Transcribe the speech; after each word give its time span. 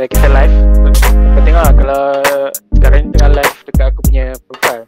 uh, 0.00 0.08
kita 0.08 0.28
live. 0.32 0.54
Kau 1.36 1.40
tengok 1.44 1.62
lah 1.62 1.74
kalau 1.76 2.04
sekarang 2.72 3.00
ni 3.04 3.08
tengah 3.12 3.30
live 3.36 3.56
dekat 3.68 3.86
aku 3.92 4.00
punya 4.08 4.24
profile. 4.48 4.84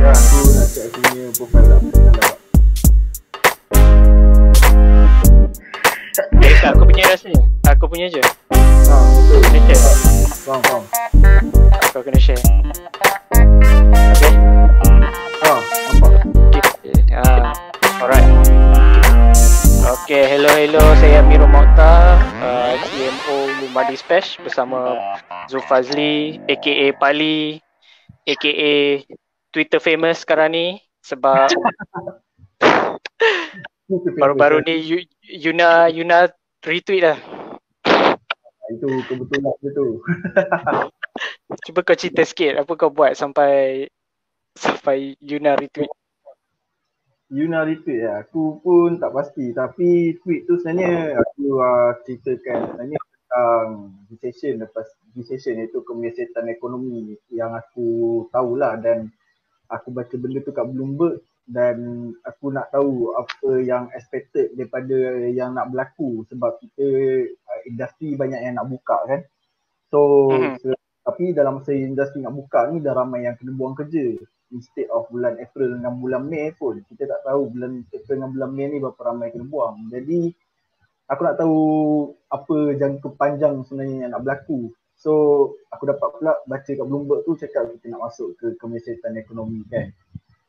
Ya, 0.00 0.10
aku 0.16 0.36
nak 0.56 0.66
check 0.72 0.84
aku 0.88 0.98
punya 1.04 1.24
profile 1.36 1.66
lah. 1.68 1.80
Eh, 6.40 6.54
tak 6.60 6.70
aku 6.76 6.84
punya 6.88 7.04
rasanya. 7.12 7.42
Aku 7.68 7.84
punya 7.88 8.06
je. 8.08 8.22
Ha, 8.52 8.96
betul. 8.96 9.38
Kena 9.44 9.60
share. 9.68 9.84
Faham, 10.48 10.60
faham. 10.64 10.82
Kau 11.92 12.00
kena 12.00 12.20
share. 12.20 12.42
Okay, 20.10 20.26
hello 20.26 20.50
hello. 20.58 20.82
Saya 20.98 21.22
Amirul 21.22 21.46
Mokhtar, 21.46 22.18
uh, 22.42 22.74
CMO 22.82 23.70
Madi 23.70 23.94
Spesh 23.94 24.42
bersama 24.42 24.98
Zulfazli 25.46 26.34
aka 26.50 26.90
Pali 26.98 27.62
aka 28.26 29.06
Twitter 29.54 29.78
famous 29.78 30.26
sekarang 30.26 30.50
ni 30.50 30.66
sebab 30.98 31.46
baru-baru 34.18 34.66
ni 34.66 34.82
Yu- 34.82 35.10
Yuna 35.30 35.86
Yuna 35.94 36.26
retweet 36.66 37.06
lah. 37.06 37.18
Itu 38.66 38.90
kebetulan 39.06 39.54
dia 39.62 39.70
tu. 39.78 40.02
Cuba 41.70 41.86
kau 41.86 41.94
cerita 41.94 42.26
sikit 42.26 42.58
apa 42.58 42.72
kau 42.74 42.90
buat 42.90 43.14
sampai 43.14 43.86
sampai 44.58 45.14
Yuna 45.22 45.54
retweet. 45.54 45.99
Yuna 47.30 47.62
retweet 47.62 48.02
ya. 48.02 48.26
Aku 48.26 48.58
pun 48.58 48.98
tak 48.98 49.14
pasti 49.14 49.54
tapi 49.54 50.18
tweet 50.18 50.50
tu 50.50 50.58
sebenarnya 50.58 51.14
aku 51.22 51.62
uh, 51.62 51.94
ceritakan 52.02 52.74
sebenarnya 52.74 52.98
tentang 52.98 53.66
recession 54.10 54.54
lepas 54.58 54.86
recession 55.14 55.62
iaitu 55.62 55.78
kemesetan 55.86 56.50
ekonomi 56.50 57.14
yang 57.30 57.54
aku 57.54 58.26
tahulah 58.34 58.74
dan 58.82 59.14
aku 59.70 59.94
baca 59.94 60.14
benda 60.18 60.42
tu 60.42 60.50
kat 60.50 60.66
Bloomberg 60.66 61.22
dan 61.46 62.10
aku 62.26 62.50
nak 62.50 62.74
tahu 62.74 63.14
apa 63.14 63.62
yang 63.62 63.86
expected 63.94 64.50
daripada 64.58 65.22
yang 65.30 65.54
nak 65.54 65.70
berlaku 65.70 66.26
sebab 66.26 66.58
kita 66.58 66.86
uh, 67.30 67.60
industri 67.70 68.18
banyak 68.18 68.42
yang 68.42 68.58
nak 68.58 68.66
buka 68.66 68.98
kan. 69.06 69.20
So 69.94 70.30
Mhm. 70.34 70.74
Tapi 71.10 71.34
dalam 71.34 71.58
masa 71.58 71.74
industri 71.74 72.22
nak 72.22 72.38
buka 72.38 72.70
ni 72.70 72.78
dah 72.78 72.94
ramai 72.94 73.26
yang 73.26 73.34
kena 73.34 73.50
buang 73.50 73.74
kerja 73.74 74.14
instead 74.54 74.86
of 74.94 75.10
bulan 75.10 75.38
April 75.42 75.74
dengan 75.74 75.98
bulan 75.98 76.22
Mei 76.22 76.54
pun 76.54 76.78
kita 76.86 77.10
tak 77.10 77.26
tahu 77.26 77.50
bulan 77.50 77.82
April 77.90 78.14
dengan 78.14 78.30
bulan 78.30 78.50
Mei 78.54 78.66
ni 78.70 78.78
berapa 78.78 79.00
ramai 79.02 79.34
kena 79.34 79.46
buang. 79.46 79.90
Jadi 79.90 80.30
aku 81.10 81.20
nak 81.26 81.36
tahu 81.38 81.58
apa 82.30 82.56
jangka 82.78 83.08
panjang 83.18 83.66
sebenarnya 83.66 84.06
yang 84.06 84.10
nak 84.14 84.22
berlaku. 84.22 84.70
So 84.94 85.12
aku 85.72 85.90
dapat 85.90 86.08
pula 86.14 86.32
baca 86.46 86.70
kat 86.70 86.86
Bloomberg 86.86 87.26
tu 87.26 87.34
cakap 87.34 87.72
kita 87.74 87.90
nak 87.90 88.06
masuk 88.06 88.38
ke 88.38 88.54
kemesetan 88.60 89.18
ekonomi 89.18 89.66
kan. 89.66 89.90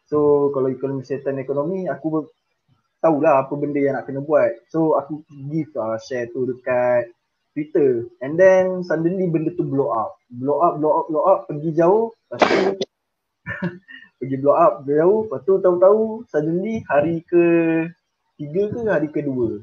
So 0.05 0.51
kalau 0.53 0.69
ekonomi 0.69 1.01
ekonomi 1.41 1.87
aku 1.87 2.05
ber- 2.13 2.31
tahulah 3.01 3.47
apa 3.47 3.53
benda 3.57 3.81
yang 3.81 3.97
nak 3.97 4.05
kena 4.05 4.21
buat. 4.21 4.69
So 4.69 4.93
aku 4.99 5.25
give 5.49 5.73
uh, 5.73 5.97
share 5.97 6.29
tu 6.29 6.45
dekat 6.45 7.09
Twitter. 7.53 8.07
And 8.23 8.39
then 8.39 8.83
suddenly 8.83 9.27
benda 9.27 9.51
tu 9.55 9.63
blow 9.67 9.91
up. 9.91 10.19
Blow 10.31 10.59
up, 10.63 10.79
blow 10.79 10.91
up, 11.01 11.05
blow 11.11 11.23
up. 11.27 11.39
Pergi 11.47 11.71
jauh 11.75 12.11
lepas 12.31 12.39
tu 12.39 12.59
pergi 14.21 14.37
blow 14.37 14.55
up 14.55 14.85
jauh 14.87 15.27
lepas 15.27 15.41
tu 15.43 15.53
tahu-tahu 15.59 16.23
suddenly 16.29 16.85
hari 16.87 17.25
ke 17.27 17.43
tiga 18.39 18.61
ke 18.71 18.79
hari 18.87 19.09
kedua? 19.11 19.59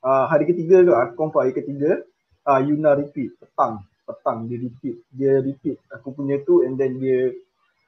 Uh, 0.00 0.24
hari 0.28 0.48
ketiga 0.48 0.84
ke? 0.84 0.92
Aku 0.92 1.12
confirm 1.16 1.48
hari 1.48 1.54
ketiga. 1.56 2.04
Uh, 2.44 2.60
Yuna 2.60 2.96
repeat. 2.96 3.36
Petang. 3.40 3.84
Petang 4.04 4.48
dia 4.48 4.58
repeat. 4.60 4.96
Dia 5.12 5.40
repeat 5.40 5.76
aku 5.92 6.16
punya 6.16 6.40
tu 6.44 6.64
and 6.64 6.76
then 6.76 7.00
dia 7.00 7.32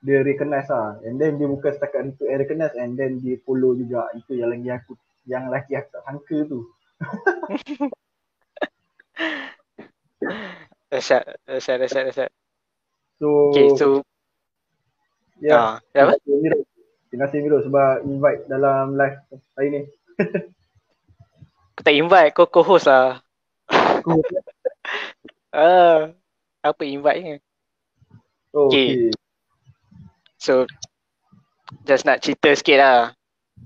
dia 0.03 0.20
recognize 0.27 0.66
lah. 0.66 0.99
And 1.06 1.16
then 1.16 1.38
dia 1.38 1.47
bukan 1.47 1.72
setakat 1.78 2.16
itu 2.19 2.26
eh, 2.26 2.37
recognize 2.41 2.75
and 2.75 2.99
then 2.99 3.22
dia 3.22 3.38
follow 3.47 3.72
juga. 3.76 4.10
Itu 4.19 4.34
yang 4.34 4.50
lagi 4.50 4.69
aku 4.69 4.93
yang 5.26 5.47
lagi 5.50 5.78
aku 5.78 5.88
tak 5.94 6.03
sangka 6.03 6.38
tu 6.50 6.60
Dahsyat, 10.93 11.25
dahsyat, 11.49 11.77
dahsyat. 11.81 12.31
so, 13.19 13.27
Okay, 13.50 13.66
so 13.78 13.87
ya 15.43 15.59
ah, 15.59 15.75
apa? 15.75 15.83
terima 15.91 16.15
kasih 16.15 16.34
Miro 16.38 16.59
terima 17.10 17.22
kasih 17.27 17.38
Miro 17.43 17.59
sebab 17.66 17.93
invite 18.06 18.43
dalam 18.47 18.94
live 18.94 19.19
hari 19.56 19.69
ni 19.69 19.81
Aku 21.72 21.81
tak 21.82 21.97
invite 21.97 22.37
kau 22.37 22.44
co-host 22.47 22.84
lah. 22.84 23.25
Ah, 25.53 26.09
apa 26.65 26.82
invite-nya? 26.84 27.37
oh, 28.56 28.72
Okay. 28.72 29.09
okay. 29.09 29.12
So 30.37 30.65
just 31.84 32.09
nak 32.09 32.25
cerita 32.25 32.56
sikit 32.56 32.78
lah. 32.81 33.00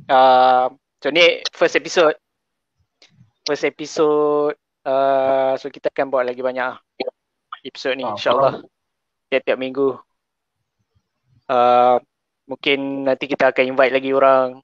Uh, 0.07 0.75
so 0.99 1.11
ni 1.11 1.47
first 1.55 1.79
episode. 1.79 2.19
First 3.43 3.67
episode. 3.67 4.59
Uh, 4.87 5.59
so 5.59 5.67
kita 5.67 5.91
akan 5.91 6.15
buat 6.15 6.23
lagi 6.23 6.39
banyak 6.39 6.79
episode 7.67 7.99
ni 7.99 8.07
Ah, 8.07 8.15
insyaAllah. 8.15 8.63
Tiap-tiap 9.27 9.59
minggu. 9.59 9.99
Uh, 11.51 11.99
mungkin 12.47 13.03
nanti 13.11 13.27
kita 13.27 13.51
akan 13.51 13.75
invite 13.75 13.91
lagi 13.91 14.15
orang 14.15 14.63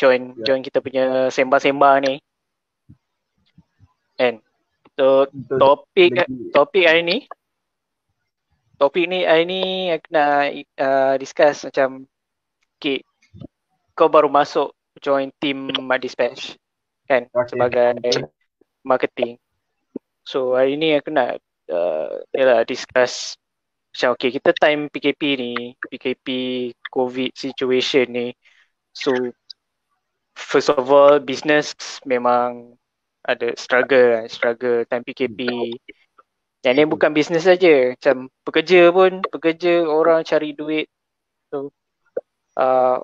join 0.00 0.32
Ya. 0.40 0.52
join 0.52 0.64
kita 0.64 0.80
punya 0.80 1.28
sembang-sembang 1.28 2.08
ni. 2.08 2.14
And 4.16 4.40
so 4.96 5.28
topik 5.52 6.16
topik 6.56 6.88
hari 6.88 7.04
ni 7.04 7.18
topik 8.80 9.04
ni 9.04 9.28
hari 9.28 9.44
ni 9.44 9.62
aku 9.92 10.08
nak 10.08 10.56
uh, 10.80 11.14
discuss 11.20 11.68
macam 11.68 12.08
okay, 12.80 13.04
kau 13.92 14.08
baru 14.08 14.32
masuk 14.32 14.72
join 15.04 15.28
team 15.36 15.68
Madispatch 15.84 16.56
kan 17.04 17.28
Okay. 17.28 17.52
sebagai 17.52 18.00
marketing. 18.86 19.36
So 20.22 20.54
hari 20.54 20.78
ni 20.78 20.94
aku 20.94 21.10
nak 21.10 21.42
uh, 21.70 22.22
yalah, 22.30 22.62
discuss 22.62 23.34
macam 23.90 24.12
okay 24.14 24.30
kita 24.30 24.50
time 24.60 24.92
PKP 24.92 25.22
ni 25.40 25.52
PKP 25.90 26.26
COVID 26.94 27.30
situation 27.34 28.06
ni. 28.14 28.28
So 28.94 29.10
first 30.36 30.70
of 30.70 30.86
all 30.92 31.18
business 31.18 31.74
memang 32.06 32.78
ada 33.26 33.50
struggle 33.58 34.22
kan, 34.22 34.26
struggle 34.30 34.86
time 34.86 35.02
PKP 35.02 35.40
yang 36.66 36.74
ni 36.78 36.84
bukan 36.86 37.10
bisnes 37.14 37.46
saja 37.46 37.94
macam 37.94 38.26
pekerja 38.42 38.90
pun 38.90 39.22
pekerja 39.22 39.86
orang 39.86 40.26
cari 40.26 40.50
duit. 40.54 40.86
So 41.50 41.70
uh, 42.58 42.98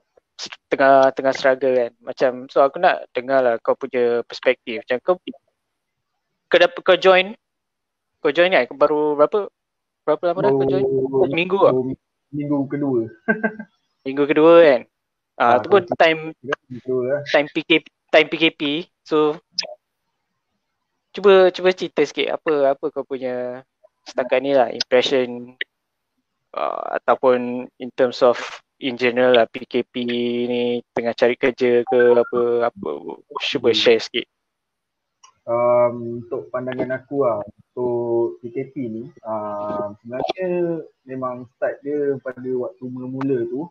tengah 0.70 1.12
tengah 1.14 1.34
struggle 1.36 1.74
kan. 1.78 1.92
Macam 2.02 2.32
so 2.50 2.58
aku 2.66 2.82
nak 2.82 3.06
dengar 3.14 3.40
lah 3.44 3.54
kau 3.62 3.78
punya 3.78 4.22
perspektif. 4.26 4.82
Macam 4.82 4.98
kau 5.06 5.16
kau 6.52 6.60
dapat 6.60 6.80
kau 6.84 7.00
join 7.00 7.32
kau 8.20 8.28
join 8.28 8.52
kan? 8.52 8.68
Baru 8.76 9.16
berapa 9.16 9.48
berapa 10.04 10.22
lama 10.28 10.38
dah 10.44 10.52
kau 10.52 10.68
join? 10.68 10.84
Minggu 11.32 11.58
ah? 11.64 11.72
minggu 12.28 12.68
kedua. 12.68 13.08
Minggu 14.04 14.24
kedua 14.28 14.52
kan? 14.60 14.82
Ah 15.40 15.56
Ah, 15.56 15.56
tu 15.64 15.72
pun 15.72 15.80
time 15.96 16.36
lah. 16.44 17.24
time 17.32 17.48
PKP 17.48 17.84
time 18.12 18.28
PKP 18.28 18.62
so 19.00 19.40
cuba 21.16 21.48
cuba 21.48 21.72
cerita 21.72 22.04
sikit 22.04 22.36
apa 22.36 22.76
apa 22.76 22.84
kau 22.92 23.04
punya 23.08 23.64
setakat 24.04 24.44
ni 24.44 24.52
lah 24.52 24.68
impression 24.68 25.56
uh, 26.52 27.00
ataupun 27.00 27.68
in 27.80 27.88
terms 27.96 28.20
of 28.20 28.36
in 28.82 29.00
general 29.00 29.32
lah 29.32 29.48
PKP 29.48 29.94
ni 30.48 30.62
tengah 30.92 31.16
cari 31.16 31.36
kerja 31.38 31.80
ke 31.86 32.00
apa 32.18 32.68
apa 32.68 32.88
cuba 33.40 33.70
share 33.72 34.02
sikit 34.02 34.26
um, 35.46 36.24
untuk 36.24 36.48
pandangan 36.52 37.02
aku 37.02 37.26
lah 37.26 37.40
untuk 37.42 38.38
PKP 38.44 38.74
ni 38.92 39.04
um, 39.24 39.96
sebenarnya 40.02 40.50
memang 41.08 41.48
start 41.56 41.80
dia 41.82 42.16
pada 42.20 42.50
waktu 42.60 42.84
mula-mula 42.86 43.46
tu 43.48 43.66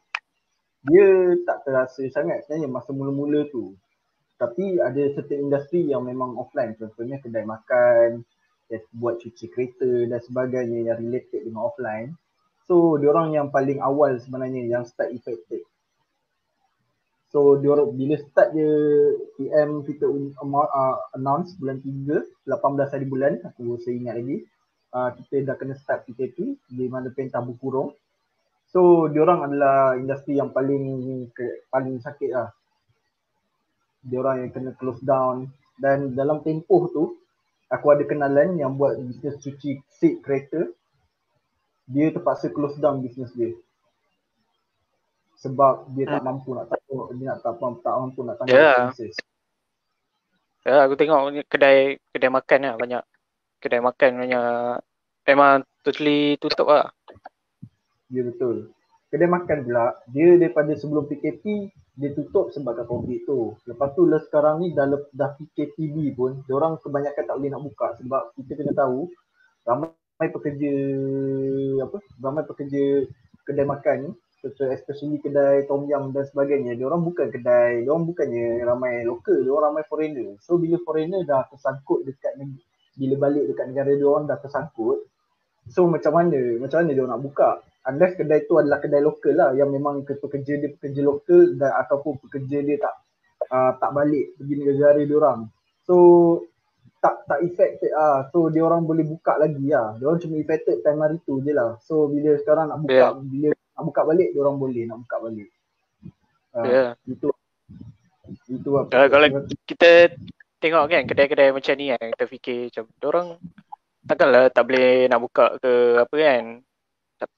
dia 0.81 1.37
tak 1.45 1.61
terasa 1.61 2.01
sangat 2.09 2.41
sebenarnya 2.45 2.69
masa 2.69 2.89
mula-mula 2.89 3.45
tu. 3.53 3.77
Tapi 4.41 4.81
ada 4.81 5.13
certain 5.13 5.45
industri 5.45 5.85
yang 5.85 6.01
memang 6.01 6.33
offline 6.33 6.73
contohnya 6.73 7.21
kedai 7.21 7.45
makan 7.45 8.25
buat 8.95 9.19
cuci 9.21 9.51
kereta 9.51 10.09
dan 10.09 10.17
sebagainya 10.23 10.89
yang 10.89 10.97
related 10.97 11.45
dengan 11.45 11.69
offline. 11.69 12.17
So 12.65 12.97
diorang 12.97 13.37
yang 13.37 13.53
paling 13.53 13.77
awal 13.83 14.17
sebenarnya 14.17 14.65
yang 14.65 14.83
start 14.89 15.13
affected 15.13 15.61
So 17.31 17.55
dia 17.63 17.71
orang 17.71 17.95
bila 17.95 18.19
start 18.19 18.51
dia 18.51 18.71
PM 19.39 19.87
kita 19.87 20.03
amo- 20.43 20.67
uh, 20.67 20.99
announce 21.15 21.55
bulan 21.55 21.79
3, 21.79 22.27
18 22.43 22.91
hari 22.91 23.07
bulan 23.07 23.39
aku 23.47 23.79
saya 23.79 23.95
ingat 23.95 24.19
lagi. 24.19 24.37
Uh, 24.91 25.09
kita 25.15 25.47
dah 25.47 25.55
kena 25.55 25.79
start 25.79 26.03
PKP 26.03 26.59
di 26.67 26.85
mana 26.91 27.07
pentah 27.15 27.39
berkurung. 27.39 27.95
So 28.67 29.07
dia 29.07 29.23
orang 29.23 29.47
adalah 29.47 29.95
industri 29.95 30.35
yang 30.35 30.51
paling 30.51 30.83
ke, 31.31 31.71
paling 31.71 32.03
sakit 32.03 32.31
lah. 32.35 32.51
Dia 34.03 34.19
orang 34.19 34.43
yang 34.43 34.51
kena 34.51 34.71
close 34.75 34.99
down 34.99 35.47
dan 35.79 36.11
dalam 36.11 36.43
tempoh 36.43 36.91
tu 36.91 37.15
aku 37.71 37.95
ada 37.95 38.03
kenalan 38.03 38.59
yang 38.59 38.75
buat 38.75 38.99
bisnes 38.99 39.39
cuci 39.39 39.79
seat 39.87 40.19
kereta 40.19 40.67
dia 41.87 42.11
terpaksa 42.11 42.51
close 42.51 42.75
down 42.77 42.99
bisnes 42.99 43.31
dia 43.31 43.55
sebab 45.41 45.89
dia 45.97 46.05
tak 46.05 46.21
mampu 46.21 46.53
nak 46.53 46.69
tahu 46.69 47.09
dia 47.17 47.33
nak 47.33 47.41
tak 47.41 47.57
mampu, 47.57 47.81
tak 47.81 47.93
mampu 47.97 48.19
nak 48.21 48.35
tanggung 48.37 48.53
Yeah. 48.53 48.93
expenses. 48.93 49.15
Ya, 50.61 50.85
aku 50.85 50.93
tengok 50.93 51.33
kedai 51.49 51.97
kedai 52.13 52.29
makan 52.29 52.59
lah 52.69 52.75
banyak. 52.77 53.03
Kedai 53.57 53.81
makan 53.81 54.11
banyak 54.21 54.45
memang 55.25 55.65
totally 55.81 56.37
tutup 56.37 56.69
lah. 56.69 56.93
Ya 58.13 58.21
betul. 58.21 58.69
Kedai 59.09 59.27
makan 59.27 59.67
pula, 59.67 59.97
dia 60.07 60.39
daripada 60.39 60.71
sebelum 60.77 61.03
PKP, 61.09 61.73
dia 61.99 62.15
tutup 62.15 62.53
sebab 62.55 62.79
COVID 62.87 63.19
tu. 63.27 63.57
Lepas 63.67 63.91
tu 63.97 64.07
lah 64.07 64.21
sekarang 64.23 64.63
ni 64.63 64.71
dah, 64.71 64.87
dah 65.11 65.35
PKPB 65.35 66.15
pun, 66.15 66.39
orang 66.47 66.79
kebanyakan 66.79 67.23
tak 67.27 67.35
boleh 67.35 67.51
nak 67.51 67.63
buka 67.65 67.87
sebab 67.99 68.31
kita 68.39 68.55
kena 68.55 68.71
tahu 68.77 69.11
ramai 69.65 69.91
pekerja 70.29 70.73
apa 71.81 71.97
ramai 72.21 72.43
pekerja 72.45 73.09
kedai 73.45 73.65
makan 73.65 73.97
ni 74.05 74.11
especially 74.49 75.21
kedai 75.21 75.69
tom 75.69 75.85
yum 75.85 76.09
dan 76.09 76.25
sebagainya 76.25 76.73
dia 76.73 76.89
orang 76.89 77.05
bukan 77.05 77.29
kedai 77.29 77.85
dia 77.85 77.89
orang 77.93 78.09
bukannya 78.09 78.65
ramai 78.65 79.05
lokal 79.05 79.37
dia 79.37 79.53
orang 79.53 79.77
ramai 79.77 79.83
foreigner. 79.85 80.33
So 80.41 80.57
bila 80.57 80.81
foreigner 80.81 81.21
dah 81.21 81.45
tersangkut 81.53 82.01
dekat 82.09 82.41
neg- 82.41 82.65
bila 82.97 83.29
balik 83.29 83.53
dekat 83.53 83.69
negara 83.69 83.93
dia 83.93 84.07
orang 84.09 84.25
dah 84.25 84.37
tersangkut 84.41 85.05
so 85.69 85.85
macam 85.85 86.11
mana 86.17 86.57
macam 86.57 86.81
mana 86.81 86.89
dia 86.91 87.01
orang 87.05 87.13
nak 87.13 87.23
buka? 87.23 87.49
Unless 87.81 88.13
kedai 88.17 88.45
tu 88.49 88.57
adalah 88.57 88.77
kedai 88.81 89.01
lokal 89.01 89.33
lah 89.37 89.49
yang 89.53 89.69
memang 89.69 90.01
ke- 90.05 90.17
pekerja 90.17 90.57
dia 90.57 90.69
pekerja 90.73 91.01
lokal 91.05 91.57
dan 91.61 91.71
ataupun 91.85 92.17
pekerja 92.25 92.57
dia 92.65 92.77
tak 92.81 92.93
uh, 93.49 93.71
tak 93.77 93.93
balik 93.93 94.33
pergi 94.41 94.53
negara 94.57 95.01
dia 95.05 95.17
orang. 95.17 95.49
So 95.85 95.95
tak 97.01 97.25
tak 97.25 97.41
affected 97.41 97.89
ah 97.97 98.29
so 98.29 98.49
dia 98.53 98.61
orang 98.61 98.85
boleh 98.85 99.05
buka 99.05 99.37
lagi 99.37 99.65
lah. 99.69 99.97
Dia 99.97 100.05
orang 100.09 100.21
cuma 100.21 100.37
affected 100.37 100.85
time 100.85 101.01
hari 101.01 101.17
tu 101.25 101.41
je 101.41 101.53
lah. 101.53 101.77
So 101.85 102.05
bila 102.09 102.37
sekarang 102.41 102.69
nak 102.69 102.81
buka 102.85 102.93
Yeah. 102.93 103.13
bila 103.17 103.49
nak 103.81 103.89
buka 103.89 104.01
balik 104.05 104.29
dia 104.29 104.39
orang 104.45 104.57
boleh 104.61 104.83
nak 104.85 104.97
buka 105.01 105.15
balik. 105.25 105.49
Ah, 106.53 106.65
Ya. 106.69 106.83
itu. 107.09 107.27
Itu 108.45 108.69
apa? 108.77 108.93
Kalau, 108.93 109.07
kalau 109.09 109.27
kita 109.65 110.13
tengok 110.61 110.85
kan 110.85 111.03
kedai-kedai 111.09 111.49
macam 111.49 111.73
ni 111.73 111.89
kan 111.89 112.05
kita 112.13 112.25
fikir 112.29 112.59
macam 112.69 112.85
orang 113.09 113.27
takkanlah 114.05 114.45
tak 114.53 114.63
boleh 114.69 115.09
nak 115.09 115.19
buka 115.25 115.45
ke 115.57 115.73
apa 116.05 116.15
kan. 116.15 116.43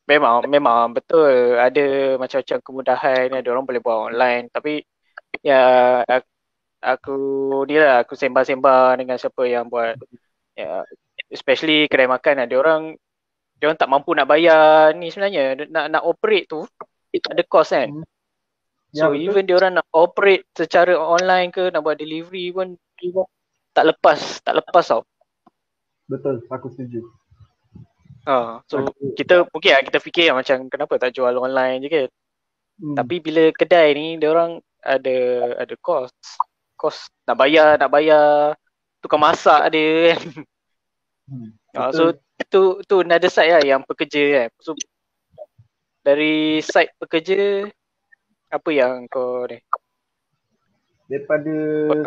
Memang 0.07 0.47
memang 0.51 0.91
betul 0.91 1.55
ada 1.59 2.15
macam-macam 2.19 2.59
kemudahan 2.59 3.27
ada 3.31 3.47
orang 3.47 3.63
boleh 3.63 3.79
buat 3.79 4.11
online. 4.11 4.51
Tapi 4.51 4.83
ya 5.39 5.63
aku, 6.03 6.29
aku 6.83 7.15
ni 7.71 7.79
lah 7.79 8.03
aku 8.03 8.19
sembang-sembang 8.19 8.99
dengan 8.99 9.15
siapa 9.15 9.43
yang 9.47 9.71
buat. 9.71 9.95
Ya 10.59 10.83
especially 11.33 11.89
kedai 11.89 12.05
makan 12.05 12.45
ada 12.45 12.55
orang 12.59 12.81
dia 13.63 13.71
orang 13.71 13.80
tak 13.80 13.88
mampu 13.88 14.12
nak 14.12 14.27
bayar 14.27 14.92
ni 14.92 15.07
sebenarnya 15.07 15.56
nak 15.71 15.88
nak 15.88 16.04
operate 16.04 16.51
tu 16.51 16.68
ada 17.15 17.44
cost 17.48 17.71
kan. 17.71 17.88
Hmm. 17.95 18.04
So 18.92 19.15
Ya, 19.15 19.24
even 19.24 19.48
dia 19.48 19.56
orang 19.56 19.80
nak 19.80 19.88
operate 19.95 20.44
secara 20.51 21.00
online 21.00 21.48
ke 21.48 21.71
nak 21.71 21.80
buat 21.80 21.95
delivery 21.95 22.51
pun 22.51 22.75
tak 23.71 23.88
lepas, 23.88 24.44
tak 24.44 24.60
lepas 24.60 24.83
tau. 24.83 25.07
betul 26.04 26.44
aku 26.51 26.68
setuju 26.68 27.07
Ha, 28.27 28.60
so 28.68 28.83
Aku- 28.83 29.15
kita 29.15 29.48
mungkin 29.48 29.71
lah 29.75 29.83
kita 29.83 30.00
fikir 30.00 30.31
lah 30.31 30.39
macam 30.44 30.68
kenapa 30.68 31.00
tak 31.00 31.15
jual 31.15 31.31
online 31.36 31.80
je 31.83 31.89
kan. 31.92 32.07
Hmm. 32.80 32.95
Tapi 33.00 33.15
bila 33.19 33.51
kedai 33.51 33.95
ni 33.95 34.15
dia 34.19 34.31
orang 34.31 34.60
ada 34.80 35.15
ada 35.60 35.75
cost. 35.80 36.15
Cost 36.75 37.12
nak 37.24 37.39
bayar, 37.39 37.75
nak 37.80 37.88
bayar 37.88 38.56
tukang 39.00 39.24
masak 39.24 39.71
dia 39.71 40.15
kan. 40.15 40.44
Hmm. 41.24 41.50
Ha, 41.75 41.88
Betul. 41.88 41.95
so 41.95 42.04
tu 42.53 42.77
tu 42.85 43.01
another 43.01 43.33
side 43.33 43.50
lah 43.50 43.63
yang 43.65 43.81
pekerja 43.81 44.45
kan. 44.45 44.50
So 44.61 44.77
dari 46.05 46.61
side 46.61 46.94
pekerja 47.01 47.65
apa 48.53 48.69
yang 48.69 49.09
kau 49.09 49.50
ni? 49.50 49.57
daripada 51.13 51.55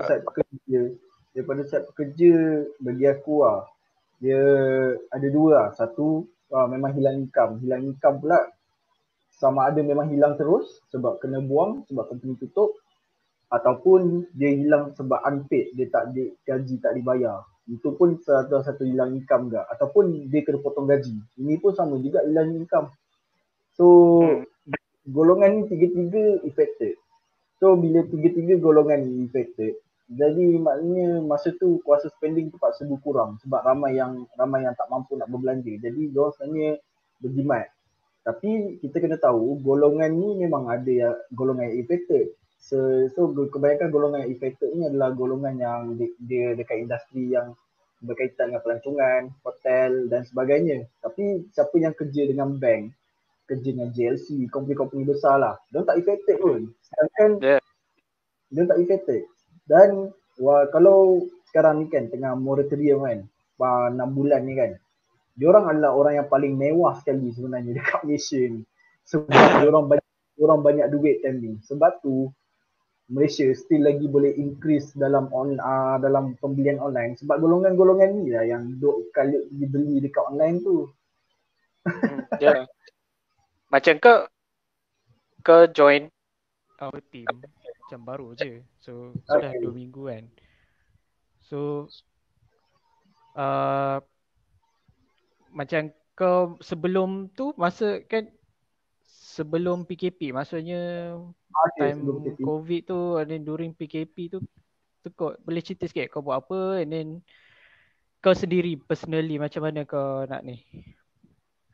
side 0.08 0.24
pekerja 0.24 0.80
daripada 1.36 1.62
side 1.68 1.86
pekerja 1.92 2.32
bagi 2.80 3.04
aku 3.06 3.44
lah 3.44 3.62
dia 4.18 4.42
ada 5.12 5.28
dua 5.28 5.48
lah 5.52 5.68
satu 5.76 6.24
ah, 6.50 6.66
memang 6.66 6.96
hilang 6.96 7.22
income 7.22 7.60
hilang 7.60 7.84
income 7.84 8.18
pula 8.24 8.40
sama 9.36 9.68
ada 9.68 9.84
memang 9.84 10.08
hilang 10.08 10.32
terus 10.40 10.80
sebab 10.88 11.20
kena 11.20 11.44
buang 11.44 11.84
sebab 11.86 12.08
company 12.08 12.34
tutup 12.40 12.72
ataupun 13.52 14.26
dia 14.34 14.50
hilang 14.52 14.90
sebab 14.98 15.22
unpaid 15.22 15.72
dia 15.78 15.86
tak 15.90 16.10
di, 16.12 16.34
gaji 16.42 16.82
tak 16.82 16.98
dibayar 16.98 17.46
itu 17.66 17.94
pun 17.94 18.18
satu 18.22 18.62
satu 18.62 18.82
hilang 18.86 19.14
income 19.14 19.50
juga 19.50 19.66
ataupun 19.74 20.30
dia 20.30 20.42
kena 20.42 20.62
potong 20.62 20.86
gaji 20.86 21.18
ini 21.38 21.58
pun 21.58 21.74
sama 21.74 21.98
juga 21.98 22.22
hilang 22.26 22.54
income 22.54 22.90
so 23.74 23.86
golongan 25.06 25.62
ni 25.62 25.62
tiga-tiga 25.70 26.42
affected 26.42 26.98
So 27.56 27.72
bila 27.72 28.04
tiga-tiga 28.04 28.60
golongan 28.60 29.08
ni 29.08 29.24
infected, 29.24 29.80
jadi 30.12 30.60
maknanya 30.60 31.24
masa 31.24 31.56
tu 31.56 31.80
kuasa 31.80 32.12
spending 32.12 32.52
terpaksa 32.52 32.84
berkurang 32.84 33.40
sebab 33.40 33.64
ramai 33.64 33.96
yang 33.96 34.28
ramai 34.36 34.68
yang 34.68 34.76
tak 34.76 34.92
mampu 34.92 35.16
nak 35.16 35.32
berbelanja. 35.32 35.72
Jadi 35.80 36.12
diorang 36.12 36.36
sebenarnya 36.36 36.76
berjimat. 37.16 37.66
Tapi 38.28 38.76
kita 38.84 39.00
kena 39.00 39.16
tahu 39.16 39.56
golongan 39.64 40.12
ni 40.12 40.36
memang 40.36 40.68
ada 40.68 40.90
yang 40.92 41.16
golongan 41.32 41.72
affected. 41.80 42.36
So, 42.58 43.06
so 43.14 43.30
kebanyakan 43.30 43.94
golongan 43.94 44.26
yang 44.26 44.32
affected 44.34 44.74
ni 44.74 44.90
adalah 44.90 45.14
golongan 45.14 45.54
yang 45.60 45.80
dia, 45.94 46.10
dia 46.18 46.46
dekat 46.58 46.82
industri 46.82 47.30
yang 47.30 47.54
berkaitan 48.02 48.52
dengan 48.52 48.62
pelancongan, 48.62 49.22
hotel 49.46 50.10
dan 50.10 50.22
sebagainya. 50.26 50.84
Tapi 51.00 51.46
siapa 51.54 51.74
yang 51.78 51.94
kerja 51.96 52.22
dengan 52.28 52.58
bank, 52.58 52.92
kerja 53.46 53.68
dengan 53.72 53.88
JLC, 53.94 54.50
company-company 54.50 55.06
besar 55.06 55.40
lah. 55.40 55.54
Dia 55.70 55.86
tak 55.86 56.02
affected 56.02 56.36
pun. 56.42 56.60
Sedangkan 56.82 57.30
Yeah. 57.40 57.60
dia 58.50 58.64
tak 58.66 58.78
affected. 58.82 59.22
Dan 59.66 60.10
wah, 60.38 60.66
kalau 60.70 61.26
sekarang 61.50 61.82
ni 61.82 61.86
kan 61.88 62.10
tengah 62.10 62.34
moratorium 62.36 63.06
kan, 63.06 63.18
uh, 63.62 63.88
6 63.90 64.10
bulan 64.12 64.44
ni 64.44 64.54
kan, 64.58 64.76
diorang 65.38 65.70
adalah 65.70 65.94
orang 65.94 66.22
yang 66.22 66.28
paling 66.28 66.54
mewah 66.54 66.98
sekali 67.00 67.30
sebenarnya 67.32 67.74
dekat 67.78 68.00
Malaysia 68.04 68.40
ni. 68.42 68.62
Sebab 69.06 69.30
diorang 69.62 69.86
banyak 69.86 70.06
diorang 70.36 70.60
banyak 70.60 70.86
duit 70.92 71.24
time 71.24 71.38
ni. 71.40 71.52
Sebab 71.64 72.04
tu 72.04 72.28
Malaysia 73.06 73.46
still 73.54 73.86
lagi 73.86 74.10
boleh 74.10 74.34
increase 74.34 74.90
dalam 74.98 75.30
on 75.30 75.62
uh, 75.62 75.94
dalam 76.02 76.34
pembelian 76.42 76.82
online 76.82 77.14
sebab 77.14 77.38
golongan-golongan 77.38 78.18
ni 78.18 78.34
lah 78.34 78.42
yang 78.42 78.82
duk 78.82 79.14
kali 79.14 79.46
dibeli 79.54 80.02
dekat 80.02 80.26
online 80.26 80.58
tu. 80.58 80.90
Hmm, 81.86 82.26
ya. 82.42 82.66
Macam 83.70 83.94
kau 84.02 84.26
kau 85.46 85.70
join 85.70 86.10
our 86.82 86.98
team 87.14 87.30
macam 87.86 88.00
baru 88.02 88.34
je. 88.34 88.66
So 88.82 89.14
sudah 89.30 89.54
Okay. 89.54 89.62
dua 89.62 89.70
minggu 89.70 90.02
kan. 90.10 90.24
So 91.46 91.86
uh, 93.38 94.02
macam 95.54 95.94
kau 96.18 96.58
sebelum 96.58 97.30
tu 97.38 97.54
masa 97.54 98.02
kan 98.10 98.26
sebelum 99.06 99.86
PKP 99.86 100.34
maksudnya 100.34 101.14
time. 101.78 101.98
COVID 102.40 102.80
tu 102.86 103.00
and 103.20 103.28
then 103.30 103.42
during 103.44 103.70
PKP 103.72 104.32
tu 104.32 104.38
tu 105.02 105.08
kau 105.14 105.34
boleh 105.44 105.62
cerita 105.62 105.86
sikit 105.86 106.10
kau 106.10 106.24
buat 106.24 106.42
apa 106.42 106.82
and 106.82 106.90
then 106.90 107.08
kau 108.18 108.34
sendiri 108.34 108.74
personally 108.80 109.38
macam 109.38 109.62
mana 109.62 109.86
kau 109.86 110.26
nak 110.26 110.42
ni? 110.42 110.58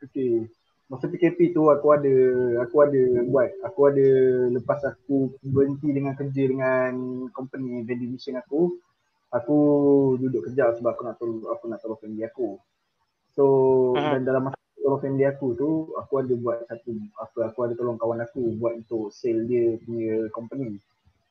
Okay. 0.03 0.45
Masa 0.91 1.09
PKP 1.09 1.55
tu 1.55 1.71
aku 1.71 1.95
ada 1.95 2.15
aku 2.61 2.75
ada 2.85 3.01
buat 3.25 3.49
aku 3.65 3.79
ada 3.89 4.07
lepas 4.51 4.79
aku 4.85 5.33
berhenti 5.41 5.89
dengan 5.89 6.13
kerja 6.13 6.43
dengan 6.45 7.25
company 7.33 7.81
vending 7.81 8.13
machine 8.13 8.37
aku 8.37 8.77
aku 9.33 9.57
duduk 10.21 10.45
kerja 10.51 10.69
sebab 10.77 10.93
aku 10.93 11.01
nak 11.07 11.15
tolong 11.17 11.41
aku 11.49 11.63
nak 11.65 11.79
tolong 11.81 11.97
family 11.97 12.21
aku. 12.27 12.61
So 13.33 13.43
Mhm. 13.97 14.11
dan 14.13 14.21
dalam 14.21 14.41
masa 14.45 14.62
tolong 14.83 14.99
family 14.99 15.23
aku 15.23 15.55
tu 15.55 15.95
aku 15.95 16.13
ada 16.19 16.33
buat 16.35 16.67
satu 16.67 16.91
apa 17.15 17.39
aku 17.47 17.59
ada 17.63 17.73
tolong 17.79 17.95
kawan 17.95 18.19
aku 18.19 18.59
buat 18.59 18.83
untuk 18.83 19.15
sale 19.15 19.47
dia 19.47 19.79
punya 19.79 20.27
company. 20.35 20.75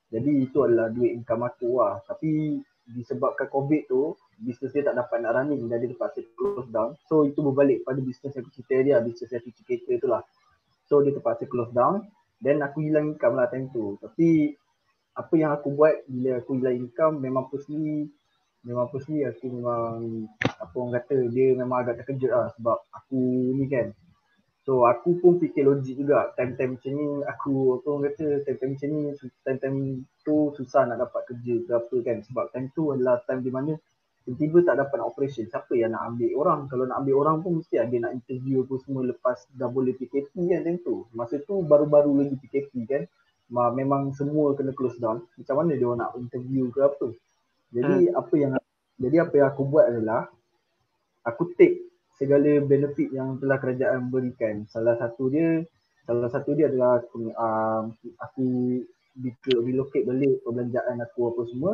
Jadi 0.09 0.49
itu 0.49 0.59
adalah 0.65 0.89
duit 0.89 1.13
income 1.13 1.45
aku 1.45 1.77
lah. 1.77 2.01
Tapi 2.09 2.61
disebabkan 2.89 3.53
COVID 3.53 3.83
tu 3.93 4.17
bisnes 4.41 4.73
dia 4.75 4.83
tak 4.83 4.97
dapat 4.99 5.23
nak 5.23 5.39
running 5.39 5.69
dan 5.69 5.85
dia 5.85 5.93
terpaksa 5.93 6.25
close 6.35 6.69
down. 6.73 6.97
So 7.07 7.29
itu 7.29 7.45
berbalik 7.45 7.85
pada 7.85 8.01
bisnes 8.01 8.33
aku 8.33 8.49
cerita 8.57 8.81
dia, 8.81 8.97
bisnes 9.05 9.29
yang 9.29 9.45
cuci 9.45 9.63
kereta 9.69 9.93
tu 10.01 10.09
lah. 10.09 10.25
So 10.89 11.05
dia 11.05 11.13
terpaksa 11.13 11.45
close 11.45 11.71
down. 11.77 12.09
Then 12.41 12.65
aku 12.65 12.83
hilang 12.83 13.15
income 13.15 13.37
lah 13.37 13.53
time 13.53 13.69
tu. 13.71 14.01
Tapi 14.01 14.57
apa 15.13 15.35
yang 15.37 15.53
aku 15.53 15.77
buat 15.77 16.09
bila 16.09 16.41
aku 16.41 16.57
hilang 16.57 16.89
income 16.89 17.21
memang 17.21 17.53
personally 17.53 18.09
memang 18.63 18.87
personally 18.95 19.27
aku 19.27 19.51
memang 19.51 20.27
apa 20.39 20.75
orang 20.79 20.95
kata 21.03 21.17
dia 21.35 21.55
memang 21.59 21.83
agak 21.83 22.03
terkejut 22.03 22.31
lah 22.31 22.47
sebab 22.55 22.79
aku 22.95 23.21
ni 23.59 23.67
kan. 23.67 23.91
So 24.63 24.87
aku 24.87 25.19
pun 25.19 25.43
fikir 25.43 25.67
logik 25.67 25.99
juga. 25.99 26.31
Time-time 26.39 26.79
macam 26.79 26.93
ni 26.95 27.07
aku 27.27 27.83
apa 27.83 27.87
orang 27.91 28.05
kata 28.15 28.27
time-time 28.47 28.73
macam 28.79 28.89
ni 28.95 29.01
time-time 29.43 29.79
tu 30.23 30.55
susah 30.55 30.87
nak 30.87 31.03
dapat 31.03 31.23
kerja 31.35 31.55
ke 31.67 31.71
apa 31.75 31.97
kan. 32.07 32.17
Sebab 32.23 32.45
time 32.55 32.67
tu 32.71 32.95
adalah 32.95 33.19
time 33.27 33.43
di 33.43 33.51
mana 33.51 33.75
tiba-tiba 34.23 34.63
tak 34.63 34.79
dapat 34.79 35.03
nak 35.03 35.11
operation. 35.11 35.51
Siapa 35.51 35.75
yang 35.75 35.99
nak 35.99 36.15
ambil 36.15 36.31
orang? 36.39 36.61
Kalau 36.71 36.87
nak 36.87 37.03
ambil 37.03 37.15
orang 37.27 37.37
pun 37.43 37.59
mesti 37.59 37.75
ada 37.83 37.97
nak 37.99 38.15
interview 38.15 38.63
apa 38.63 38.75
semua 38.87 39.03
lepas 39.03 39.39
dah 39.51 39.67
boleh 39.67 39.99
PKP 39.99 40.31
kan 40.31 40.63
macam 40.63 40.77
tu. 40.87 40.95
Masa 41.11 41.43
tu 41.43 41.59
baru-baru 41.67 42.23
lagi 42.23 42.39
PKP 42.39 42.73
kan. 42.87 43.03
Memang 43.51 44.15
semua 44.15 44.55
kena 44.55 44.71
close 44.71 45.03
down. 45.03 45.27
Macam 45.35 45.55
mana 45.59 45.75
dia 45.75 45.91
nak 45.91 46.15
interview 46.15 46.71
ke 46.71 46.87
apa 46.87 47.11
jadi 47.73 48.13
hmm. 48.13 48.21
apa 48.21 48.35
yang 48.37 48.53
jadi 49.01 49.17
apa 49.25 49.35
yang 49.35 49.49
aku 49.49 49.63
buat 49.65 49.85
adalah 49.89 50.29
aku 51.25 51.57
take 51.57 51.89
segala 52.21 52.61
benefit 52.63 53.09
yang 53.11 53.41
telah 53.41 53.57
kerajaan 53.59 54.13
berikan. 54.13 54.69
Salah 54.69 54.95
satu 55.01 55.33
dia 55.33 55.65
salah 56.05 56.29
satu 56.29 56.53
dia 56.53 56.69
adalah 56.69 57.01
uh, 57.35 57.83
aku 58.21 58.79
relocate 59.49 60.05
balik 60.05 60.45
perbelanjaan 60.45 61.01
aku 61.01 61.33
apa 61.33 61.43
semua. 61.49 61.73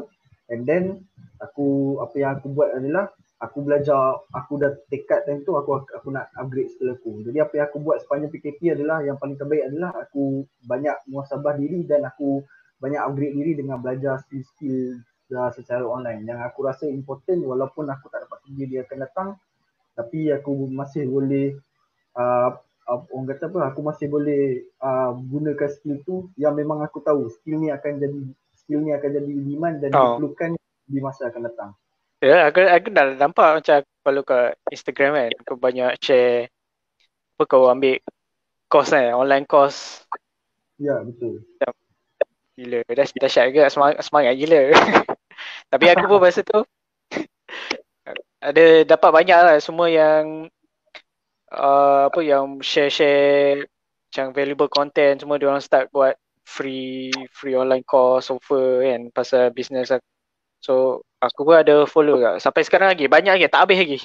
And 0.49 0.65
then 0.65 1.05
aku 1.43 2.01
apa 2.01 2.15
yang 2.17 2.31
aku 2.41 2.49
buat 2.57 2.73
adalah 2.73 3.13
aku 3.39 3.59
belajar 3.63 4.19
aku 4.33 4.57
dah 4.57 4.73
tekad 4.89 5.29
time 5.29 5.45
tu 5.45 5.53
aku 5.59 5.85
aku 5.85 6.09
nak 6.09 6.31
upgrade 6.39 6.71
skill 6.73 6.95
aku. 6.95 7.27
Jadi 7.27 7.43
apa 7.43 7.53
yang 7.59 7.67
aku 7.69 7.79
buat 7.83 7.99
sepanjang 8.01 8.33
PKP 8.33 8.79
adalah 8.79 9.05
yang 9.05 9.19
paling 9.21 9.37
terbaik 9.37 9.69
adalah 9.69 9.93
aku 9.99 10.47
banyak 10.65 10.97
muasabah 11.11 11.59
diri 11.59 11.85
dan 11.85 12.07
aku 12.07 12.41
banyak 12.79 13.03
upgrade 13.03 13.35
diri 13.35 13.53
dengan 13.59 13.83
belajar 13.83 14.23
skill-skill 14.25 15.03
dah 15.29 15.53
secara 15.53 15.85
online 15.85 16.25
yang 16.25 16.41
aku 16.41 16.65
rasa 16.65 16.89
important 16.89 17.45
walaupun 17.45 17.85
aku 17.89 18.09
tak 18.09 18.25
dapat 18.25 18.39
kerja 18.49 18.65
dia 18.65 18.81
akan 18.89 18.99
datang 19.05 19.29
tapi 19.93 20.33
aku 20.33 20.73
masih 20.73 21.05
boleh 21.05 21.59
uh, 22.17 22.57
uh, 22.89 23.01
orang 23.13 23.27
kata 23.37 23.53
apa 23.53 23.61
aku 23.71 23.81
masih 23.85 24.07
boleh 24.09 24.65
uh, 24.81 25.13
gunakan 25.13 25.69
skill 25.69 26.01
tu 26.03 26.17
yang 26.41 26.57
memang 26.57 26.81
aku 26.81 27.05
tahu 27.05 27.29
skill 27.29 27.61
ni 27.61 27.69
akan 27.69 28.01
jadi 28.01 28.21
skill 28.57 28.81
ni 28.81 28.97
akan 28.97 29.11
jadi 29.21 29.33
demand 29.33 29.77
dan 29.85 29.91
oh. 29.93 30.17
diperlukan 30.17 30.51
di 30.89 31.01
masa 31.05 31.29
akan 31.29 31.43
datang. 31.45 31.71
Ya, 32.19 32.29
yeah, 32.35 32.43
aku 32.51 32.65
aku 32.67 32.89
dah 32.91 33.15
nampak 33.15 33.63
macam 33.63 33.79
kalau 34.03 34.23
ke 34.27 34.39
Instagram 34.75 35.11
kan, 35.15 35.31
aku 35.39 35.55
banyak 35.55 35.91
share 36.03 36.51
apa 37.39 37.43
kau 37.47 37.71
ambil 37.71 38.03
course 38.67 38.91
kan, 38.91 39.15
online 39.15 39.47
course. 39.47 40.03
Ya, 40.83 40.99
yeah, 40.99 40.99
betul. 41.07 41.47
Gila, 42.59 42.83
dah 42.91 43.07
dah 43.07 43.31
share 43.31 43.55
juga 43.55 43.71
semangat, 43.71 44.03
semangat 44.03 44.35
gila. 44.35 44.63
Tapi 45.69 45.85
aku 45.93 46.05
pun 46.09 46.21
masa 46.21 46.41
tu 46.41 46.61
ada 48.49 48.65
dapat 48.89 49.11
banyak 49.13 49.39
lah 49.39 49.57
semua 49.61 49.89
yang 49.93 50.49
uh, 51.53 52.09
apa 52.09 52.21
yang 52.25 52.61
share-share 52.65 53.69
macam 54.09 54.27
valuable 54.33 54.73
content 54.73 55.21
semua 55.21 55.37
dia 55.37 55.53
orang 55.53 55.61
start 55.61 55.93
buat 55.93 56.17
free 56.49 57.13
free 57.29 57.53
online 57.53 57.85
course 57.85 58.33
offer 58.33 58.89
kan 58.89 59.13
pasal 59.13 59.53
business 59.53 59.93
aku. 59.93 60.09
So 60.65 60.75
aku 61.21 61.45
pun 61.45 61.61
ada 61.61 61.85
follow 61.85 62.17
juga. 62.17 62.41
Sampai 62.41 62.65
sekarang 62.65 62.97
lagi 62.97 63.05
banyak 63.05 63.37
lagi 63.37 63.47
tak 63.53 63.69
habis 63.69 63.79
lagi. 63.79 63.99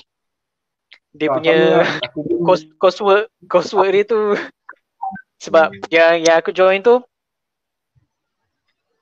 Dia 1.15 1.27
ah, 1.31 1.33
punya 1.39 1.55
course 2.45 2.67
course 2.75 2.99
work 2.99 3.25
course 3.47 3.71
work 3.71 3.91
dia 3.95 4.03
tu 4.03 4.35
sebab 5.39 5.71
yang 5.91 6.23
yang 6.23 6.35
aku 6.39 6.51
join 6.51 6.83
tu 6.83 6.99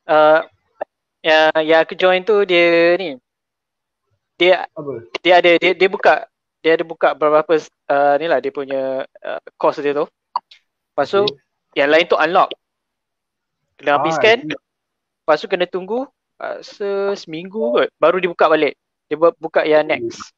uh, 0.10 0.40
yang 1.22 1.54
yang 1.62 1.80
aku 1.86 1.94
join 1.94 2.26
tu 2.26 2.42
dia 2.50 2.98
ni. 2.98 3.18
Dia 4.42 4.66
Apa? 4.74 5.06
dia 5.22 5.34
ada 5.38 5.52
dia 5.62 5.72
dia 5.78 5.90
buka 5.90 6.26
dia 6.62 6.78
ada 6.78 6.86
buka 6.86 7.14
beberapa 7.14 7.58
uh, 7.90 8.14
ni 8.18 8.26
lah 8.26 8.42
dia 8.42 8.50
punya 8.50 9.06
uh, 9.06 9.42
course 9.58 9.82
dia 9.82 9.94
tu. 9.94 10.10
Lepas 10.92 11.08
tu 11.14 11.22
okay. 11.22 11.78
yang 11.78 11.90
lain 11.94 12.10
tu 12.10 12.18
unlock. 12.18 12.50
Kena 13.78 14.02
habiskan 14.02 14.50
ah, 14.50 14.62
lepas 15.22 15.38
tu 15.42 15.48
kena 15.50 15.66
tunggu 15.70 16.10
uh, 16.42 16.58
seminggu 17.14 17.62
kot 17.78 17.90
baru 18.02 18.18
dibuka 18.18 18.50
balik. 18.50 18.74
Dia 19.06 19.18
buat 19.18 19.38
buka 19.38 19.62
yang 19.62 19.86
next. 19.86 20.34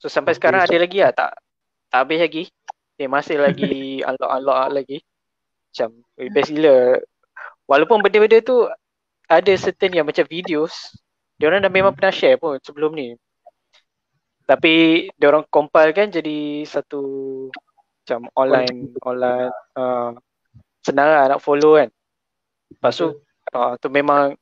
So 0.00 0.08
sampai 0.08 0.32
okay, 0.32 0.40
sekarang 0.40 0.60
ada 0.64 0.76
lagi 0.80 0.98
lah? 1.04 1.12
Tak 1.12 1.30
tak 1.92 1.98
habis 2.00 2.20
lagi? 2.24 2.44
Dia 2.96 3.08
masih 3.12 3.36
lagi 3.36 4.00
unlock 4.08 4.30
unlock 4.40 4.68
lagi. 4.72 4.98
Macam 5.68 5.88
eh, 6.16 6.32
best 6.32 6.48
gila. 6.48 6.96
Walaupun 7.68 8.00
benda-benda 8.00 8.40
tu 8.40 8.64
ada 9.30 9.52
certain 9.54 9.94
yang 9.94 10.06
macam 10.06 10.26
videos 10.26 10.74
dia 11.38 11.46
orang 11.46 11.62
dah 11.62 11.72
memang 11.72 11.94
pernah 11.94 12.10
share 12.10 12.36
pun 12.36 12.58
sebelum 12.58 12.90
ni 12.92 13.14
tapi 14.50 15.06
dia 15.14 15.30
orang 15.30 15.46
compile 15.46 15.94
kan 15.94 16.10
jadi 16.10 16.66
satu 16.66 17.00
macam 18.02 18.26
online 18.34 18.90
online 19.06 19.54
uh, 19.78 20.10
senang 20.82 21.06
lah 21.06 21.24
nak 21.30 21.40
follow 21.40 21.78
kan 21.78 21.86
Lepas 22.70 22.94
tu, 23.02 23.08
uh, 23.52 23.74
tu 23.82 23.88
memang 23.90 24.38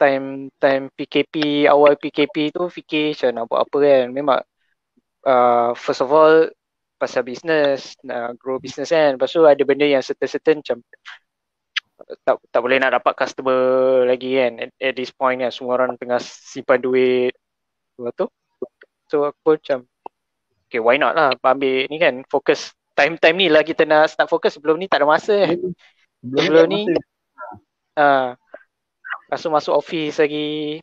time 0.00 0.50
time 0.58 0.90
PKP, 0.90 1.66
awal 1.70 1.94
PKP 1.94 2.50
tu 2.50 2.66
fikir 2.66 3.14
macam 3.14 3.30
nak 3.30 3.44
buat 3.46 3.60
apa 3.68 3.76
kan. 3.78 4.06
Memang 4.10 4.40
uh, 5.24 5.70
first 5.78 6.02
of 6.02 6.10
all 6.10 6.50
pasal 7.00 7.22
business, 7.24 7.96
nak 8.02 8.36
grow 8.36 8.58
business 8.58 8.90
kan. 8.90 9.14
Lepas 9.14 9.30
tu 9.30 9.46
ada 9.46 9.62
benda 9.62 9.86
yang 9.86 10.02
certain-certain 10.02 10.60
macam 10.60 10.78
tak 12.24 12.36
tak 12.48 12.60
boleh 12.60 12.78
nak 12.80 13.00
dapat 13.00 13.12
customer 13.16 14.02
lagi 14.08 14.36
kan 14.36 14.52
at, 14.60 14.70
at 14.80 14.94
this 14.96 15.12
point 15.12 15.40
kan. 15.40 15.52
Semua 15.52 15.76
orang 15.76 15.96
tengah 15.96 16.20
simpan 16.20 16.80
duit. 16.80 17.34
Lepas 17.96 18.12
tu 18.16 18.26
so 19.10 19.26
aku 19.26 19.58
macam 19.58 19.82
okay 20.70 20.78
why 20.78 20.94
not 20.94 21.18
lah 21.18 21.34
ambil 21.36 21.86
ni 21.90 21.96
kan 22.00 22.24
fokus. 22.26 22.72
Time-time 22.94 23.36
ni 23.38 23.46
lah 23.48 23.64
kita 23.64 23.86
nak 23.88 24.12
start 24.12 24.28
fokus. 24.28 24.56
Sebelum 24.56 24.76
ni 24.76 24.90
tak 24.90 25.04
ada 25.04 25.08
masa 25.08 25.34
kan 25.48 25.58
sebelum, 26.20 26.40
sebelum 26.44 26.66
ni. 26.68 26.82
Ha. 27.96 28.36
Lepas 29.28 29.46
masuk 29.46 29.74
office 29.76 30.20
lagi. 30.20 30.80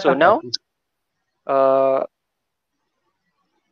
So 0.00 0.14
now 0.14 0.38
uh, 1.50 2.06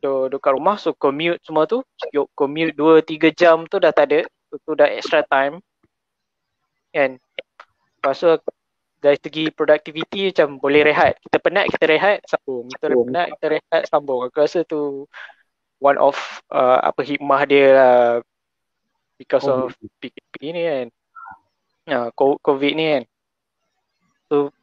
do 0.02 0.36
kat 0.42 0.52
rumah. 0.54 0.76
So 0.78 0.94
commute 0.94 1.40
semua 1.46 1.70
tu 1.70 1.82
yuk 2.10 2.28
commute 2.34 2.74
2 2.74 3.06
3 3.06 3.30
jam 3.34 3.64
tu 3.70 3.78
dah 3.78 3.94
tak 3.94 4.10
ada. 4.10 4.20
Tu, 4.52 4.56
tu 4.66 4.72
dah 4.76 4.90
extra 4.90 5.24
time 5.24 5.62
kan? 6.92 7.18
Lepas 7.98 8.16
tu 8.20 8.28
dari 9.02 9.18
segi 9.18 9.50
productivity 9.50 10.30
macam 10.30 10.62
boleh 10.62 10.86
rehat. 10.86 11.18
Kita 11.18 11.36
penat 11.42 11.66
kita 11.74 11.84
rehat 11.90 12.18
sambung. 12.28 12.70
Kita 12.70 12.86
oh. 12.94 13.04
penat 13.08 13.26
kita 13.34 13.46
rehat 13.58 13.82
sambung. 13.90 14.20
Aku 14.22 14.36
rasa 14.38 14.62
tu 14.62 15.10
one 15.82 15.98
of 15.98 16.14
uh, 16.54 16.78
apa 16.86 17.02
hikmah 17.02 17.42
dia 17.50 17.66
lah. 17.74 17.98
Because 19.18 19.48
oh. 19.50 19.66
of 19.66 19.74
PKP 19.98 20.54
ni 20.54 20.62
kan. 20.62 20.86
Uh, 21.90 22.08
COVID 22.16 22.72
ni 22.78 22.84
kan. 22.94 23.04
So, 24.30 24.54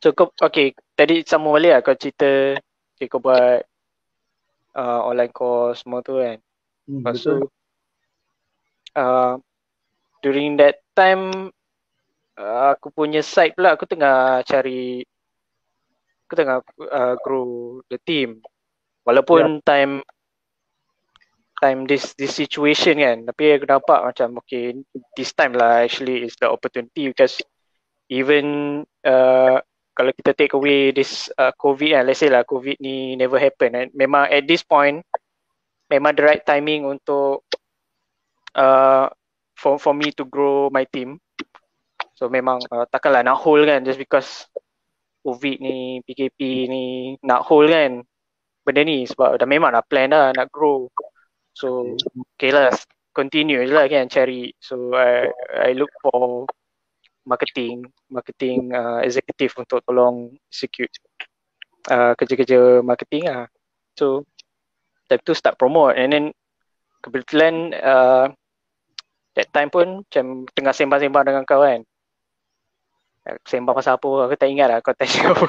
so 0.00 0.10
kau, 0.16 0.32
okay, 0.40 0.72
tadi 0.96 1.22
sama 1.22 1.52
balik 1.52 1.70
lah 1.76 1.80
kau 1.84 1.94
cerita 1.94 2.58
okay, 2.96 3.06
kau 3.06 3.20
buat 3.20 3.60
uh, 4.72 5.00
online 5.04 5.30
course 5.36 5.84
semua 5.84 6.00
tu 6.00 6.16
kan. 6.16 6.40
Hmm, 6.88 7.04
Lepas 7.04 7.22
tu, 7.22 7.44
uh, 8.96 9.36
during 10.20 10.56
that 10.60 10.80
time, 10.96 11.52
uh, 12.36 12.76
aku 12.76 12.92
punya 12.92 13.20
site 13.20 13.56
pula 13.56 13.74
aku 13.74 13.84
tengah 13.88 14.44
cari, 14.44 15.04
aku 16.26 16.34
tengah 16.36 16.58
uh, 16.92 17.14
grow 17.20 17.80
the 17.88 17.98
team. 18.04 18.40
Walaupun 19.06 19.62
yeah. 19.62 19.64
time 19.64 19.92
time 21.56 21.88
this 21.88 22.12
this 22.20 22.36
situation 22.36 23.00
kan 23.00 23.24
tapi 23.24 23.56
aku 23.56 23.64
nampak 23.64 24.04
macam 24.04 24.36
okay 24.44 24.76
this 25.16 25.32
time 25.32 25.56
lah 25.56 25.88
actually 25.88 26.28
is 26.28 26.36
the 26.36 26.44
opportunity 26.44 27.08
because 27.08 27.40
even 28.12 28.84
uh, 29.08 29.56
kalau 29.96 30.12
kita 30.12 30.36
take 30.36 30.52
away 30.52 30.92
this 30.92 31.32
uh, 31.40 31.50
covid 31.56 31.96
kan 31.96 32.04
let's 32.04 32.20
say 32.20 32.28
lah 32.28 32.44
covid 32.44 32.76
ni 32.76 33.16
never 33.16 33.40
happen 33.40 33.72
kan 33.72 33.88
memang 33.96 34.28
at 34.28 34.44
this 34.44 34.60
point 34.60 35.00
memang 35.88 36.12
the 36.12 36.22
right 36.22 36.44
timing 36.44 36.84
untuk 36.84 37.40
uh, 38.52 39.08
for 39.56 39.80
for 39.80 39.96
me 39.96 40.12
to 40.12 40.24
grow 40.28 40.68
my 40.68 40.84
team. 40.84 41.18
So 42.16 42.28
memang 42.28 42.60
uh, 42.68 42.84
takkanlah 42.92 43.24
nak 43.24 43.40
hold 43.40 43.64
kan 43.64 43.84
just 43.84 43.96
because 44.00 44.48
covid 45.24 45.58
ni 45.58 46.00
PKP 46.04 46.68
ni 46.68 46.84
nak 47.24 47.48
hold 47.48 47.72
kan. 47.72 48.04
Benda 48.62 48.82
ni 48.84 49.08
sebab 49.08 49.40
dah 49.40 49.48
memang 49.48 49.72
dah 49.72 49.84
plan 49.84 50.12
dah 50.12 50.30
nak 50.36 50.52
grow. 50.52 50.92
So 51.56 51.96
okay 52.36 52.52
lah 52.52 52.68
continue 53.16 53.64
je 53.64 53.72
lah 53.72 53.88
kan 53.88 54.12
cari. 54.12 54.52
So 54.60 54.92
I, 54.92 55.32
I 55.56 55.70
look 55.72 55.90
for 56.04 56.44
marketing 57.26 57.88
Marketing 58.06 58.70
uh, 58.70 59.02
executive 59.02 59.50
untuk 59.58 59.82
tolong 59.82 60.30
execute 60.46 60.94
uh, 61.90 62.14
Kerja-kerja 62.14 62.84
marketing 62.86 63.26
lah. 63.26 63.50
So 63.98 64.28
time 65.08 65.22
tu 65.24 65.34
start 65.34 65.58
promote 65.58 65.96
and 65.96 66.12
then 66.12 66.26
Kebetulan 67.06 67.70
uh, 67.70 68.34
that 69.36 69.48
time 69.52 69.68
pun 69.68 70.02
macam 70.02 70.48
tengah 70.56 70.72
sembang-sembang 70.72 71.24
dengan 71.28 71.44
kau 71.44 71.60
kan. 71.60 71.84
Sembang 73.44 73.76
pasal 73.76 74.00
apa 74.00 74.08
aku 74.26 74.34
tak 74.38 74.48
ingat 74.48 74.68
lah 74.72 74.78
kau 74.80 74.96
tanya 74.96 75.20
apa. 75.36 75.46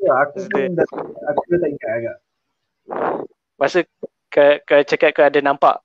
Ya 0.00 0.12
aku 0.24 0.38
pun 0.48 0.72
dah, 0.74 0.86
aku 1.28 1.40
tak 1.60 1.70
ingat 1.70 1.90
agak. 1.92 2.16
Masa 3.60 3.78
ke 4.32 4.64
ke 4.64 4.76
cakap 4.88 5.10
ke 5.12 5.22
ada 5.28 5.40
nampak? 5.44 5.84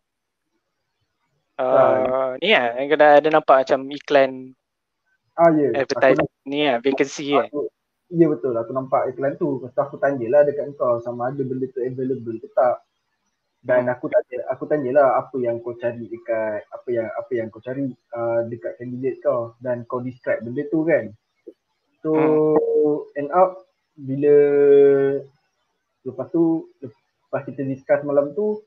Uh, 1.57 2.37
ni 2.37 2.53
lah 2.53 2.77
yang 2.77 2.87
kena 2.93 3.17
ada 3.17 3.29
nampak 3.33 3.65
macam 3.65 3.89
iklan 3.89 4.53
ah, 5.41 5.49
yeah. 5.57 5.73
advertise 5.73 6.21
aku, 6.21 6.29
ni 6.45 6.69
lah 6.69 6.77
vacancy 6.77 7.33
aku, 7.33 7.65
Ya 8.07 8.31
betul. 8.31 8.55
Aku 8.55 8.71
nampak 8.71 9.11
iklan 9.11 9.35
tu. 9.35 9.59
Lepas 9.59 9.75
aku 9.75 9.99
tanyalah 9.99 10.47
dekat 10.47 10.71
kau 10.79 11.03
sama 11.03 11.27
ada 11.27 11.43
benda 11.43 11.67
tu 11.67 11.83
available 11.83 12.39
ke 12.39 12.47
tak. 12.55 12.86
Dan 13.65 13.89
aku 13.89 14.05
tanya, 14.07 14.37
aku 14.53 14.63
tanyalah 14.69 15.17
apa 15.17 15.35
yang 15.41 15.57
kau 15.59 15.73
cari 15.75 16.05
dekat 16.05 16.61
apa 16.69 16.89
yang 16.93 17.07
apa 17.09 17.31
yang 17.33 17.47
kau 17.49 17.59
cari 17.59 17.89
uh, 18.13 18.45
dekat 18.45 18.77
candidate 18.77 19.17
kau 19.19 19.57
dan 19.59 19.81
kau 19.89 19.99
describe 19.99 20.45
benda 20.45 20.63
tu 20.69 20.85
kan. 20.85 21.09
So 22.05 22.13
hmm. 22.13 23.17
end 23.17 23.29
up 23.33 23.65
bila 23.97 24.35
lepas 26.05 26.27
tu 26.29 26.69
lepas 26.79 27.43
kita 27.49 27.65
discuss 27.65 28.05
malam 28.05 28.31
tu 28.37 28.61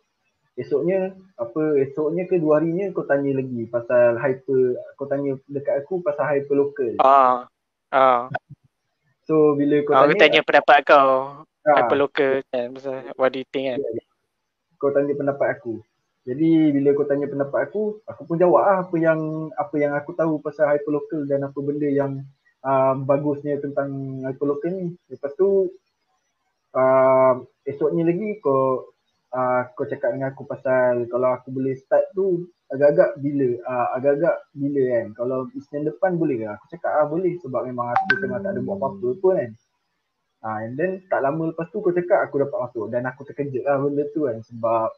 esoknya 0.58 1.14
apa 1.38 1.78
esoknya 1.80 2.26
ke 2.26 2.42
dua 2.42 2.58
harinya 2.60 2.90
kau 2.90 3.06
tanya 3.06 3.38
lagi 3.38 3.70
pasal 3.70 4.18
hyper 4.18 4.76
kau 4.98 5.06
tanya 5.06 5.38
dekat 5.46 5.86
aku 5.86 6.02
pasal 6.02 6.26
hyper 6.26 6.58
local. 6.58 6.92
Ah. 7.00 7.46
Ah. 7.94 8.26
So 9.24 9.54
bila 9.54 9.86
kau 9.86 9.94
ah, 9.94 10.04
tanya 10.04 10.12
aku 10.12 10.20
tanya 10.20 10.40
pendapat 10.42 10.78
kau 10.82 11.08
ah. 11.64 11.74
hyper 11.78 11.96
local 11.96 12.32
kan 12.50 12.66
pasal 12.74 12.94
what 13.14 13.30
do 13.30 13.38
you 13.38 13.48
think 13.54 13.72
kan. 13.72 13.80
Yeah 13.80 14.09
kau 14.80 14.90
tanya 14.90 15.12
pendapat 15.12 15.60
aku. 15.60 15.84
Jadi 16.24 16.72
bila 16.72 16.96
kau 16.96 17.04
tanya 17.04 17.28
pendapat 17.28 17.68
aku, 17.68 18.00
aku 18.08 18.22
pun 18.24 18.36
jawab 18.40 18.64
lah 18.64 18.76
apa 18.88 18.96
yang 18.96 19.52
apa 19.56 19.74
yang 19.76 19.92
aku 19.92 20.16
tahu 20.16 20.40
pasal 20.40 20.72
hyperlocal 20.72 21.28
dan 21.28 21.44
apa 21.44 21.58
benda 21.60 21.88
yang 21.88 22.24
uh, 22.64 22.96
bagusnya 22.96 23.60
tentang 23.60 24.20
hyperlocal 24.24 24.72
ni. 24.72 24.96
Lepas 25.12 25.36
tu 25.36 25.68
uh, 26.76 27.34
esoknya 27.68 28.08
lagi 28.08 28.40
kau 28.40 28.92
uh, 29.32 29.62
kau 29.76 29.86
cakap 29.88 30.16
dengan 30.16 30.32
aku 30.32 30.44
pasal 30.44 31.08
kalau 31.08 31.36
aku 31.36 31.52
boleh 31.52 31.76
start 31.78 32.08
tu 32.12 32.48
agak-agak 32.70 33.18
bila 33.18 33.48
uh, 33.66 33.86
agak-agak 33.98 34.36
bila 34.54 34.82
kan. 34.96 35.06
Kalau 35.16 35.38
Isnin 35.56 35.88
depan 35.88 36.20
boleh 36.20 36.36
ke? 36.40 36.46
Aku 36.52 36.64
cakap 36.70 36.90
ah 37.00 37.06
boleh 37.08 37.34
sebab 37.42 37.66
memang 37.66 37.96
aku 37.96 38.20
tengah 38.22 38.38
tak 38.44 38.54
ada 38.54 38.60
buat 38.62 38.76
apa-apa 38.78 39.08
pun 39.18 39.34
kan. 39.36 39.50
Ha, 40.40 40.64
and 40.64 40.72
then 40.72 41.04
tak 41.04 41.20
lama 41.20 41.52
lepas 41.52 41.68
tu 41.68 41.84
kau 41.84 41.92
cakap 41.92 42.24
aku 42.24 42.40
dapat 42.40 42.58
masuk 42.64 42.88
dan 42.88 43.04
aku 43.04 43.28
terkejut 43.28 43.60
lah 43.60 43.76
benda 43.76 44.08
tu 44.08 44.24
kan 44.24 44.40
sebab 44.40 44.88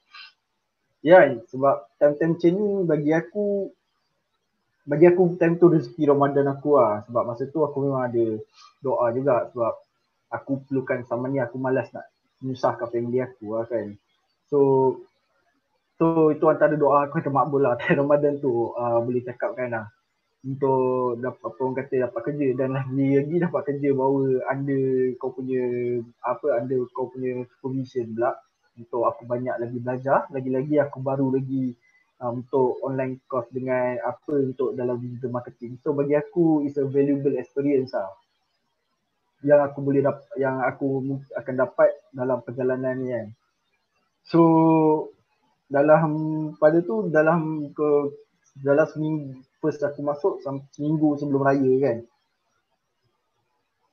ya 1.03 1.27
yeah, 1.27 1.43
sebab 1.51 1.83
time-time 1.99 2.39
macam 2.39 2.51
ni 2.55 2.69
bagi 2.87 3.11
aku 3.11 3.75
bagi 4.87 5.07
aku 5.11 5.39
time 5.39 5.59
tu 5.59 5.67
rezeki 5.71 6.11
Ramadan 6.11 6.47
aku 6.51 6.79
lah. 6.79 7.03
Sebab 7.11 7.23
masa 7.27 7.47
tu 7.51 7.63
aku 7.63 7.87
memang 7.87 8.07
ada 8.07 8.25
doa 8.83 9.07
juga 9.15 9.51
sebab 9.51 9.73
aku 10.31 10.53
perlukan 10.67 11.03
sama 11.11 11.27
ni 11.27 11.39
aku 11.43 11.59
malas 11.59 11.91
nak 11.91 12.07
menyusahkan 12.43 12.87
family 12.91 13.19
aku 13.23 13.59
lah 13.59 13.67
kan. 13.67 13.99
So 14.47 14.59
so 15.99 16.31
itu 16.35 16.47
antara 16.51 16.75
doa 16.79 17.07
aku 17.07 17.19
yang 17.19 17.27
termakbul 17.31 17.63
lah 17.63 17.79
Ramadan 18.01 18.39
tu 18.39 18.75
uh, 18.75 18.99
boleh 19.03 19.23
cakap 19.27 19.59
kan 19.59 19.71
lah 19.71 19.87
untuk 20.43 21.23
dapat 21.23 21.43
apa 21.43 21.59
orang 21.63 21.77
kata 21.79 21.95
dapat 22.11 22.21
kerja. 22.31 22.49
Dan 22.59 22.69
lagi 22.75 23.07
lagi 23.19 23.37
dapat 23.39 23.63
kerja 23.69 23.89
bahawa 23.95 24.23
anda 24.51 24.79
kau 25.19 25.31
punya 25.31 25.65
apa 26.23 26.47
anda 26.59 26.77
kau 26.93 27.07
punya 27.11 27.47
supervision 27.57 28.15
pula. 28.15 28.33
Untuk 28.73 29.03
aku 29.05 29.23
banyak 29.29 29.57
lagi 29.61 29.79
belajar. 29.79 30.27
Lagi-lagi 30.33 30.81
aku 30.81 30.99
baru 31.05 31.29
lagi 31.29 31.77
um, 32.19 32.41
untuk 32.41 32.81
online 32.83 33.21
course 33.29 33.51
dengan 33.53 34.01
apa 34.03 34.35
untuk 34.39 34.75
dalam 34.75 34.97
digital 34.99 35.31
marketing. 35.35 35.79
So 35.85 35.93
bagi 35.93 36.17
aku 36.17 36.65
is 36.67 36.75
a 36.81 36.85
valuable 36.89 37.37
experience 37.37 37.93
lah 37.95 38.11
yang 39.43 39.61
aku 39.67 39.79
boleh 39.83 40.01
dapat 40.07 40.25
yang 40.39 40.63
aku 40.63 41.19
akan 41.35 41.55
dapat 41.59 41.91
dalam 42.15 42.39
perjalanan 42.47 42.95
ni 42.95 43.11
kan. 43.11 43.27
So 44.23 44.41
dalam 45.67 46.13
pada 46.63 46.79
tu 46.81 47.11
dalam 47.11 47.71
ke 47.75 47.91
dalam 48.57 48.85
seminggu 48.91 49.41
first 49.63 49.81
aku 49.81 50.05
masuk 50.05 50.43
seminggu 50.77 51.17
sebelum 51.17 51.41
raya 51.41 51.73
kan. 51.81 51.97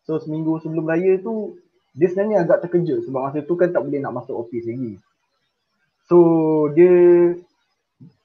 So 0.04 0.20
seminggu 0.20 0.60
sebelum 0.60 0.90
raya 0.90 1.22
tu 1.22 1.56
dia 1.96 2.10
sebenarnya 2.12 2.44
agak 2.44 2.68
terkejut 2.68 3.08
sebab 3.08 3.30
masa 3.30 3.40
tu 3.46 3.56
kan 3.56 3.70
tak 3.72 3.82
boleh 3.86 4.00
nak 4.02 4.14
masuk 4.20 4.36
office 4.36 4.68
lagi. 4.68 5.00
So 6.10 6.18
dia 6.74 6.94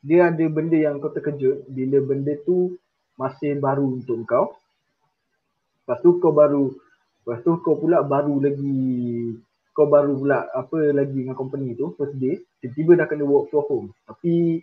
dia 0.05 0.33
ada 0.33 0.45
benda 0.49 0.77
yang 0.77 0.99
kau 0.99 1.13
terkejut 1.13 1.69
bila 1.71 1.99
benda 2.03 2.35
tu 2.43 2.77
masih 3.15 3.57
baru 3.61 4.01
untuk 4.01 4.25
kau. 4.27 4.57
Lepas 5.85 6.01
tu 6.01 6.17
kau 6.19 6.33
baru 6.33 6.73
lepas 7.25 7.41
tu 7.41 7.57
kau 7.65 7.77
pula 7.77 8.05
baru 8.05 8.37
lagi 8.41 9.33
kau 9.75 9.91
baru 9.91 10.15
pula 10.15 10.47
apa 10.55 10.93
lagi 10.95 11.25
dengan 11.25 11.35
company 11.35 11.75
tu 11.75 11.97
first 11.99 12.15
day 12.21 12.39
tiba-tiba 12.63 13.01
dah 13.01 13.07
kena 13.11 13.27
work 13.27 13.51
from 13.51 13.65
home 13.67 13.89
tapi 14.07 14.63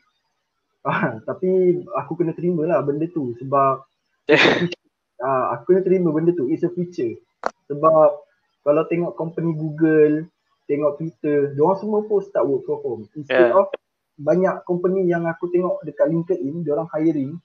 Ah, 0.81 1.21
tapi 1.21 1.77
aku 1.93 2.17
kena 2.17 2.33
terima 2.33 2.65
lah 2.65 2.81
benda 2.81 3.05
tu 3.05 3.37
sebab 3.37 3.85
ah, 5.25 5.45
aku 5.53 5.63
kena 5.73 5.81
terima 5.85 6.09
benda 6.09 6.33
tu. 6.33 6.49
It's 6.49 6.65
a 6.65 6.73
feature. 6.73 7.21
Sebab 7.69 8.09
kalau 8.61 8.83
tengok 8.89 9.13
company 9.13 9.53
Google, 9.53 10.25
tengok 10.65 10.97
Twitter, 10.97 11.53
diorang 11.53 11.77
semua 11.77 12.01
pun 12.05 12.21
start 12.21 12.45
work 12.45 12.65
from 12.65 12.79
home. 12.81 13.01
Instead 13.13 13.53
yeah. 13.53 13.57
of 13.57 13.69
banyak 14.21 14.55
company 14.69 15.09
yang 15.09 15.25
aku 15.25 15.49
tengok 15.49 15.81
dekat 15.81 16.07
LinkedIn, 16.09 16.61
diorang 16.61 16.85
hiring, 16.93 17.37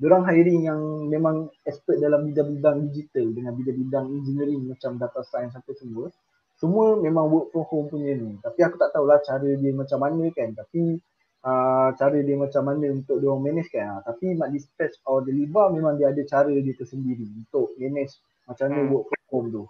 diorang 0.00 0.24
hiring 0.24 0.66
yang 0.66 0.80
memang 1.06 1.52
expert 1.68 2.00
dalam 2.00 2.24
bidang-bidang 2.26 2.88
digital 2.88 3.26
dengan 3.30 3.52
bidang-bidang 3.54 4.06
engineering 4.08 4.64
macam 4.66 4.96
data 4.96 5.20
science 5.22 5.52
sampai 5.52 5.74
semua. 5.76 6.08
Semua 6.56 6.94
memang 6.96 7.26
work 7.28 7.46
from 7.52 7.64
home 7.68 7.88
punya 7.90 8.16
ni. 8.16 8.38
Tapi 8.40 8.60
aku 8.64 8.76
tak 8.80 8.94
tahulah 8.94 9.20
cara 9.20 9.46
dia 9.46 9.72
macam 9.74 9.98
mana 9.98 10.24
kan. 10.30 10.54
Tapi 10.56 10.98
uh, 11.42 11.88
cara 11.98 12.18
dia 12.22 12.36
macam 12.38 12.62
mana 12.66 12.90
untuk 12.90 13.18
dia 13.18 13.34
manage 13.34 13.70
kan. 13.70 13.98
Uh, 13.98 14.00
tapi 14.06 14.34
mak 14.34 14.50
dispatch 14.54 14.98
or 15.06 15.22
deliver 15.22 15.70
memang 15.70 15.98
dia 15.98 16.10
ada 16.10 16.22
cara 16.26 16.50
dia 16.50 16.74
tersendiri 16.74 17.26
untuk 17.34 17.74
manage 17.76 18.18
macam 18.46 18.64
mana 18.70 18.80
hmm. 18.82 18.90
work 18.90 19.06
from 19.10 19.24
home 19.30 19.48
tu. 19.50 19.64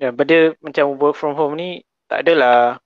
Ya, 0.00 0.08
benda 0.10 0.38
macam 0.60 0.84
work 0.98 1.16
from 1.16 1.34
home 1.36 1.54
ni 1.58 1.70
tak 2.08 2.28
adalah 2.28 2.80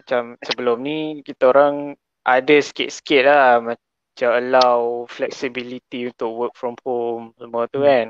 macam 0.00 0.38
sebelum 0.44 0.76
ni 0.80 0.98
kita 1.26 1.52
orang 1.52 1.98
ada 2.24 2.56
sikit-sikit 2.60 3.22
lah 3.26 3.60
macam 3.60 4.30
allow 4.30 5.04
flexibility 5.08 6.08
untuk 6.08 6.30
work 6.36 6.54
from 6.56 6.76
home 6.84 7.32
semua 7.36 7.66
tu 7.68 7.82
hmm. 7.82 7.88
kan. 7.88 8.06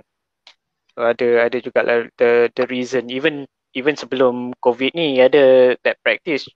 So, 0.99 1.07
ada 1.07 1.46
ada 1.46 1.59
juga 1.62 1.81
lah 1.87 1.96
the 2.18 2.51
the 2.59 2.66
reason 2.66 3.07
even 3.14 3.46
even 3.79 3.94
sebelum 3.94 4.51
covid 4.59 4.90
ni 4.99 5.23
ada 5.23 5.75
that 5.87 6.03
practice 6.03 6.51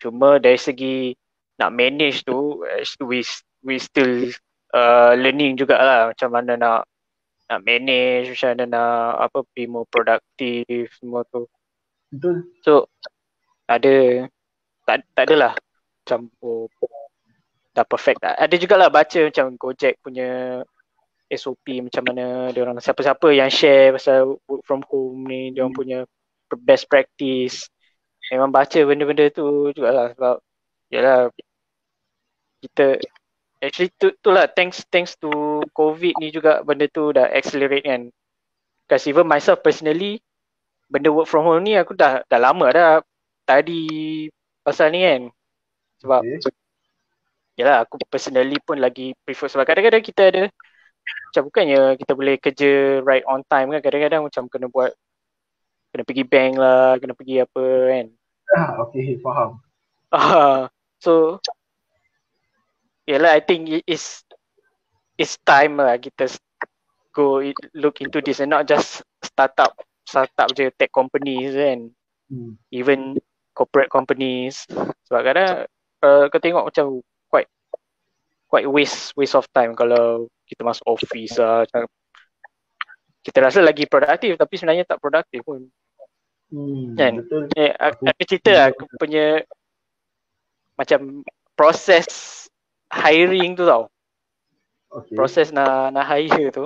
cuma 0.00 0.40
dari 0.40 0.56
segi 0.56 1.12
nak 1.56 1.70
manage 1.72 2.24
tu 2.24 2.60
we 3.00 3.24
we 3.64 3.76
still 3.80 4.28
uh, 4.76 5.12
learning 5.16 5.56
jugalah 5.56 6.12
macam 6.12 6.28
mana 6.32 6.52
nak 6.56 6.80
nak 7.46 7.60
manage 7.62 8.34
macam 8.34 8.48
mana 8.54 8.64
nak 8.66 9.30
apa 9.30 9.38
be 9.54 9.64
more 9.70 9.88
productive 9.88 10.90
semua 10.98 11.22
tu. 11.30 11.46
Betul. 12.12 12.36
So 12.62 12.90
ada 13.66 14.26
tak 14.86 15.02
tak 15.14 15.24
adalah 15.30 15.52
macam 16.02 16.30
oh, 16.42 16.70
dah 17.74 17.86
perfect. 17.86 18.22
Ada 18.22 18.54
jugalah 18.56 18.88
baca 18.88 19.26
macam 19.26 19.58
Gojek 19.58 19.98
punya 20.00 20.62
SOP 21.26 21.82
macam 21.82 22.06
mana 22.06 22.54
dia 22.54 22.62
orang 22.62 22.78
siapa-siapa 22.78 23.34
yang 23.34 23.50
share 23.50 23.98
pasal 23.98 24.38
work 24.46 24.62
from 24.62 24.86
home 24.86 25.26
ni 25.26 25.50
dia 25.50 25.66
orang 25.66 25.74
hmm. 25.74 25.82
punya 25.82 25.98
best 26.62 26.86
practice. 26.86 27.66
Memang 28.30 28.50
baca 28.54 28.78
benda-benda 28.82 29.30
tu 29.30 29.70
jugalah 29.74 30.14
sebab 30.14 30.42
yalah 30.96 31.28
kita 32.64 32.96
actually 33.60 33.92
tu 33.96 34.12
tu 34.20 34.28
lah 34.32 34.48
thanks 34.52 34.84
thanks 34.88 35.16
to 35.16 35.62
covid 35.72 36.12
ni 36.20 36.32
juga 36.32 36.60
benda 36.64 36.88
tu 36.90 37.12
dah 37.12 37.28
accelerate 37.28 37.84
kan. 37.84 38.08
Because 38.86 39.04
even 39.10 39.26
myself 39.26 39.60
personally 39.60 40.22
benda 40.86 41.10
work 41.10 41.26
from 41.26 41.44
home 41.44 41.66
ni 41.66 41.74
aku 41.74 41.92
dah 41.92 42.22
dah 42.30 42.40
lama 42.40 42.66
dah 42.70 42.90
tadi 43.44 44.26
pasal 44.62 44.92
ni 44.94 45.02
kan. 45.02 45.22
Sebab 46.02 46.20
okay. 46.22 46.52
yalah 47.56 47.84
aku 47.84 47.98
personally 48.06 48.56
pun 48.62 48.78
lagi 48.78 49.16
prefer 49.24 49.48
sebab 49.48 49.64
kadang-kadang 49.64 50.04
kita 50.04 50.22
ada 50.28 50.42
macam 51.06 51.42
bukannya 51.46 51.80
kita 52.00 52.12
boleh 52.18 52.34
kerja 52.38 53.00
right 53.02 53.24
on 53.26 53.42
time 53.46 53.70
kan 53.70 53.80
kadang-kadang 53.82 54.26
macam 54.26 54.44
kena 54.50 54.66
buat 54.70 54.92
kena 55.94 56.02
pergi 56.02 56.24
bank 56.26 56.52
lah 56.58 56.98
kena 57.00 57.14
pergi 57.16 57.42
apa 57.42 57.64
kan. 57.90 58.06
Ah 58.54 58.70
okay 58.84 59.18
faham. 59.20 59.58
Ah 60.14 60.70
so 61.00 61.40
Yalah, 63.06 63.38
I 63.38 63.40
think 63.40 63.70
it 63.70 63.86
is 63.86 64.26
it's 65.14 65.38
time 65.46 65.78
lah 65.78 65.94
kita 65.94 66.26
go 67.14 67.40
look 67.72 68.02
into 68.02 68.18
this 68.20 68.42
and 68.42 68.50
not 68.50 68.66
just 68.66 69.00
startup 69.22 69.78
startup 70.02 70.50
je 70.58 70.74
tech 70.74 70.90
companies 70.90 71.54
kan. 71.54 71.94
Hmm. 72.26 72.58
Even 72.74 73.14
corporate 73.54 73.94
companies. 73.94 74.66
Sebab 75.06 75.22
kadang 75.22 75.50
uh, 76.02 76.26
kau 76.26 76.42
tengok 76.42 76.66
macam 76.66 76.98
quite 77.30 77.48
quite 78.50 78.66
waste 78.66 79.14
waste 79.14 79.38
of 79.38 79.46
time 79.54 79.78
kalau 79.78 80.26
kita 80.50 80.66
masuk 80.66 80.82
office 80.90 81.38
lah. 81.38 81.62
Macam, 81.62 81.86
kita 83.22 83.38
rasa 83.38 83.62
lagi 83.62 83.86
produktif 83.86 84.34
tapi 84.34 84.54
sebenarnya 84.58 84.82
tak 84.82 84.98
produktif 84.98 85.46
pun. 85.46 85.62
Hmm, 86.50 86.98
kan? 86.98 87.22
Betul. 87.22 87.42
Eh, 87.54 87.70
aku, 87.70 88.02
aku 88.02 88.22
cerita 88.26 88.50
lah 88.50 88.66
aku 88.74 88.82
punya 88.98 89.46
macam 90.76 91.24
proses 91.56 92.46
hiring 92.92 93.56
tu 93.56 93.64
tau. 93.64 93.88
Okay. 94.92 95.16
Proses 95.18 95.50
nak 95.50 95.92
nak 95.92 96.04
hire 96.06 96.52
tu. 96.52 96.64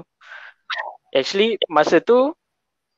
Actually 1.11 1.59
masa 1.66 1.99
tu 1.99 2.31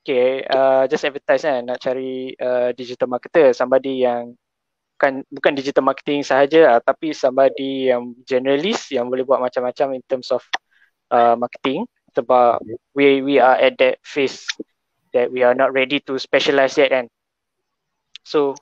okay 0.03 0.43
uh, 0.51 0.83
just 0.91 1.07
advertise 1.07 1.47
kan 1.47 1.63
nak 1.63 1.79
cari 1.79 2.35
uh, 2.35 2.75
digital 2.75 3.07
marketer 3.07 3.55
somebody 3.55 4.03
yang 4.03 4.35
bukan 4.99 5.23
bukan 5.31 5.53
digital 5.55 5.87
marketing 5.87 6.21
sahaja 6.27 6.75
uh, 6.75 6.81
tapi 6.83 7.15
somebody 7.15 7.87
yang 7.89 8.11
generalist 8.27 8.91
yang 8.91 9.07
boleh 9.07 9.23
buat 9.23 9.39
macam-macam 9.39 9.95
in 9.95 10.03
terms 10.05 10.27
of 10.29 10.43
uh, 11.09 11.39
marketing 11.39 11.87
sebab 12.13 12.61
we 12.93 13.23
we 13.23 13.39
are 13.39 13.57
at 13.57 13.73
that 13.79 13.97
phase 14.03 14.45
that 15.15 15.31
we 15.31 15.41
are 15.41 15.57
not 15.57 15.71
ready 15.71 15.97
to 16.03 16.19
specialize 16.19 16.77
yet 16.77 16.91
kan 16.93 17.07
so 18.27 18.53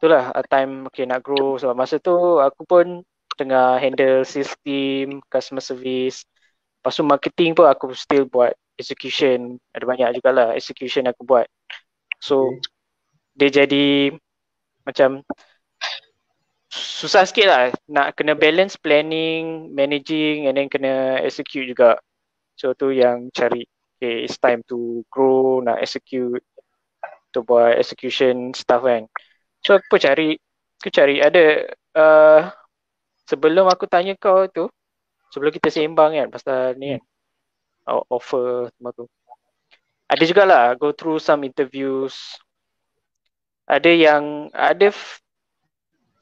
itulah 0.00 0.32
uh, 0.32 0.44
time 0.48 0.88
okay 0.88 1.04
nak 1.04 1.20
grow. 1.20 1.60
Sebab 1.60 1.76
masa 1.76 2.00
tu 2.00 2.40
aku 2.40 2.64
pun 2.64 3.04
tengah 3.36 3.76
handle 3.76 4.24
sales 4.24 4.56
team 4.64 5.20
customer 5.28 5.60
service. 5.60 6.24
Lepas 6.80 6.96
tu 6.96 7.04
marketing 7.04 7.52
pun 7.52 7.68
aku 7.68 7.92
still 7.92 8.24
buat. 8.24 8.56
Execution 8.80 9.60
ada 9.76 9.84
banyak 9.84 10.16
juga 10.16 10.32
lah 10.32 10.48
execution 10.56 11.04
aku 11.04 11.28
buat. 11.28 11.44
So 12.16 12.48
okay. 12.48 12.64
dia 13.36 13.48
jadi 13.60 14.16
macam 14.88 15.20
susah 16.72 17.28
sikit 17.28 17.46
lah. 17.52 17.68
Nak 17.92 18.16
kena 18.16 18.32
balance 18.32 18.80
planning 18.80 19.68
managing 19.76 20.48
and 20.48 20.56
then 20.56 20.72
kena 20.72 21.20
execute 21.20 21.68
juga. 21.68 22.00
So 22.56 22.72
tu 22.72 22.88
yang 22.88 23.28
cari. 23.36 23.68
Okay 24.00 24.24
it's 24.24 24.40
time 24.40 24.64
to 24.64 25.04
grow 25.12 25.60
nak 25.60 25.84
execute 25.84 26.40
to 27.36 27.44
buat 27.44 27.76
execution 27.76 28.56
stuff 28.56 28.88
kan 28.88 29.04
so 29.64 29.76
aku 29.76 29.96
cari 30.00 30.36
aku 30.80 30.88
cari 30.88 31.20
ada 31.20 31.68
uh, 31.96 32.40
sebelum 33.28 33.68
aku 33.68 33.84
tanya 33.86 34.16
kau 34.16 34.48
tu 34.50 34.66
sebelum 35.30 35.52
kita 35.54 35.70
sembang 35.70 36.16
kan 36.16 36.28
pasal 36.32 36.74
ni 36.76 36.96
kan 36.98 37.02
offer 38.10 38.70
semua 38.76 38.92
tu. 38.94 39.06
Ada 40.10 40.24
juga 40.26 40.42
lah 40.46 40.74
go 40.74 40.90
through 40.94 41.22
some 41.22 41.46
interviews. 41.46 42.38
Ada 43.70 43.90
yang 43.90 44.50
ada 44.50 44.90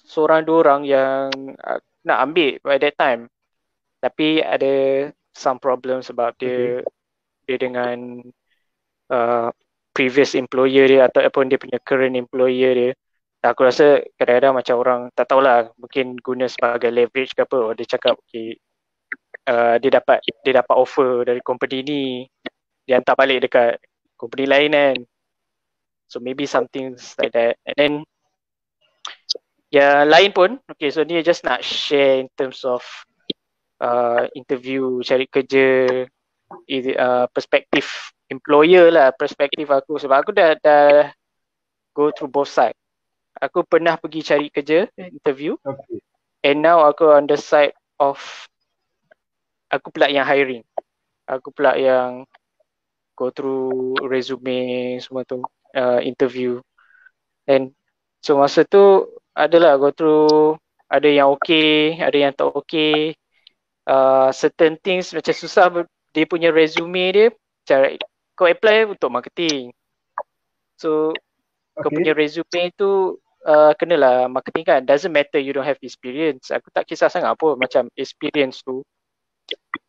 seorang 0.05 0.45
dua 0.45 0.57
orang 0.65 0.83
yang 0.85 1.33
uh, 1.57 1.81
nak 2.05 2.19
ambil 2.29 2.61
by 2.61 2.77
that 2.77 2.97
time. 3.01 3.29
Tapi 3.99 4.45
ada 4.45 5.09
some 5.33 5.59
problem 5.59 6.05
sebab 6.05 6.37
dia 6.37 6.85
okay. 6.85 7.49
dia 7.49 7.57
dengan 7.57 8.21
uh, 9.09 9.49
previous 9.97 10.37
employer 10.37 10.85
dia 10.87 11.09
ataupun 11.09 11.49
dia 11.49 11.57
punya 11.57 11.81
current 11.81 12.15
employer 12.15 12.73
dia. 12.77 12.93
Aku 13.39 13.63
rasa 13.63 14.03
kadang-kadang 14.19 14.55
macam 14.59 14.77
orang 14.83 15.01
tak 15.15 15.31
tahulah 15.31 15.71
mungkin 15.79 16.19
guna 16.19 16.51
sebagai 16.51 16.91
leverage 16.91 17.39
ke 17.39 17.47
apa. 17.47 17.71
Oh, 17.71 17.71
dia 17.71 17.87
cakap 17.87 18.19
okay, 18.19 18.59
uh, 19.47 19.79
dia 19.79 19.95
dapat 19.95 20.19
dia 20.43 20.59
dapat 20.59 20.75
offer 20.75 21.23
dari 21.23 21.39
company 21.47 21.79
ni 21.87 22.03
dia 22.83 22.99
hantar 22.99 23.15
balik 23.15 23.47
dekat 23.47 23.79
company 24.19 24.43
lain 24.51 24.75
kan. 24.75 24.97
So 26.11 26.19
maybe 26.19 26.51
something 26.51 26.99
like 27.23 27.31
that. 27.31 27.63
And 27.63 27.77
then 27.79 27.93
ya 29.71 30.03
lain 30.03 30.35
pun 30.35 30.59
okay 30.75 30.91
so 30.91 31.07
ni 31.07 31.23
just 31.23 31.47
nak 31.47 31.63
share 31.63 32.19
in 32.19 32.27
terms 32.35 32.67
of 32.67 32.83
uh, 33.79 34.27
interview 34.35 34.99
cari 35.07 35.31
kerja 35.31 35.87
uh, 36.99 37.27
perspektif 37.31 38.11
employer 38.27 38.91
lah 38.91 39.15
perspektif 39.15 39.71
aku. 39.71 39.95
Sebab 39.95 40.27
aku 40.27 40.35
dah 40.35 40.59
dah 40.59 41.15
go 41.95 42.11
through 42.11 42.35
both 42.35 42.51
side 42.51 42.75
aku 43.39 43.65
pernah 43.65 43.95
pergi 43.99 44.21
cari 44.27 44.47
kerja 44.51 44.91
interview 44.99 45.55
okay. 45.63 46.03
and 46.43 46.63
now 46.63 46.83
aku 46.83 47.09
on 47.11 47.27
the 47.31 47.39
side 47.39 47.75
of 47.99 48.19
aku 49.69 49.93
pula 49.93 50.09
yang 50.09 50.25
hiring. 50.25 50.65
Aku 51.29 51.53
pula 51.53 51.77
yang 51.77 52.25
go 53.13 53.29
through 53.29 53.99
resume 54.09 54.97
semua 55.03 55.23
tu, 55.29 55.45
uh, 55.77 56.01
interview. 56.01 56.61
And 57.45 57.73
so 58.25 58.41
masa 58.41 58.65
tu 58.65 59.09
adalah 59.37 59.77
go 59.77 59.93
through 59.93 60.57
ada 60.89 61.09
yang 61.09 61.29
okay, 61.37 62.01
ada 62.01 62.17
yang 62.17 62.33
tak 62.33 62.49
okay. 62.49 63.13
Uh, 63.89 64.29
certain 64.37 64.77
things 64.85 65.17
macam 65.17 65.33
susah 65.33 65.73
dia 66.13 66.29
punya 66.29 66.53
resume 66.53 67.09
dia 67.09 67.29
cara 67.65 67.97
kau 68.37 68.49
apply 68.49 68.89
untuk 68.89 69.13
marketing. 69.13 69.73
So 70.81 71.13
okay. 71.13 71.85
kau 71.85 71.93
punya 71.93 72.17
resume 72.17 72.73
tu 72.77 73.21
uh, 73.49 73.73
kenalah 73.81 74.29
marketing 74.29 74.65
kan. 74.69 74.81
Doesn't 74.85 75.11
matter 75.11 75.41
you 75.41 75.57
don't 75.57 75.67
have 75.67 75.81
experience. 75.81 76.53
Aku 76.53 76.69
tak 76.69 76.85
kisah 76.85 77.09
sangat 77.09 77.33
apa 77.33 77.57
macam 77.57 77.89
experience 77.97 78.61
tu. 78.61 78.85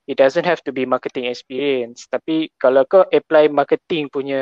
It 0.08 0.18
doesn't 0.18 0.48
have 0.48 0.64
to 0.66 0.72
be 0.72 0.88
marketing 0.88 1.28
experience. 1.28 2.08
Tapi 2.08 2.50
kalau 2.58 2.88
kau 2.88 3.04
apply 3.12 3.52
marketing 3.52 4.08
punya 4.10 4.42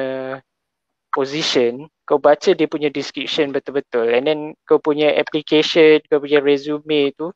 position 1.11 1.89
kau 2.07 2.21
baca 2.21 2.53
dia 2.53 2.69
punya 2.69 2.87
description 2.93 3.51
betul-betul. 3.51 4.13
And 4.13 4.29
then 4.29 4.39
kau 4.69 4.79
punya 4.79 5.11
application 5.17 5.99
kau 6.07 6.21
punya 6.21 6.39
resume 6.39 7.11
tu 7.17 7.33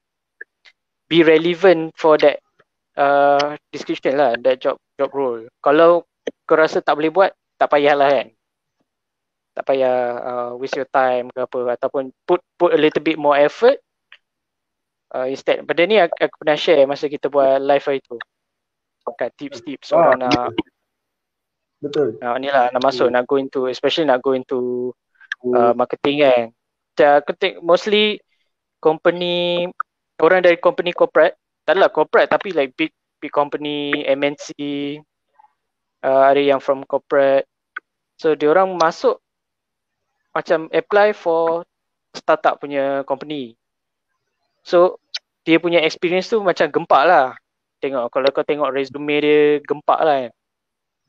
be 1.12 1.28
relevant 1.28 1.92
for 2.00 2.16
that 2.24 2.40
uh, 2.96 3.60
description 3.74 4.16
lah 4.16 4.38
that 4.46 4.64
job 4.64 4.80
job 4.96 5.12
role. 5.12 5.44
Kalau 5.60 6.08
kau 6.48 6.56
rasa 6.56 6.80
tak 6.80 6.96
boleh 6.96 7.12
buat 7.12 7.32
tak 7.60 7.68
payahlah 7.68 8.08
kan 8.08 8.28
tak 9.52 9.64
payah 9.68 9.96
uh, 10.20 10.52
waste 10.56 10.80
your 10.80 10.88
time 10.88 11.28
ke 11.28 11.44
apa 11.44 11.76
ataupun 11.76 12.12
put 12.24 12.40
put 12.56 12.72
a 12.72 12.80
little 12.80 13.04
bit 13.04 13.20
more 13.20 13.36
effort 13.36 13.80
uh, 15.12 15.28
instead. 15.28 15.64
Benda 15.68 15.84
ni 15.84 15.98
aku, 16.00 16.16
aku 16.16 16.36
pernah 16.40 16.58
share 16.58 16.88
masa 16.88 17.12
kita 17.12 17.28
buat 17.28 17.60
live 17.60 17.84
hari 17.84 18.00
tu. 18.04 18.16
Kat 19.18 19.34
tips-tips 19.36 19.92
ah, 19.92 19.98
orang 19.98 20.20
nak 20.24 20.56
betul. 21.84 22.16
Nak 22.22 22.38
ni 22.40 22.48
lah 22.48 22.72
nak 22.72 22.84
masuk 22.84 23.12
yeah. 23.12 23.20
nak 23.20 23.28
go 23.28 23.36
into 23.36 23.68
especially 23.68 24.08
nak 24.08 24.24
go 24.24 24.32
into 24.32 24.92
uh, 25.52 25.76
marketing 25.76 26.24
kan. 26.24 26.44
So, 26.96 27.08
aku 27.18 27.34
think 27.36 27.60
mostly 27.66 28.22
company 28.78 29.68
orang 30.22 30.46
dari 30.46 30.58
company 30.62 30.94
corporate 30.94 31.36
tak 31.66 31.76
adalah 31.78 31.92
corporate 31.92 32.30
tapi 32.30 32.54
like 32.54 32.74
big 32.78 32.94
big 33.22 33.34
company 33.34 33.94
MNC 34.06 34.50
uh, 36.06 36.24
ada 36.30 36.42
yang 36.42 36.62
from 36.62 36.86
corporate. 36.86 37.46
So 38.18 38.38
dia 38.38 38.54
orang 38.54 38.78
masuk 38.78 39.18
macam 40.32 40.72
apply 40.72 41.12
for 41.16 41.68
startup 42.16 42.60
punya 42.60 43.04
company 43.08 43.56
So 44.62 45.02
dia 45.42 45.58
punya 45.58 45.82
experience 45.82 46.30
tu 46.30 46.42
macam 46.42 46.70
gempak 46.70 47.04
lah. 47.06 47.34
Tengok 47.82 48.14
kalau 48.14 48.30
kau 48.30 48.46
tengok 48.46 48.70
resume 48.70 49.18
dia 49.22 49.40
gempak 49.66 50.00
lah. 50.02 50.30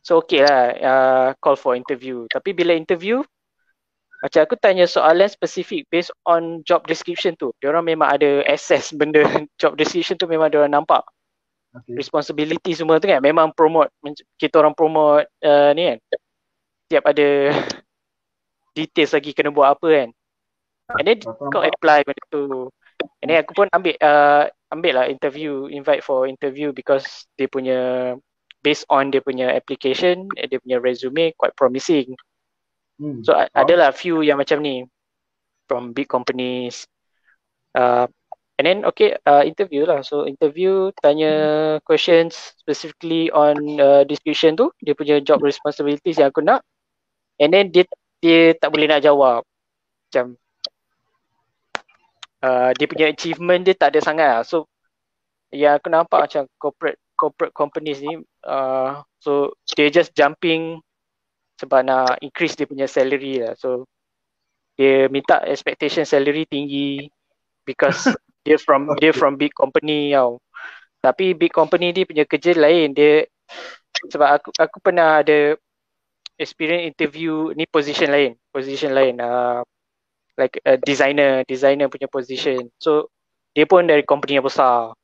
So 0.02 0.24
okay 0.24 0.42
lah 0.42 0.62
uh, 0.80 1.28
call 1.38 1.61
for 1.61 1.76
interview. 1.76 2.24
Tapi 2.32 2.56
bila 2.56 2.72
interview 2.72 3.20
macam 4.22 4.40
aku 4.46 4.54
tanya 4.54 4.87
soalan 4.87 5.26
spesifik 5.26 5.85
based 5.90 6.14
on 6.24 6.64
job 6.64 6.87
description 6.88 7.37
tu. 7.37 7.52
Dia 7.61 7.74
orang 7.74 7.92
memang 7.92 8.08
ada 8.08 8.40
access 8.48 8.94
benda 8.94 9.20
job 9.61 9.76
description 9.76 10.16
tu 10.16 10.24
memang 10.24 10.48
dia 10.48 10.64
orang 10.64 10.80
nampak. 10.80 11.04
Okay. 11.72 11.96
Responsibility 11.96 12.72
semua 12.76 13.00
tu 13.00 13.08
kan 13.08 13.20
memang 13.20 13.52
promote 13.52 13.88
kita 14.37 14.61
orang 14.61 14.72
promote 14.72 15.28
uh, 15.44 15.70
ni 15.76 15.92
kan. 15.92 15.98
Tiap 16.88 17.04
ada 17.04 17.28
details 18.72 19.12
lagi 19.16 19.37
kena 19.37 19.52
buat 19.52 19.76
apa 19.78 19.88
kan. 19.88 20.08
And 20.98 21.06
then 21.08 21.18
kau 21.24 21.62
apply 21.62 22.04
benda 22.04 22.24
tu. 22.28 22.68
And 23.22 23.28
then 23.30 23.38
aku 23.40 23.56
pun 23.56 23.66
ambil 23.72 23.96
uh, 24.02 24.50
ambil 24.72 24.92
lah 24.98 25.06
interview, 25.08 25.68
invite 25.68 26.04
for 26.04 26.28
interview 26.28 26.74
because 26.74 27.28
dia 27.37 27.48
punya 27.48 28.12
based 28.62 28.87
on 28.92 29.11
dia 29.11 29.20
punya 29.24 29.50
application, 29.52 30.28
dia 30.37 30.58
punya 30.61 30.78
resume 30.78 31.35
quite 31.37 31.54
promising. 31.56 32.14
Hmm. 33.00 33.24
So 33.26 33.35
oh. 33.35 33.46
adalah 33.56 33.90
few 33.94 34.22
yang 34.22 34.38
macam 34.38 34.62
ni 34.62 34.87
from 35.66 35.96
big 35.96 36.08
companies. 36.08 36.87
Uh, 37.72 38.04
and 38.61 38.68
then 38.68 38.78
okay 38.85 39.16
uh, 39.24 39.42
interview 39.42 39.88
lah. 39.88 40.04
So 40.04 40.28
interview 40.28 40.92
tanya 41.00 41.32
hmm. 41.32 41.82
questions 41.88 42.54
specifically 42.61 43.32
on 43.32 43.56
uh, 43.80 44.02
description 44.04 44.54
tu, 44.54 44.70
dia 44.85 44.94
punya 44.94 45.18
job 45.24 45.42
responsibilities 45.42 46.20
yang 46.20 46.30
aku 46.30 46.44
nak. 46.44 46.62
And 47.40 47.50
then 47.50 47.72
dia 47.74 47.88
dia 48.22 48.54
tak 48.54 48.70
boleh 48.70 48.87
nak 48.87 49.02
jawab. 49.02 49.42
Macam 50.08 50.38
uh, 52.46 52.70
dia 52.78 52.87
punya 52.87 53.06
achievement 53.11 53.66
dia 53.66 53.74
tak 53.74 53.92
ada 53.92 54.00
sangat 54.00 54.28
lah. 54.38 54.42
So 54.46 54.70
yang 55.50 55.76
aku 55.76 55.90
nampak 55.90 56.30
macam 56.30 56.46
corporate 56.56 56.98
corporate 57.18 57.52
companies 57.52 58.00
ni 58.00 58.22
uh, 58.48 59.04
so 59.20 59.52
dia 59.76 59.92
just 59.92 60.16
jumping 60.16 60.80
sebab 61.61 61.85
nak 61.85 62.16
increase 62.24 62.54
dia 62.54 62.70
punya 62.70 62.87
salary 62.87 63.42
lah. 63.42 63.58
So 63.58 63.90
dia 64.78 65.11
minta 65.11 65.42
expectation 65.44 66.06
salary 66.06 66.46
tinggi 66.46 67.11
because 67.66 68.06
dia 68.46 68.58
from 68.58 68.94
dia 69.02 69.11
from 69.11 69.35
big 69.35 69.52
company 69.54 70.14
tau. 70.14 70.38
Tapi 71.02 71.35
big 71.35 71.50
company 71.50 71.90
dia 71.90 72.06
punya 72.06 72.22
kerja 72.22 72.54
lain. 72.54 72.94
Dia 72.94 73.26
sebab 74.11 74.28
aku 74.38 74.48
aku 74.56 74.78
pernah 74.82 75.22
ada 75.22 75.54
experience 76.42 76.90
interview 76.90 77.55
ni 77.55 77.64
position 77.70 78.11
lain, 78.11 78.35
position 78.50 78.92
lain. 78.92 79.22
Uh, 79.22 79.62
like 80.35 80.59
a 80.64 80.81
designer 80.81 81.44
designer 81.44 81.92
punya 81.92 82.09
position 82.09 82.72
so 82.81 83.05
dia 83.52 83.68
pun 83.68 83.85
dari 83.85 84.00
company 84.00 84.40
yang 84.40 84.48
besar 84.48 84.96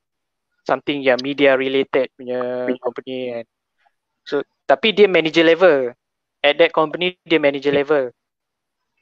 something 0.65 1.05
yang 1.05 1.21
media 1.21 1.53
related 1.53 2.09
punya 2.17 2.65
company 2.81 3.37
kan 3.37 3.45
So 4.29 4.45
tapi 4.69 4.93
dia 4.93 5.09
manager 5.09 5.41
level. 5.41 5.97
At 6.45 6.61
that 6.61 6.71
company 6.71 7.17
dia 7.25 7.41
manager 7.41 7.73
level. 7.73 8.13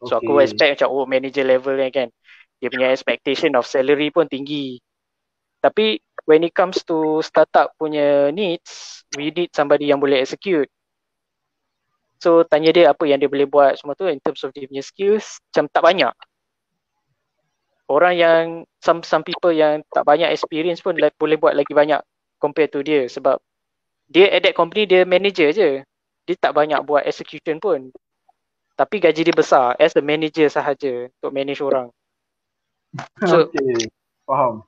So 0.07 0.17
okay. 0.17 0.23
aku 0.23 0.31
expect 0.39 0.71
macam 0.79 0.89
oh 0.95 1.03
manager 1.03 1.43
level 1.43 1.75
ni 1.75 1.91
kan. 1.91 2.07
Dia 2.63 2.71
punya 2.71 2.95
expectation 2.95 3.53
of 3.59 3.67
salary 3.67 4.09
pun 4.09 4.25
tinggi. 4.31 4.79
Tapi 5.59 5.99
when 6.23 6.47
it 6.47 6.55
comes 6.55 6.81
to 6.87 7.19
startup 7.21 7.75
punya 7.75 8.31
needs, 8.31 9.03
we 9.19 9.29
need 9.35 9.51
somebody 9.51 9.91
yang 9.91 9.99
boleh 9.99 10.23
execute. 10.23 10.71
So 12.17 12.41
tanya 12.45 12.73
dia 12.73 12.85
apa 12.89 13.05
yang 13.05 13.21
dia 13.21 13.29
boleh 13.29 13.45
buat 13.45 13.77
semua 13.77 13.93
tu 13.93 14.09
in 14.09 14.17
terms 14.21 14.41
of 14.41 14.49
dia 14.53 14.65
punya 14.65 14.81
skills 14.81 15.37
macam 15.51 15.65
tak 15.69 15.83
banyak. 15.85 16.13
Orang 17.87 18.13
yang 18.19 18.43
some 18.83 18.99
some 19.05 19.23
people 19.23 19.53
yang 19.53 19.85
tak 19.95 20.03
banyak 20.03 20.27
experience 20.27 20.83
pun 20.83 20.99
like, 20.99 21.15
boleh 21.15 21.39
buat 21.39 21.55
lagi 21.55 21.71
banyak 21.71 22.01
compare 22.41 22.67
to 22.67 22.83
dia 22.83 23.07
sebab 23.07 23.39
dia 24.11 24.27
at 24.33 24.43
that 24.43 24.57
company 24.57 24.89
dia 24.89 25.05
manager 25.07 25.51
je. 25.53 25.83
Dia 26.27 26.35
tak 26.35 26.51
banyak 26.57 26.83
buat 26.83 27.07
execution 27.07 27.61
pun. 27.63 27.93
Tapi 28.77 28.99
gaji 28.99 29.25
dia 29.25 29.35
besar 29.35 29.73
as 29.79 29.95
a 29.95 30.03
manager 30.03 30.45
sahaja 30.51 31.07
untuk 31.21 31.31
manage 31.31 31.63
orang. 31.63 31.89
So, 33.29 33.51
okay. 33.51 33.89
Faham. 34.27 34.63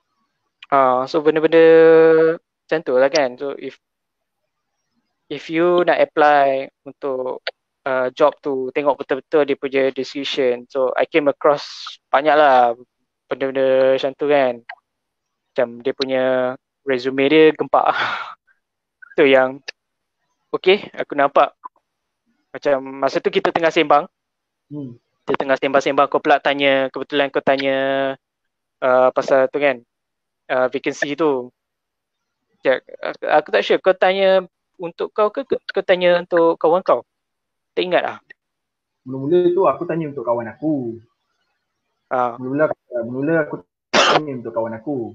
Ah, 0.69 1.01
uh, 1.01 1.09
so 1.09 1.19
benda-benda 1.25 1.65
macam 2.37 2.79
tu 2.85 2.93
lah 2.93 3.09
kan. 3.09 3.33
So 3.41 3.57
if 3.57 3.81
if 5.29 5.47
you 5.47 5.85
nak 5.85 6.01
apply 6.01 6.67
untuk 6.83 7.45
uh, 7.85 8.09
job 8.11 8.33
tu, 8.41 8.73
tengok 8.73 9.05
betul-betul 9.05 9.45
dia 9.45 9.57
punya 9.57 9.83
decision. 9.93 10.65
So 10.67 10.91
I 10.97 11.05
came 11.05 11.29
across 11.29 11.63
banyak 12.09 12.33
lah 12.33 12.73
benda-benda 13.29 13.95
macam 13.95 14.11
tu 14.17 14.25
kan. 14.27 14.53
Macam 15.53 15.67
dia 15.85 15.93
punya 15.93 16.23
resume 16.83 17.25
dia 17.29 17.53
gempak. 17.53 17.85
tu 19.17 19.29
yang 19.29 19.61
okay, 20.49 20.89
aku 20.97 21.13
nampak 21.13 21.53
macam 22.49 23.05
masa 23.05 23.21
tu 23.21 23.29
kita 23.29 23.53
tengah 23.53 23.69
sembang. 23.69 24.09
Hmm. 24.73 24.97
Kita 25.29 25.45
tengah 25.45 25.57
sembang-sembang 25.61 26.09
kau 26.09 26.17
pula 26.17 26.41
tanya 26.41 26.89
kebetulan 26.89 27.29
kau 27.29 27.45
tanya 27.45 27.77
uh, 28.81 29.13
pasal 29.13 29.45
tu 29.53 29.61
kan. 29.61 29.77
Uh, 30.49 30.65
vacancy 30.73 31.13
tu. 31.13 31.53
Ya, 32.65 32.81
aku 33.29 33.53
tak 33.53 33.61
sure 33.61 33.77
kau 33.77 33.93
tanya 33.93 34.49
untuk 34.79 35.11
kau 35.11 35.29
ke 35.29 35.43
kau 35.45 35.83
tanya 35.83 36.23
untuk 36.23 36.55
kawan 36.55 36.81
kau? 36.81 37.03
Tak 37.75 37.83
ingat 37.83 38.01
lah. 38.01 38.17
Mula-mula 39.03 39.51
tu 39.51 39.61
aku 39.67 39.83
tanya 39.85 40.09
untuk 40.09 40.23
kawan 40.23 40.47
aku. 40.49 40.97
Ha. 42.09 42.39
Mula-mula, 42.39 42.73
mula 43.05 43.35
aku 43.45 43.61
tanya 43.91 44.31
untuk 44.39 44.55
kawan 44.55 44.73
aku. 44.79 45.13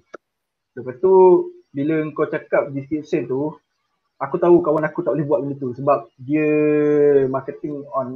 Lepas 0.76 0.96
tu 1.00 1.12
bila 1.74 1.98
kau 2.14 2.30
cakap 2.30 2.70
description 2.70 3.26
tu 3.26 3.42
aku 4.24 4.38
tahu 4.38 4.62
kawan 4.62 4.86
aku 4.86 5.02
tak 5.02 5.12
boleh 5.18 5.26
buat 5.26 5.40
benda 5.42 5.56
tu 5.58 5.74
sebab 5.74 6.06
dia 6.22 6.48
marketing 7.26 7.82
on 7.90 8.08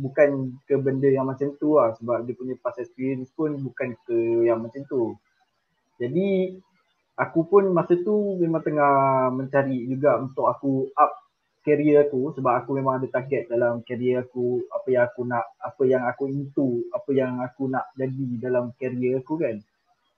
bukan 0.00 0.56
ke 0.64 0.74
benda 0.80 1.12
yang 1.12 1.28
macam 1.28 1.52
tu 1.60 1.76
lah 1.76 1.92
sebab 2.00 2.24
dia 2.24 2.34
punya 2.34 2.56
past 2.58 2.80
experience 2.80 3.28
pun 3.36 3.60
bukan 3.60 3.92
ke 4.08 4.48
yang 4.48 4.64
macam 4.64 4.82
tu. 4.88 5.14
Jadi 6.00 6.56
aku 7.18 7.40
pun 7.48 7.72
masa 7.72 7.98
tu 8.00 8.36
memang 8.40 8.62
tengah 8.64 9.28
mencari 9.32 9.84
juga 9.88 10.16
untuk 10.20 10.48
aku 10.48 10.88
up 10.96 11.12
career 11.62 12.08
aku 12.08 12.34
sebab 12.34 12.64
aku 12.64 12.70
memang 12.74 12.98
ada 12.98 13.08
target 13.08 13.46
dalam 13.46 13.84
career 13.86 14.26
aku 14.26 14.66
apa 14.72 14.88
yang 14.90 15.04
aku 15.06 15.22
nak 15.28 15.44
apa 15.62 15.82
yang 15.86 16.02
aku 16.08 16.24
into 16.26 16.82
apa 16.90 17.10
yang 17.14 17.38
aku 17.38 17.70
nak 17.70 17.86
jadi 17.94 18.26
dalam 18.42 18.74
career 18.80 19.22
aku 19.22 19.38
kan 19.38 19.62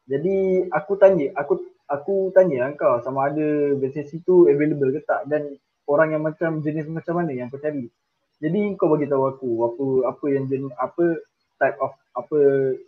jadi 0.09 0.69
aku 0.73 0.93
tanya 1.01 1.33
aku 1.37 1.65
aku 1.89 2.33
tanya 2.33 2.73
kau 2.77 3.01
sama 3.05 3.33
ada 3.33 3.77
vacancy 3.77 4.21
tu 4.25 4.49
available 4.49 4.93
ke 4.93 5.01
tak 5.05 5.29
dan 5.29 5.57
orang 5.89 6.17
yang 6.17 6.23
macam 6.25 6.61
jenis 6.65 6.89
macam 6.89 7.21
mana 7.21 7.33
yang 7.33 7.53
kau 7.53 7.61
cari. 7.61 7.89
Jadi 8.41 8.77
kau 8.77 8.93
bagi 8.93 9.09
tahu 9.09 9.25
aku 9.31 9.51
apa 9.65 9.85
apa 10.13 10.27
yang 10.33 10.45
jenis 10.49 10.73
apa 10.77 11.21
type 11.61 11.79
of 11.81 11.93
apa 12.13 12.39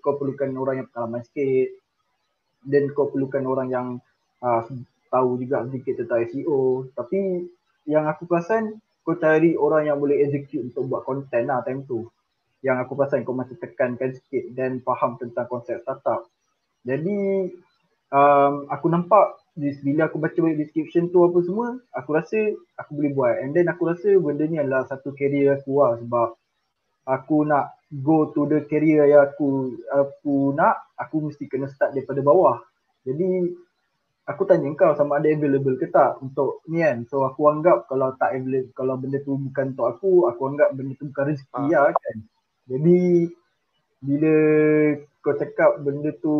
kau 0.04 0.16
perlukan 0.20 0.52
orang 0.56 0.84
yang 0.84 0.88
pengalaman 0.92 1.22
sikit 1.24 1.72
dan 2.64 2.88
kau 2.94 3.12
perlukan 3.12 3.44
orang 3.44 3.68
yang 3.68 3.88
uh, 4.40 4.62
tahu 5.12 5.40
juga 5.42 5.66
sedikit 5.68 6.04
tentang 6.04 6.24
SEO 6.30 6.88
tapi 6.96 7.46
yang 7.86 8.04
aku 8.10 8.26
perasan 8.26 8.82
kau 9.06 9.14
cari 9.14 9.54
orang 9.54 9.86
yang 9.86 10.02
boleh 10.02 10.18
execute 10.26 10.66
untuk 10.66 10.90
buat 10.90 11.06
content 11.06 11.46
lah 11.46 11.62
time 11.62 11.86
tu. 11.86 12.10
Yang 12.66 12.76
aku 12.82 12.92
perasan 12.98 13.22
kau 13.22 13.38
masih 13.38 13.54
tekankan 13.54 14.10
sikit 14.10 14.50
dan 14.58 14.82
faham 14.82 15.14
tentang 15.14 15.46
konsep 15.46 15.78
startup. 15.86 16.26
Jadi 16.82 17.46
um, 18.10 18.66
aku 18.66 18.90
nampak 18.90 19.38
bila 19.56 20.10
aku 20.10 20.18
baca 20.18 20.52
description 20.52 21.08
tu 21.08 21.24
apa 21.24 21.38
semua 21.40 21.80
aku 21.94 22.10
rasa 22.18 22.38
aku 22.74 22.98
boleh 22.98 23.12
buat. 23.14 23.34
And 23.46 23.54
then 23.54 23.70
aku 23.70 23.86
rasa 23.86 24.18
benda 24.18 24.42
ni 24.50 24.58
adalah 24.58 24.90
satu 24.90 25.14
career 25.14 25.54
aku 25.54 25.78
lah 25.78 26.02
sebab 26.02 26.28
aku 27.06 27.46
nak 27.46 27.75
go 27.92 28.34
to 28.34 28.50
the 28.50 28.66
career 28.66 29.06
yang 29.06 29.30
aku 29.30 29.78
aku 29.86 30.50
nak 30.58 30.90
aku 30.98 31.30
mesti 31.30 31.46
kena 31.46 31.70
start 31.70 31.94
daripada 31.94 32.20
bawah. 32.22 32.58
Jadi 33.06 33.54
aku 34.26 34.42
tanya 34.42 34.66
kau 34.74 34.92
sama 34.98 35.22
ada 35.22 35.30
available 35.30 35.78
ke 35.78 35.86
tak 35.90 36.18
untuk 36.18 36.66
ni 36.66 36.82
kan? 36.82 37.06
So 37.06 37.22
aku 37.22 37.46
anggap 37.46 37.86
kalau 37.86 38.10
tak 38.18 38.34
available 38.34 38.74
kalau 38.74 38.94
benda 38.98 39.22
tu 39.22 39.38
bukan 39.38 39.76
untuk 39.76 39.86
aku 39.86 40.10
aku 40.26 40.42
anggap 40.50 40.74
benda 40.74 40.98
tu 40.98 41.06
bukan 41.14 41.24
rezeki 41.30 41.64
ha. 41.70 41.80
lah 41.86 41.94
kan? 41.94 42.16
Jadi 42.66 43.30
bila 44.02 44.34
kau 45.22 45.34
cakap 45.34 45.82
benda 45.82 46.10
tu 46.22 46.34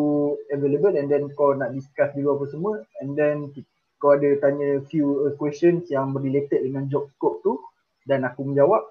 available 0.50 0.94
and 0.98 1.10
then 1.10 1.30
kau 1.34 1.54
nak 1.54 1.74
discuss 1.74 2.10
dulu 2.14 2.38
apa 2.38 2.44
semua 2.50 2.72
and 3.02 3.14
then 3.14 3.50
kau 4.02 4.14
ada 4.14 4.34
tanya 4.42 4.82
few 4.86 5.26
uh, 5.26 5.32
questions 5.34 5.88
yang 5.88 6.12
related 6.14 6.62
dengan 6.62 6.86
job 6.86 7.10
scope 7.16 7.40
tu 7.42 7.58
dan 8.06 8.22
aku 8.22 8.46
menjawab 8.46 8.86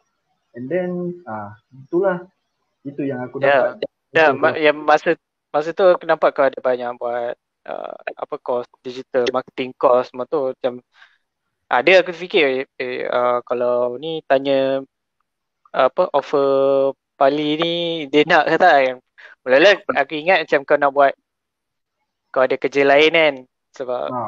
and 0.58 0.68
then 0.68 1.16
ah 1.30 1.56
itulah 1.72 2.28
itu 2.86 3.02
yang 3.04 3.20
aku 3.26 3.42
yeah. 3.42 3.74
dapat. 3.74 3.90
Ya, 4.16 4.20
yeah, 4.22 4.30
ma- 4.32 4.56
yang 4.56 4.78
masa 4.86 5.18
masa 5.52 5.76
tu 5.76 5.84
kenapa 6.00 6.32
kau 6.32 6.48
ada 6.48 6.60
banyak 6.62 6.96
buat 6.96 7.36
uh, 7.68 7.96
apa 8.16 8.36
course 8.40 8.70
digital 8.86 9.28
marketing 9.34 9.76
course 9.76 10.14
semua 10.14 10.30
tu 10.30 10.54
macam 10.54 10.80
ada 11.66 11.92
aku 12.00 12.14
fikir 12.14 12.70
eh, 12.78 13.10
uh, 13.10 13.42
kalau 13.44 13.98
ni 13.98 14.22
tanya 14.30 14.86
apa 15.74 16.08
offer 16.14 16.94
Pali 17.16 17.56
ni 17.60 17.74
dia 18.12 18.28
nak 18.28 18.52
ke 18.52 18.56
tak 18.60 19.00
Mula-mula 19.48 19.72
aku 19.96 20.14
ingat 20.20 20.44
macam 20.44 20.60
kau 20.68 20.78
nak 20.80 20.92
buat 20.92 21.14
kau 22.36 22.44
ada 22.44 22.60
kerja 22.60 22.84
lain 22.84 23.12
kan 23.16 23.36
sebab 23.72 24.12
ha. 24.12 24.28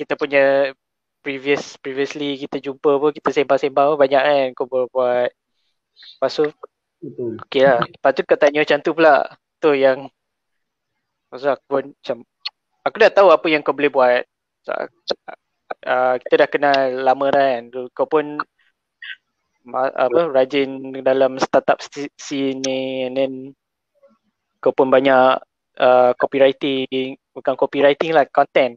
Kita 0.00 0.16
punya 0.16 0.72
previous 1.20 1.76
previously 1.80 2.40
kita 2.40 2.60
jumpa 2.60 3.00
pun 3.00 3.12
kita 3.12 3.32
sembang-sembang 3.32 3.96
pun 3.96 4.00
banyak 4.00 4.22
kan 4.22 4.46
kau 4.56 4.64
boleh 4.64 4.88
buat 4.92 5.28
lepas 6.16 6.32
tu 6.32 6.48
Betul. 7.04 7.32
Okay 7.44 7.62
lah. 7.68 7.80
Lepas 7.84 8.10
tu 8.16 8.22
kau 8.24 8.38
tanya 8.40 8.58
macam 8.64 8.78
tu 8.80 8.90
pula. 8.96 9.16
Tu 9.60 9.70
yang 9.76 9.98
Maksud 11.28 11.50
aku 11.50 11.64
pun 11.66 11.84
macam 11.90 12.18
Aku 12.84 12.96
dah 13.00 13.12
tahu 13.12 13.28
apa 13.32 13.46
yang 13.48 13.64
kau 13.64 13.72
boleh 13.72 13.88
buat. 13.88 14.24
So, 14.64 14.72
uh, 14.76 16.14
kita 16.20 16.34
dah 16.44 16.48
kenal 16.48 17.00
lama 17.00 17.32
kan. 17.32 17.72
Kau 17.96 18.04
pun 18.04 18.36
apa 19.72 20.28
rajin 20.28 20.92
dalam 21.00 21.40
startup 21.40 21.80
scene 22.20 22.60
ni 22.60 23.08
and 23.08 23.16
then 23.16 23.32
kau 24.60 24.76
pun 24.76 24.92
banyak 24.92 25.40
uh, 25.80 26.12
copywriting 26.20 27.16
bukan 27.32 27.56
copywriting 27.56 28.12
lah 28.12 28.28
content 28.28 28.76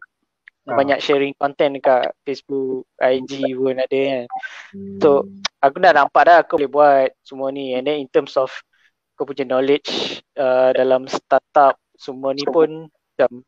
uh. 0.68 0.76
banyak 0.76 1.00
sharing 1.00 1.34
content 1.40 1.80
dekat 1.80 2.12
Facebook 2.28 2.86
IG 3.00 3.56
pun 3.56 3.80
ada 3.80 4.00
kan. 4.00 4.26
So 5.00 5.26
aku 5.64 5.80
dah 5.80 5.94
nampak 5.96 6.24
dah 6.28 6.38
aku 6.44 6.60
boleh 6.60 6.72
buat 6.72 7.10
semua 7.24 7.50
ni. 7.56 7.74
And 7.74 7.88
then 7.88 8.04
in 8.04 8.10
terms 8.12 8.36
of 8.36 8.52
kau 9.18 9.26
punya 9.26 9.48
knowledge 9.48 10.22
uh, 10.38 10.70
dalam 10.78 11.10
startup 11.10 11.80
semua 11.98 12.38
ni 12.38 12.46
pun 12.46 12.86
macam 12.86 13.42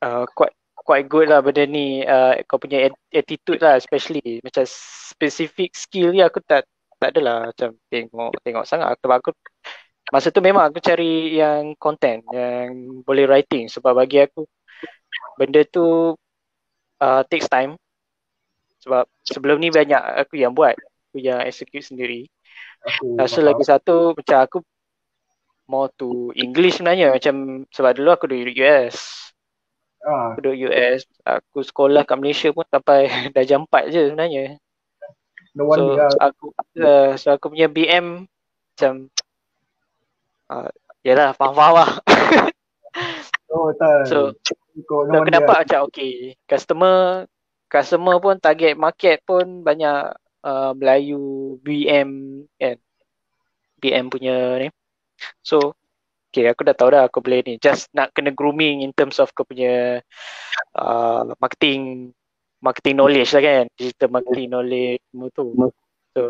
uh, 0.00 0.24
quite 0.32 0.56
quite 0.80 1.06
good 1.12 1.28
lah 1.28 1.44
benda 1.44 1.66
ni. 1.68 2.06
Uh, 2.06 2.40
kau 2.46 2.56
punya 2.56 2.88
attitude 3.12 3.60
lah 3.60 3.76
especially. 3.76 4.40
Macam 4.40 4.64
specific 4.66 5.76
skill 5.76 6.14
ni 6.14 6.24
aku 6.24 6.40
tak 6.46 6.64
tak 7.00 7.16
adalah 7.16 7.48
macam 7.48 7.76
tengok 7.88 8.32
tengok 8.44 8.64
sangat. 8.68 8.92
Aku, 8.96 9.08
aku 9.08 9.30
masa 10.12 10.28
tu 10.32 10.40
memang 10.44 10.68
aku 10.68 10.82
cari 10.82 11.36
yang 11.36 11.76
content 11.76 12.20
yang 12.32 13.00
boleh 13.04 13.24
writing. 13.28 13.68
Sebab 13.68 13.92
bagi 13.96 14.24
aku 14.24 14.44
benda 15.36 15.62
tu 15.66 16.14
uh, 17.00 17.22
takes 17.28 17.48
time. 17.48 17.76
Sebab 18.80 19.04
sebelum 19.24 19.60
ni 19.60 19.68
banyak 19.68 20.00
aku 20.24 20.40
yang 20.40 20.56
buat. 20.56 20.76
Aku 21.10 21.20
yang 21.20 21.44
execute 21.44 21.84
sendiri. 21.84 22.28
Rasa 23.18 23.44
lagi 23.44 23.64
satu 23.66 24.16
macam 24.16 24.38
aku 24.40 24.58
more 25.68 25.92
to 26.00 26.32
English 26.34 26.80
sebenarnya. 26.80 27.12
Macam 27.12 27.66
sebab 27.68 27.92
dulu 27.98 28.08
aku 28.14 28.24
duduk 28.30 28.56
US 28.64 29.30
ah. 30.04 30.32
aku 30.32 30.38
duduk 30.44 30.58
US 30.70 31.04
aku 31.24 31.58
sekolah 31.64 32.02
kat 32.08 32.16
Malaysia 32.16 32.48
pun 32.52 32.64
sampai 32.68 33.08
dah 33.34 33.44
jam 33.44 33.64
4 33.68 33.92
je 33.92 34.02
sebenarnya. 34.12 34.56
No 35.50 35.66
so, 35.74 35.98
aku 36.22 36.44
uh, 36.78 37.18
so 37.18 37.34
aku 37.34 37.50
punya 37.50 37.66
BM 37.66 38.30
macam 38.70 39.10
uh, 40.46 40.70
Yelah 41.00 41.32
faham-faham 41.32 41.74
lah. 41.74 41.90
Oh 43.50 43.74
tak 43.74 44.06
So, 44.74 45.06
so 45.06 45.18
kenapa 45.26 45.50
lah. 45.50 45.58
macam 45.66 45.80
okay 45.90 46.38
Customer 46.46 47.26
customer 47.70 48.18
pun 48.18 48.36
target 48.42 48.74
market 48.74 49.22
pun 49.22 49.62
banyak 49.62 50.14
uh, 50.42 50.72
Melayu 50.74 51.56
BM 51.62 52.42
kan? 52.58 52.76
BM 53.80 54.06
punya 54.10 54.58
ni. 54.60 54.68
So 55.46 55.78
okay 56.30 56.50
aku 56.50 56.66
dah 56.66 56.74
tahu 56.74 56.90
dah 56.94 57.06
aku 57.06 57.22
boleh 57.22 57.42
ni. 57.46 57.54
Just 57.62 57.90
nak 57.94 58.10
kena 58.14 58.34
grooming 58.34 58.82
in 58.82 58.90
terms 58.94 59.22
of 59.22 59.30
kau 59.34 59.46
punya 59.46 60.02
uh, 60.74 61.22
marketing 61.38 62.10
marketing 62.60 62.98
knowledge 62.98 63.30
lah 63.34 63.42
kan? 63.42 63.64
Digital 63.78 64.10
marketing 64.10 64.48
knowledge 64.50 65.00
semua 65.10 65.28
tu. 65.30 65.46
So 66.14 66.22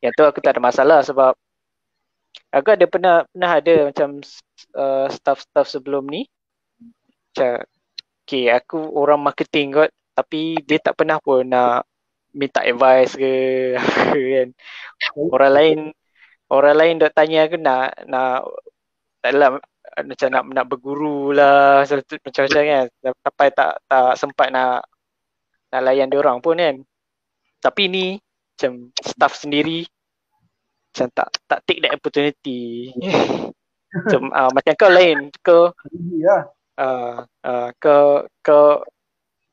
yang 0.00 0.12
tu 0.14 0.22
aku 0.22 0.38
tak 0.38 0.56
ada 0.56 0.62
masalah 0.62 1.00
sebab 1.02 1.34
aku 2.54 2.68
ada 2.72 2.86
pernah 2.86 3.16
pernah 3.26 3.52
ada 3.58 3.74
macam 3.90 4.08
uh, 4.78 5.06
staff-staff 5.10 5.66
sebelum 5.66 6.06
ni. 6.06 6.30
Macam 7.34 7.66
okay 8.26 8.50
aku 8.50 8.90
orang 8.98 9.22
marketing 9.22 9.70
kot 9.70 9.90
tapi 10.16 10.58
dia 10.66 10.82
tak 10.82 10.98
pernah 10.98 11.22
pun 11.22 11.46
nak 11.46 11.86
minta 12.34 12.60
advice 12.66 13.16
ke 13.16 13.34
kan. 14.34 14.48
Orang 15.14 15.52
lain 15.54 15.78
orang 16.52 16.76
lain 16.76 16.94
dok 17.00 17.12
tanya 17.14 17.46
aku 17.46 17.56
nak 17.56 17.94
nak 18.10 18.44
taklah 19.24 19.50
macam 19.96 20.28
nak 20.28 20.42
nak 20.52 20.66
berguru 20.68 21.30
lah 21.30 21.86
macam-macam 21.88 22.64
kan. 22.64 22.86
Sampai 23.24 23.48
tak 23.54 23.72
tak 23.88 24.12
sempat 24.20 24.48
nak 24.52 24.84
nak 25.72 25.82
layan 25.84 26.12
dia 26.12 26.20
orang 26.20 26.40
pun 26.44 26.60
kan. 26.60 26.76
Tapi 27.60 27.82
ni 27.88 28.06
macam 28.56 28.92
staff 29.00 29.36
sendiri 29.36 29.84
macam 30.92 31.08
tak 31.12 31.28
tak 31.44 31.60
take 31.68 31.80
that 31.84 31.92
opportunity. 31.96 32.92
Macam 33.96 34.28
uh, 34.28 34.52
macam 34.52 34.74
kau 34.76 34.92
lain 34.92 35.32
kau 35.40 35.72
uh, 36.78 37.68
kau 37.80 38.24
kau 38.44 38.84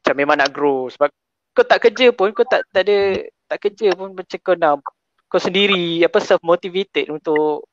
macam 0.03 0.15
memang 0.19 0.37
nak 0.39 0.51
grow. 0.51 0.91
Sebab 0.91 1.09
kau 1.55 1.65
tak 1.65 1.79
kerja 1.89 2.11
pun 2.11 2.35
kau 2.35 2.45
tak 2.47 2.67
tak 2.71 2.83
ada 2.87 3.23
tak 3.47 3.59
kerja 3.69 3.95
pun 3.95 4.11
macam 4.11 4.39
kau 4.43 4.55
nak 4.57 4.83
kau 5.31 5.41
sendiri 5.41 6.03
apa 6.05 6.19
self 6.21 6.43
motivated 6.45 7.09
untuk 7.09 7.65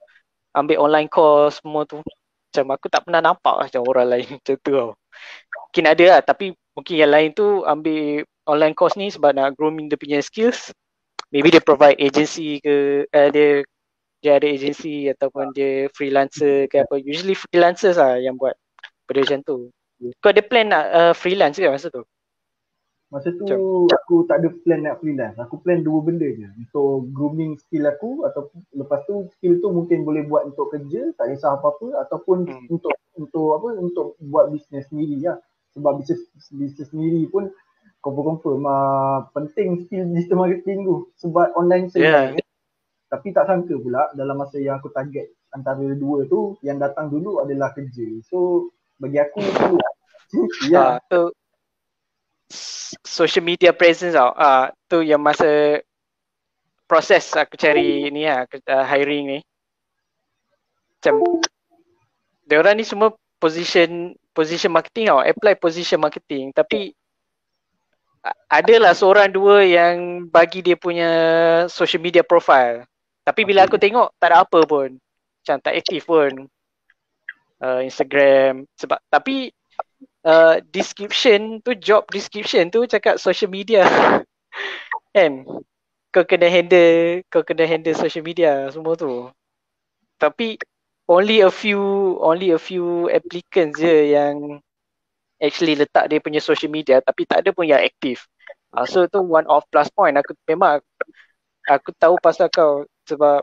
ambil 0.54 0.86
online 0.86 1.10
course 1.10 1.58
semua 1.62 1.84
tu. 1.84 2.00
Macam 2.50 2.66
aku 2.74 2.86
tak 2.90 3.02
pernah 3.06 3.22
nampak 3.22 3.54
lah 3.54 3.66
macam 3.70 3.82
orang 3.86 4.06
lain 4.10 4.26
macam 4.38 4.56
tu 4.62 4.72
tau. 4.72 4.90
Mungkin 5.70 5.84
ada 5.86 6.04
lah 6.16 6.20
tapi 6.22 6.54
mungkin 6.74 6.94
yang 6.96 7.12
lain 7.12 7.30
tu 7.34 7.66
ambil 7.66 8.24
online 8.46 8.74
course 8.74 8.96
ni 8.98 9.10
sebab 9.10 9.34
nak 9.34 9.54
grooming 9.58 9.90
dia 9.90 9.98
punya 9.98 10.18
skills. 10.22 10.74
Maybe 11.30 11.54
dia 11.54 11.62
provide 11.62 11.98
agency 12.02 12.58
ke 12.58 13.06
uh, 13.06 13.28
dia 13.30 13.62
dia 14.20 14.36
ada 14.36 14.46
agency 14.46 15.08
ataupun 15.08 15.54
dia 15.56 15.88
freelancer 15.96 16.68
ke 16.68 16.84
apa. 16.84 17.00
Usually 17.00 17.32
freelancers 17.32 17.96
lah 17.96 18.20
yang 18.20 18.36
buat 18.36 18.52
benda 19.10 19.26
macam 19.26 19.40
tu 19.42 19.56
kau 20.22 20.30
ada 20.32 20.42
plan 20.46 20.66
nak 20.70 20.84
uh, 20.94 21.12
freelance 21.12 21.58
ke 21.58 21.66
masa 21.68 21.90
tu 21.90 22.06
Masa 23.10 23.34
tu 23.34 23.42
Macam. 23.42 23.90
aku 23.90 24.22
tak 24.30 24.38
ada 24.38 24.48
plan 24.62 24.86
nak 24.86 25.02
freelance. 25.02 25.34
Aku 25.42 25.58
plan 25.58 25.82
dua 25.82 25.98
benda 25.98 26.30
je. 26.30 26.46
Untuk 26.46 27.10
grooming 27.10 27.58
skill 27.58 27.90
aku 27.90 28.22
atau 28.22 28.54
lepas 28.70 29.02
tu 29.10 29.26
skill 29.34 29.58
tu 29.58 29.74
mungkin 29.74 30.06
boleh 30.06 30.22
buat 30.30 30.46
untuk 30.46 30.70
kerja, 30.70 31.10
tak 31.18 31.34
kisah 31.34 31.58
apa-apa 31.58 32.06
ataupun 32.06 32.46
hmm. 32.46 32.70
untuk 32.70 32.94
untuk 33.18 33.58
apa 33.58 33.68
untuk 33.82 34.14
buat 34.22 34.54
bisnes 34.54 34.86
sendiri 34.94 35.26
lah. 35.26 35.42
Sebab 35.74 35.98
bisnes 35.98 36.22
bisnes 36.54 36.86
sendiri 36.86 37.26
pun 37.26 37.50
confirm-confirm 37.98 38.62
uh, 38.62 39.26
penting 39.34 39.82
skill 39.90 40.06
digital 40.14 40.46
marketing 40.46 40.86
tu 40.86 41.10
sebab 41.18 41.50
online 41.58 41.90
sales. 41.90 42.06
Yeah. 42.06 42.38
Kan? 42.38 42.46
Tapi 43.10 43.28
tak 43.34 43.50
sangka 43.50 43.74
pula 43.74 44.06
dalam 44.14 44.38
masa 44.38 44.62
yang 44.62 44.78
aku 44.78 44.86
target 44.94 45.34
antara 45.50 45.82
dua 45.98 46.30
tu 46.30 46.54
yang 46.62 46.78
datang 46.78 47.10
dulu 47.10 47.42
adalah 47.42 47.74
kerja. 47.74 48.06
So 48.22 48.70
bagi 49.00 49.18
aku 49.18 49.40
tu 49.40 49.74
ya. 49.80 49.90
Yeah. 50.68 50.92
Uh, 51.08 51.32
social 53.02 53.42
media 53.42 53.72
presence 53.72 54.12
tau. 54.12 54.36
Ah 54.36 54.44
uh, 54.44 54.64
tu 54.86 55.00
yang 55.00 55.18
masa 55.18 55.80
proses 56.84 57.24
aku 57.32 57.56
cari 57.56 58.12
ni 58.12 58.28
lah, 58.28 58.44
uh, 58.46 58.84
hiring 58.84 59.24
ni. 59.26 59.38
Macam 61.00 61.40
dia 62.44 62.60
orang 62.60 62.76
ni 62.76 62.84
semua 62.84 63.16
position 63.40 64.12
position 64.36 64.70
marketing 64.70 65.08
tau, 65.08 65.24
apply 65.24 65.56
position 65.56 65.98
marketing 65.98 66.52
tapi 66.52 66.92
adalah 68.52 68.92
seorang 68.92 69.32
dua 69.32 69.64
yang 69.64 70.28
bagi 70.28 70.60
dia 70.60 70.76
punya 70.76 71.10
social 71.72 72.04
media 72.04 72.20
profile. 72.20 72.84
Tapi 73.24 73.48
bila 73.48 73.64
aku 73.64 73.80
tengok 73.80 74.12
tak 74.20 74.32
ada 74.32 74.44
apa 74.44 74.60
pun. 74.68 75.00
Macam 75.40 75.56
tak 75.64 75.72
aktif 75.80 76.04
pun. 76.04 76.44
Uh, 77.60 77.84
Instagram. 77.84 78.64
Sebab 78.80 78.98
tapi 79.12 79.52
uh, 80.24 80.64
description 80.72 81.60
tu 81.60 81.76
job 81.76 82.08
description 82.08 82.72
tu 82.72 82.88
cakap 82.88 83.20
social 83.20 83.52
media. 83.52 83.84
Kan? 85.14 85.44
Kau 86.10 86.26
kena 86.26 86.50
handle 86.50 87.22
kau 87.30 87.46
kena 87.46 87.68
handle 87.68 87.94
social 87.94 88.24
media 88.24 88.66
semua 88.74 88.98
tu. 88.98 89.30
Tapi 90.18 90.58
only 91.06 91.44
a 91.44 91.52
few 91.52 92.16
only 92.18 92.50
a 92.50 92.58
few 92.58 93.06
applicants 93.12 93.78
je 93.78 94.16
yang 94.16 94.58
actually 95.38 95.76
letak 95.78 96.10
dia 96.10 96.18
punya 96.18 96.40
social 96.42 96.72
media. 96.72 96.98
Tapi 97.04 97.28
tak 97.28 97.46
ada 97.46 97.50
pun 97.54 97.68
yang 97.68 97.78
aktif 97.84 98.26
uh, 98.76 98.86
so 98.86 99.06
tu 99.06 99.20
one 99.22 99.46
of 99.50 99.66
plus 99.70 99.90
point. 99.92 100.16
Aku 100.18 100.34
memang 100.46 100.82
aku 101.66 101.90
tahu 101.98 102.16
pasal 102.22 102.50
kau 102.50 102.86
sebab 103.06 103.42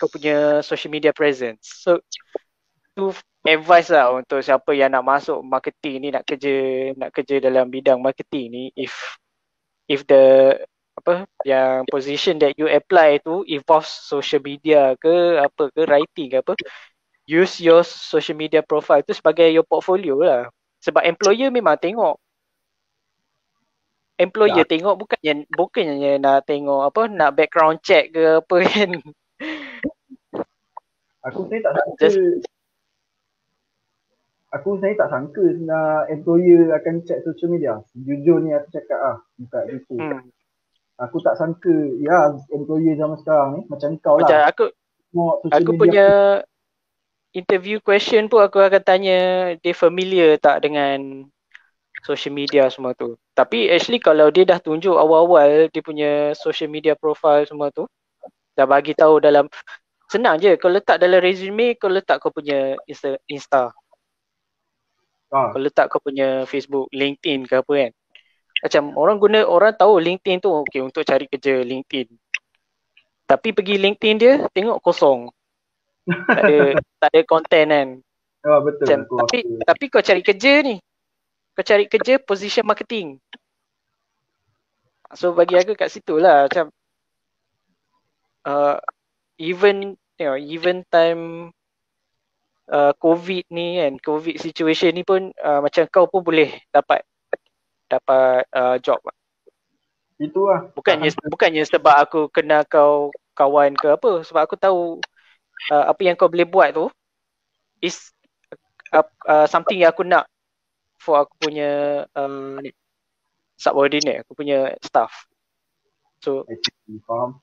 kau 0.00 0.08
punya 0.10 0.60
social 0.64 0.92
media 0.92 1.12
presence. 1.14 1.82
So 1.82 2.00
tu 2.92 3.12
advice 3.42 3.88
lah 3.90 4.12
untuk 4.14 4.44
siapa 4.44 4.70
yang 4.76 4.92
nak 4.92 5.04
masuk 5.04 5.40
marketing 5.42 5.96
ni 6.04 6.08
nak 6.12 6.24
kerja 6.28 6.54
nak 6.94 7.10
kerja 7.10 7.40
dalam 7.42 7.66
bidang 7.72 7.98
marketing 7.98 8.46
ni 8.52 8.64
if 8.76 9.16
if 9.88 10.04
the 10.06 10.54
apa 10.92 11.24
yang 11.48 11.88
position 11.88 12.36
that 12.36 12.52
you 12.60 12.68
apply 12.68 13.16
tu 13.24 13.42
involves 13.48 13.88
social 13.88 14.44
media 14.44 14.92
ke 15.00 15.40
apa 15.40 15.72
ke 15.72 15.80
writing 15.88 16.28
ke 16.28 16.36
apa 16.44 16.52
use 17.26 17.62
your 17.62 17.86
social 17.86 18.36
media 18.36 18.62
profile 18.62 19.02
tu 19.02 19.14
sebagai 19.14 19.46
your 19.50 19.66
portfolio 19.66 20.18
lah. 20.18 20.42
Sebab 20.82 21.06
employer 21.06 21.48
memang 21.54 21.78
tengok. 21.78 22.18
Employer 24.18 24.62
ya. 24.62 24.68
tengok 24.68 24.94
bukannya 24.98 25.32
bukannya 25.50 26.12
nak 26.20 26.46
tengok 26.46 26.92
apa 26.92 27.00
nak 27.10 27.30
background 27.34 27.80
check 27.82 28.12
ke 28.12 28.42
apa 28.42 28.56
kan. 28.66 28.90
Aku 31.22 31.46
sendiri 31.46 31.62
tak 31.62 31.74
Just, 32.02 32.18
aku 34.52 34.76
sebenarnya 34.76 35.00
tak 35.00 35.10
sangka 35.10 35.44
nak 35.64 36.00
employer 36.12 36.76
akan 36.76 36.94
check 37.08 37.24
social 37.24 37.48
media. 37.48 37.80
Jujur 37.96 38.44
ni 38.44 38.52
aku 38.52 38.68
cakap 38.68 39.00
ah, 39.00 39.16
buka 39.40 39.60
gitu. 39.72 39.96
Hmm. 39.96 40.28
Aku 41.00 41.16
tak 41.24 41.40
sangka 41.40 41.72
ya 41.98 42.36
employer 42.52 42.94
zaman 42.94 43.16
sekarang 43.18 43.48
ni 43.56 43.60
macam 43.66 43.90
kau 43.98 44.20
lah. 44.20 44.28
Macam 44.28 44.40
aku 44.46 44.64
aku 45.48 45.70
punya 45.74 46.08
interview 47.32 47.80
question 47.80 48.28
pun 48.28 48.44
aku 48.44 48.60
akan 48.60 48.82
tanya 48.84 49.18
dia 49.56 49.72
familiar 49.72 50.36
tak 50.36 50.68
dengan 50.68 51.24
social 52.04 52.36
media 52.36 52.68
semua 52.68 52.92
tu. 52.92 53.16
Tapi 53.32 53.72
actually 53.72 54.04
kalau 54.04 54.28
dia 54.28 54.44
dah 54.44 54.60
tunjuk 54.60 54.92
awal-awal 54.92 55.72
dia 55.72 55.80
punya 55.80 56.36
social 56.36 56.68
media 56.68 56.92
profile 56.92 57.48
semua 57.48 57.72
tu 57.72 57.88
dah 58.52 58.68
bagi 58.68 58.92
tahu 58.92 59.16
dalam 59.16 59.48
senang 60.12 60.36
je 60.36 60.60
kau 60.60 60.68
letak 60.68 61.00
dalam 61.00 61.24
resume 61.24 61.72
kau 61.80 61.88
letak 61.88 62.20
kau 62.20 62.28
punya 62.28 62.76
Insta, 62.84 63.16
Insta 63.24 63.72
Ha. 65.32 65.56
Kau 65.56 65.60
letak 65.60 65.88
kau 65.88 65.98
punya 65.98 66.44
Facebook, 66.44 66.92
LinkedIn 66.92 67.48
ke 67.48 67.64
apa 67.64 67.72
kan. 67.72 67.92
Macam 68.62 68.82
orang 69.00 69.16
guna, 69.18 69.38
orang 69.48 69.72
tahu 69.74 69.98
LinkedIn 69.98 70.44
tu 70.44 70.52
okay 70.52 70.84
untuk 70.84 71.02
cari 71.02 71.24
kerja 71.26 71.64
LinkedIn. 71.64 72.12
Tapi 73.26 73.48
pergi 73.56 73.80
LinkedIn 73.80 74.16
dia, 74.20 74.34
tengok 74.52 74.84
kosong. 74.84 75.32
tak 76.04 76.42
ada, 76.44 76.58
tak 77.00 77.08
ada 77.10 77.20
content 77.24 77.68
kan. 77.72 77.88
Ya 78.42 78.54
betul. 78.60 78.84
Macam, 78.84 78.98
aku 79.02 79.14
tapi, 79.24 79.38
tapi 79.64 79.84
kau 79.88 80.04
cari 80.04 80.22
kerja 80.22 80.52
ni. 80.62 80.76
Kau 81.56 81.64
cari 81.64 81.84
kerja 81.88 82.20
position 82.20 82.68
marketing. 82.68 83.16
So 85.12 85.32
bagi 85.36 85.56
aku 85.56 85.76
kat 85.76 85.92
situ 85.92 86.16
lah 86.16 86.48
macam 86.48 86.72
uh, 88.48 88.80
even 89.36 89.96
you 90.16 90.26
know, 90.26 90.36
even 90.38 90.84
time 90.88 91.52
uh, 92.70 92.92
COVID 92.98 93.50
ni 93.50 93.82
kan, 93.82 93.98
COVID 93.98 94.36
situation 94.38 94.94
ni 94.94 95.02
pun 95.02 95.32
uh, 95.42 95.60
macam 95.64 95.88
kau 95.90 96.06
pun 96.06 96.22
boleh 96.22 96.52
dapat 96.70 97.02
dapat 97.90 98.46
uh, 98.54 98.76
job. 98.78 99.00
Itulah. 100.22 100.70
Bukannya 100.76 101.10
bukannya 101.26 101.62
sebab 101.66 101.94
aku 102.06 102.20
kenal 102.30 102.62
kau 102.68 103.10
kawan 103.34 103.74
ke 103.74 103.96
apa, 103.96 104.22
sebab 104.22 104.40
aku 104.46 104.54
tahu 104.54 104.80
uh, 105.72 105.84
apa 105.90 106.00
yang 106.04 106.14
kau 106.14 106.30
boleh 106.30 106.46
buat 106.46 106.70
tu 106.76 106.86
is 107.82 108.12
uh, 108.94 109.02
uh, 109.26 109.46
something 109.50 109.82
yang 109.82 109.90
aku 109.90 110.06
nak 110.06 110.30
for 111.02 111.26
aku 111.26 111.34
punya 111.42 112.04
um, 112.14 112.62
subordinate, 113.58 114.22
aku 114.22 114.38
punya 114.38 114.78
staff. 114.78 115.10
So, 116.22 116.46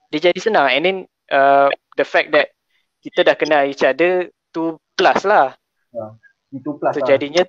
dia 0.08 0.32
jadi 0.32 0.40
senang 0.40 0.72
and 0.72 0.84
then 0.88 0.98
uh, 1.28 1.68
the 2.00 2.08
fact 2.08 2.32
that 2.32 2.56
kita 3.04 3.28
dah 3.28 3.36
kenal 3.36 3.68
each 3.68 3.84
other 3.84 4.32
tu 4.50 4.78
plus 4.98 5.22
lah. 5.26 5.56
Ya, 5.94 6.06
itu 6.54 6.70
plus 6.78 6.94
so, 6.94 7.02
lah. 7.02 7.08
jadinya 7.08 7.44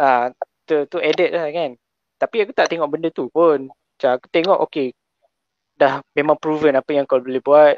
ah 0.00 0.30
tu 0.64 0.84
tu 0.88 0.98
edit 1.00 1.30
lah 1.32 1.48
kan. 1.50 1.76
Tapi 2.20 2.36
aku 2.46 2.52
tak 2.56 2.72
tengok 2.72 2.88
benda 2.88 3.08
tu 3.12 3.28
pun. 3.28 3.68
Macam 3.68 4.10
aku 4.16 4.26
tengok 4.30 4.58
okay 4.64 4.92
dah 5.74 5.98
memang 6.14 6.38
proven 6.38 6.78
apa 6.78 6.90
yang 6.94 7.04
kau 7.04 7.18
boleh 7.18 7.42
buat. 7.42 7.76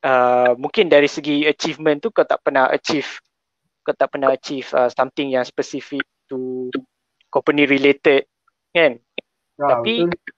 Uh, 0.00 0.56
mungkin 0.56 0.88
dari 0.88 1.08
segi 1.08 1.44
achievement 1.44 2.00
tu 2.00 2.08
kau 2.08 2.24
tak 2.24 2.40
pernah 2.40 2.72
achieve 2.72 3.20
kau 3.84 3.96
tak 3.96 4.12
pernah 4.12 4.32
achieve 4.32 4.68
uh, 4.76 4.88
something 4.92 5.32
yang 5.32 5.44
specific 5.44 6.04
to 6.28 6.68
company 7.32 7.64
related 7.64 8.28
kan 8.70 9.00
ya, 9.58 9.66
tapi 9.66 10.06
betul. 10.06 10.32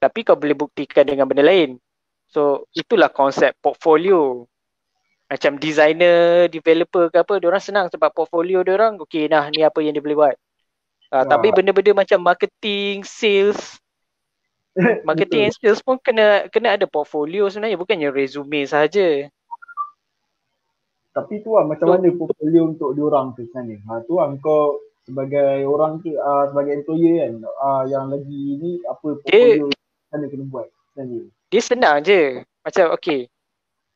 tapi 0.00 0.18
kau 0.26 0.36
boleh 0.36 0.56
buktikan 0.56 1.04
dengan 1.04 1.28
benda 1.28 1.44
lain 1.44 1.76
so 2.28 2.66
itulah 2.74 3.12
konsep 3.12 3.54
portfolio 3.60 4.44
macam 5.28 5.60
designer 5.60 6.48
developer 6.48 7.12
ke 7.12 7.20
apa 7.20 7.36
orang 7.44 7.60
senang 7.60 7.86
sebab 7.92 8.08
portfolio 8.16 8.64
orang 8.64 8.96
okey 9.04 9.28
nah 9.28 9.46
ni 9.52 9.60
apa 9.60 9.78
yang 9.84 9.92
dia 9.92 10.00
boleh 10.00 10.16
buat 10.16 10.36
uh, 11.12 11.24
tapi 11.28 11.52
benda-benda 11.52 11.92
macam 11.92 12.18
marketing 12.24 13.04
sales 13.04 13.76
Marketing 15.06 15.50
and 15.50 15.54
sales 15.58 15.82
pun 15.82 15.98
kena 15.98 16.46
kena 16.54 16.78
ada 16.78 16.86
portfolio 16.86 17.50
sebenarnya 17.50 17.78
bukannya 17.80 18.08
resume 18.14 18.62
saja. 18.62 19.26
Tapi 21.10 21.42
tu 21.42 21.58
lah 21.58 21.66
macam 21.66 21.86
so, 21.90 21.92
mana 21.98 22.08
portfolio 22.14 22.62
untuk 22.70 22.94
diorang 22.94 23.34
tu 23.34 23.42
sebenarnya. 23.50 23.82
Ha 23.90 24.06
tu 24.06 24.22
lah 24.22 24.30
kau 24.38 24.78
sebagai 25.02 25.66
orang 25.66 25.98
tu 26.04 26.14
uh, 26.14 26.46
sebagai 26.52 26.78
employer 26.78 27.26
kan 27.26 27.32
uh, 27.42 27.82
yang 27.90 28.06
lagi 28.12 28.42
ni 28.62 28.78
apa 28.86 29.18
portfolio 29.18 29.66
dia, 29.66 29.78
mana 30.14 30.24
kena 30.30 30.44
buat 30.46 30.66
sebenarnya. 30.94 31.20
Dia 31.50 31.62
senang 31.64 31.96
je. 32.06 32.22
Macam 32.62 32.86
okay. 32.94 33.26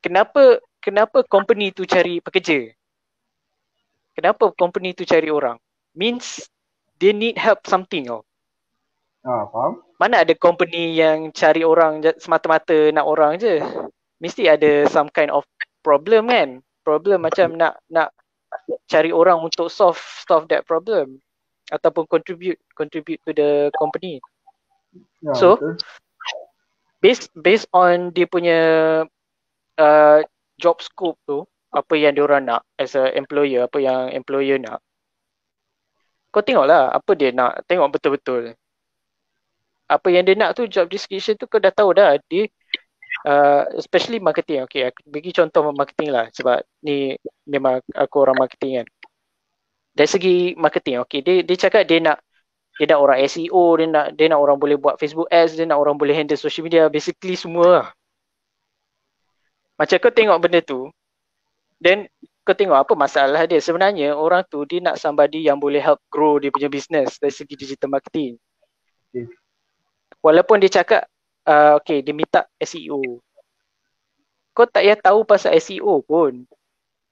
Kenapa 0.02 0.58
kenapa 0.82 1.22
company 1.22 1.70
tu 1.70 1.86
cari 1.86 2.18
pekerja? 2.18 2.74
Kenapa 4.12 4.50
company 4.52 4.92
tu 4.92 5.06
cari 5.06 5.30
orang? 5.30 5.56
Means 5.94 6.50
they 6.98 7.14
need 7.14 7.38
help 7.38 7.64
something 7.64 8.10
oh. 8.10 8.26
Ah, 9.22 9.46
faham? 9.54 9.78
Mana 10.02 10.26
ada 10.26 10.34
company 10.34 10.98
yang 10.98 11.30
cari 11.30 11.62
orang 11.62 12.02
semata-mata 12.18 12.90
nak 12.90 13.06
orang 13.06 13.38
je. 13.38 13.62
Mesti 14.18 14.50
ada 14.50 14.90
some 14.90 15.06
kind 15.14 15.30
of 15.30 15.46
problem 15.86 16.26
kan. 16.26 16.58
Problem 16.82 17.22
macam 17.22 17.54
nak 17.54 17.78
nak 17.86 18.10
cari 18.90 19.14
orang 19.14 19.38
untuk 19.38 19.70
solve 19.70 20.02
solve 20.26 20.50
that 20.50 20.66
problem 20.66 21.22
ataupun 21.70 22.04
contribute 22.10 22.58
contribute 22.74 23.22
to 23.22 23.30
the 23.30 23.70
company. 23.78 24.18
Ya, 25.22 25.38
so 25.38 25.54
betul. 25.56 25.78
based 26.98 27.30
based 27.38 27.70
on 27.70 28.10
dia 28.10 28.26
punya 28.26 28.60
uh, 29.78 30.18
job 30.58 30.80
scope 30.80 31.18
tu 31.28 31.44
apa 31.72 31.94
yang 31.96 32.12
dia 32.12 32.22
orang 32.24 32.44
nak 32.44 32.60
as 32.76 32.92
a 32.92 33.08
employer 33.16 33.64
apa 33.64 33.78
yang 33.80 34.12
employer 34.12 34.60
nak. 34.60 34.84
Kau 36.32 36.44
tengoklah 36.44 36.92
apa 36.92 37.12
dia 37.16 37.32
nak 37.32 37.64
tengok 37.64 37.96
betul-betul. 37.96 38.52
Apa 39.88 40.08
yang 40.12 40.24
dia 40.24 40.36
nak 40.36 40.56
tu 40.56 40.68
job 40.68 40.88
description 40.88 41.36
tu 41.36 41.48
kau 41.48 41.60
dah 41.60 41.72
tahu 41.72 41.96
dah. 41.96 42.16
Dia 42.28 42.48
uh, 43.28 43.68
especially 43.76 44.20
marketing. 44.20 44.64
Okay 44.68 44.88
aku 44.88 45.00
bagi 45.08 45.32
contoh 45.32 45.72
marketing 45.72 46.12
lah 46.12 46.28
sebab 46.32 46.60
ni 46.84 47.16
memang 47.48 47.80
aku 47.96 48.16
orang 48.20 48.36
marketing 48.36 48.84
kan. 48.84 48.86
Dari 49.92 50.08
segi 50.08 50.36
marketing 50.56 51.04
okay 51.04 51.20
dia 51.24 51.44
dia 51.44 51.56
cakap 51.56 51.84
dia 51.88 52.00
nak 52.00 52.20
dia 52.80 52.88
nak 52.88 53.00
orang 53.04 53.18
SEO 53.28 53.64
dia 53.76 53.86
nak 53.88 54.06
dia 54.16 54.26
nak 54.32 54.40
orang 54.40 54.56
boleh 54.56 54.76
buat 54.80 54.96
Facebook 54.96 55.28
ads 55.28 55.56
dia 55.56 55.68
nak 55.68 55.80
orang 55.80 55.96
boleh 56.00 56.16
handle 56.16 56.40
social 56.40 56.64
media 56.64 56.88
basically 56.88 57.36
semua 57.36 57.64
lah. 57.68 57.86
Macam 59.82 59.96
kau 59.98 60.14
tengok 60.14 60.38
benda 60.38 60.60
tu 60.62 60.86
then 61.82 62.06
kau 62.46 62.54
tengok 62.54 62.78
apa 62.86 62.92
masalah 62.98 63.46
dia? 63.46 63.58
Sebenarnya 63.62 64.14
orang 64.14 64.42
tu 64.46 64.62
dia 64.66 64.82
nak 64.82 64.98
somebody 64.98 65.46
yang 65.46 65.58
boleh 65.58 65.78
help 65.78 65.98
grow 66.10 66.38
dia 66.38 66.50
punya 66.50 66.70
business 66.70 67.18
dari 67.18 67.34
segi 67.34 67.54
digital 67.58 67.90
marketing. 67.90 68.38
Okay 69.10 69.26
walaupun 70.22 70.62
dia 70.62 70.70
cakap 70.80 71.02
uh, 71.44 71.76
okay 71.76 72.00
dia 72.00 72.14
minta 72.14 72.46
SEO 72.62 73.20
kau 74.54 74.64
tak 74.68 74.86
payah 74.86 74.98
tahu 75.00 75.24
pasal 75.24 75.56
SEO 75.56 76.04
pun. 76.04 76.44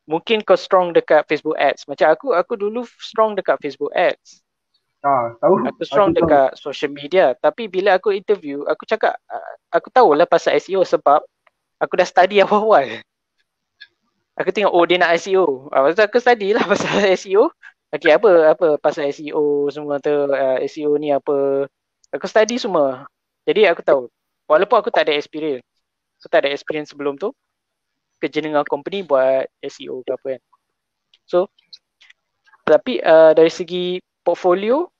Mungkin 0.04 0.44
kau 0.44 0.58
strong 0.58 0.92
dekat 0.92 1.24
Facebook 1.24 1.56
ads. 1.56 1.88
Macam 1.88 2.12
aku 2.12 2.36
aku 2.36 2.52
dulu 2.52 2.84
strong 3.00 3.32
dekat 3.32 3.56
Facebook 3.64 3.88
ads. 3.96 4.44
Ah 5.00 5.32
tahu. 5.40 5.64
Aku 5.64 5.80
strong 5.88 6.12
aku 6.12 6.20
dekat 6.20 6.48
tahu. 6.52 6.60
social 6.60 6.92
media. 6.92 7.32
Tapi 7.40 7.64
bila 7.64 7.96
aku 7.96 8.12
interview 8.12 8.68
aku 8.68 8.84
cakap 8.84 9.16
uh, 9.24 9.54
aku 9.72 9.88
tahulah 9.88 10.28
pasal 10.28 10.52
SEO 10.60 10.84
sebab 10.84 11.24
aku 11.80 11.92
dah 11.96 12.06
study 12.06 12.38
awal-awal 12.44 12.86
aku 14.36 14.50
tengok 14.52 14.72
oh 14.72 14.84
dia 14.84 15.00
nak 15.00 15.16
SEO 15.18 15.72
ah 15.74 15.88
uh, 15.88 15.92
aku 15.92 16.20
study 16.20 16.52
lah 16.52 16.64
pasal 16.70 17.04
SEO 17.16 17.50
Okay, 17.90 18.14
apa 18.14 18.54
apa 18.54 18.78
pasal 18.78 19.10
SEO 19.10 19.66
semua 19.66 19.98
tu 19.98 20.14
uh, 20.14 20.62
SEO 20.62 20.94
ni 20.94 21.10
apa 21.10 21.66
Aku 22.10 22.26
study 22.26 22.58
semua. 22.58 23.06
Jadi 23.46 23.70
aku 23.70 23.86
tahu. 23.86 24.10
Walaupun 24.50 24.76
aku 24.82 24.90
tak 24.90 25.06
ada 25.06 25.14
experience. 25.14 25.62
Aku 26.18 26.26
tak 26.26 26.42
ada 26.42 26.50
experience 26.50 26.90
sebelum 26.90 27.14
tu. 27.14 27.30
Kerja 28.18 28.42
dengan 28.42 28.66
company 28.66 29.06
buat 29.06 29.46
SEO 29.62 30.02
ke 30.02 30.10
apa 30.10 30.26
kan. 30.36 30.42
So, 31.30 31.38
tapi 32.66 32.98
uh, 32.98 33.30
dari 33.32 33.48
segi 33.48 34.02
portfolio, 34.26 34.90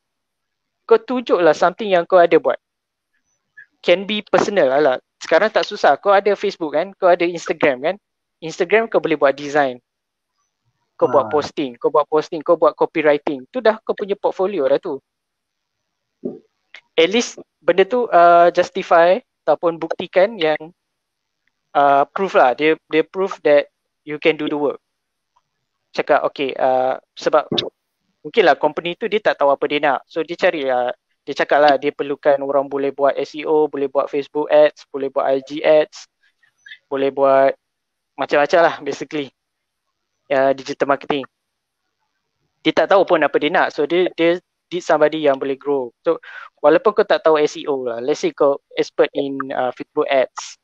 kau 0.87 1.03
tunjuklah 1.03 1.53
something 1.53 1.91
yang 1.91 2.07
kau 2.07 2.23
ada 2.23 2.39
buat. 2.39 2.57
Can 3.83 4.07
be 4.07 4.23
personal 4.23 4.71
lah. 4.71 4.97
Sekarang 5.21 5.53
tak 5.53 5.69
susah. 5.69 6.01
Kau 6.01 6.11
ada 6.11 6.33
Facebook 6.33 6.73
kan, 6.75 6.91
kau 6.97 7.07
ada 7.07 7.29
Instagram 7.29 7.77
kan. 7.85 7.97
Instagram 8.41 8.89
kau 8.89 8.99
boleh 9.05 9.21
buat 9.21 9.37
design. 9.37 9.79
Kau 10.97 11.09
ha. 11.09 11.13
buat 11.13 11.27
posting, 11.29 11.77
kau 11.77 11.93
buat 11.93 12.09
posting, 12.09 12.41
kau 12.41 12.57
buat 12.57 12.73
copywriting. 12.73 13.45
Tu 13.53 13.61
dah 13.61 13.77
kau 13.85 13.93
punya 13.93 14.17
portfolio 14.17 14.65
dah 14.65 14.81
tu 14.81 14.97
at 17.01 17.09
least 17.09 17.41
benda 17.65 17.89
tu 17.89 18.05
uh, 18.13 18.53
justify 18.53 19.17
ataupun 19.45 19.81
buktikan 19.81 20.37
yang 20.37 20.61
uh, 21.73 22.05
proof 22.13 22.37
lah 22.37 22.53
dia 22.53 22.77
dia 22.93 23.01
proof 23.01 23.41
that 23.41 23.73
you 24.05 24.21
can 24.21 24.37
do 24.37 24.45
the 24.47 24.57
work 24.57 24.77
cakap 25.97 26.21
okay 26.29 26.53
uh, 26.61 27.01
sebab 27.17 27.49
mungkin 28.21 28.43
lah 28.45 28.55
company 28.61 28.95
tu 29.01 29.09
dia 29.09 29.19
tak 29.19 29.41
tahu 29.41 29.49
apa 29.49 29.65
dia 29.65 29.81
nak 29.81 29.99
so 30.05 30.21
dia 30.21 30.37
cari 30.37 30.69
lah 30.69 30.93
dia 31.31 31.47
cakap 31.47 31.63
lah 31.63 31.75
dia 31.79 31.95
perlukan 31.95 32.43
orang 32.43 32.67
boleh 32.67 32.91
buat 32.91 33.15
SEO 33.15 33.71
boleh 33.71 33.87
buat 33.87 34.11
Facebook 34.11 34.51
ads 34.51 34.83
boleh 34.91 35.15
buat 35.15 35.31
IG 35.39 35.63
ads 35.63 36.11
boleh 36.91 37.15
buat 37.15 37.55
macam-macam 38.19 38.61
lah 38.67 38.75
basically 38.83 39.31
uh, 40.35 40.51
digital 40.51 40.91
marketing 40.91 41.23
dia 42.67 42.75
tak 42.75 42.91
tahu 42.91 43.07
pun 43.07 43.23
apa 43.23 43.39
dia 43.39 43.55
nak 43.55 43.71
so 43.71 43.87
dia 43.87 44.11
dia 44.19 44.43
need 44.71 44.87
somebody 44.87 45.27
yang 45.27 45.37
boleh 45.37 45.59
grow. 45.59 45.91
So 46.07 46.23
walaupun 46.63 46.95
kau 46.95 47.07
tak 47.07 47.27
tahu 47.27 47.43
SEO 47.43 47.91
lah, 47.91 47.99
let's 47.99 48.23
say 48.23 48.31
kau 48.31 48.63
expert 48.79 49.11
in 49.13 49.37
uh, 49.51 49.75
Facebook 49.75 50.07
ads. 50.07 50.57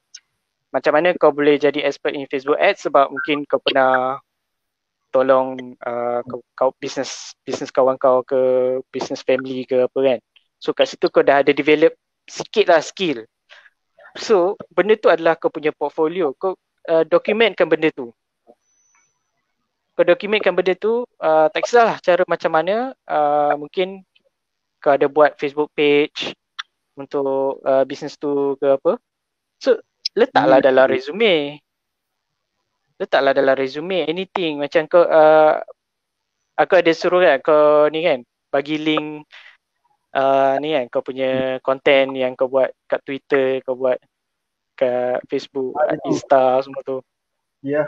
Macam 0.70 0.94
mana 0.94 1.14
kau 1.18 1.34
boleh 1.34 1.58
jadi 1.58 1.82
expert 1.82 2.14
in 2.14 2.30
Facebook 2.30 2.58
ads 2.62 2.86
sebab 2.86 3.10
mungkin 3.10 3.42
kau 3.50 3.58
pernah 3.58 4.18
tolong 5.10 5.76
uh, 5.82 6.20
kau, 6.26 6.40
kau 6.54 6.70
business 6.78 7.34
business 7.42 7.72
kawan 7.74 7.98
kau 7.98 8.22
ke 8.22 8.38
business 8.94 9.26
family 9.26 9.66
ke 9.66 9.86
apa 9.86 9.98
kan. 9.98 10.18
So 10.60 10.72
kat 10.72 10.90
situ 10.90 11.08
kau 11.12 11.24
dah 11.24 11.44
ada 11.44 11.52
develop 11.52 11.94
sikit 12.26 12.72
lah 12.72 12.80
skill. 12.80 13.24
So 14.16 14.56
benda 14.72 14.96
tu 14.96 15.12
adalah 15.12 15.36
kau 15.36 15.52
punya 15.52 15.70
portfolio. 15.70 16.32
Kau 16.36 16.56
uh, 16.88 17.04
dokumentkan 17.04 17.68
benda 17.68 17.92
tu 17.92 18.14
kau 19.96 20.04
dokumentkan 20.04 20.52
benda 20.52 20.76
tu 20.76 21.08
uh, 21.24 21.48
tak 21.48 21.64
kisahlah 21.64 21.96
cara 22.04 22.20
macam 22.28 22.52
mana 22.52 22.92
uh, 23.08 23.56
mungkin 23.56 24.04
kau 24.84 24.92
ada 24.92 25.08
buat 25.08 25.40
Facebook 25.40 25.72
page 25.72 26.36
untuk 27.00 27.64
uh, 27.64 27.80
bisnes 27.88 28.20
tu 28.20 28.60
ke 28.60 28.76
apa 28.76 29.00
so 29.56 29.80
letaklah 30.12 30.60
hmm. 30.60 30.68
dalam 30.68 30.86
resume 30.92 31.56
letaklah 33.00 33.32
dalam 33.32 33.56
resume 33.56 34.04
anything 34.04 34.60
macam 34.60 34.84
kau 34.84 35.00
uh, 35.00 35.64
aku 36.60 36.76
ada 36.76 36.92
suruh 36.92 37.24
kan 37.24 37.40
kau 37.40 37.88
ni 37.88 38.04
kan 38.04 38.20
bagi 38.52 38.76
link 38.76 39.24
uh, 40.16 40.56
ni 40.64 40.72
kan 40.72 40.88
kau 40.88 41.04
punya 41.04 41.60
content 41.60 42.16
yang 42.16 42.32
kau 42.32 42.48
buat 42.48 42.72
kat 42.88 43.04
Twitter 43.04 43.60
kau 43.60 43.76
buat 43.76 44.00
kat 44.72 45.20
Facebook, 45.28 45.76
Insta 46.08 46.64
semua 46.64 46.80
tu. 46.80 47.04
Ya. 47.60 47.84
Yeah. 47.84 47.86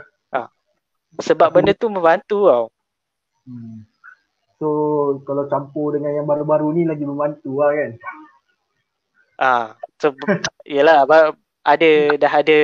Sebab 1.16 1.48
benda 1.56 1.72
tu 1.72 1.88
membantu 1.88 2.52
tau. 2.52 2.66
Hmm. 3.48 3.88
So 4.60 4.68
kalau 5.24 5.48
campur 5.48 5.96
dengan 5.96 6.20
yang 6.20 6.28
baru-baru 6.28 6.76
ni 6.76 6.82
lagi 6.84 7.08
membantu 7.08 7.64
lah 7.64 7.72
kan. 7.72 7.92
Ah, 9.38 9.66
so 9.96 10.12
yalah 10.68 11.08
ada 11.64 11.90
dah 12.18 12.32
ada 12.44 12.58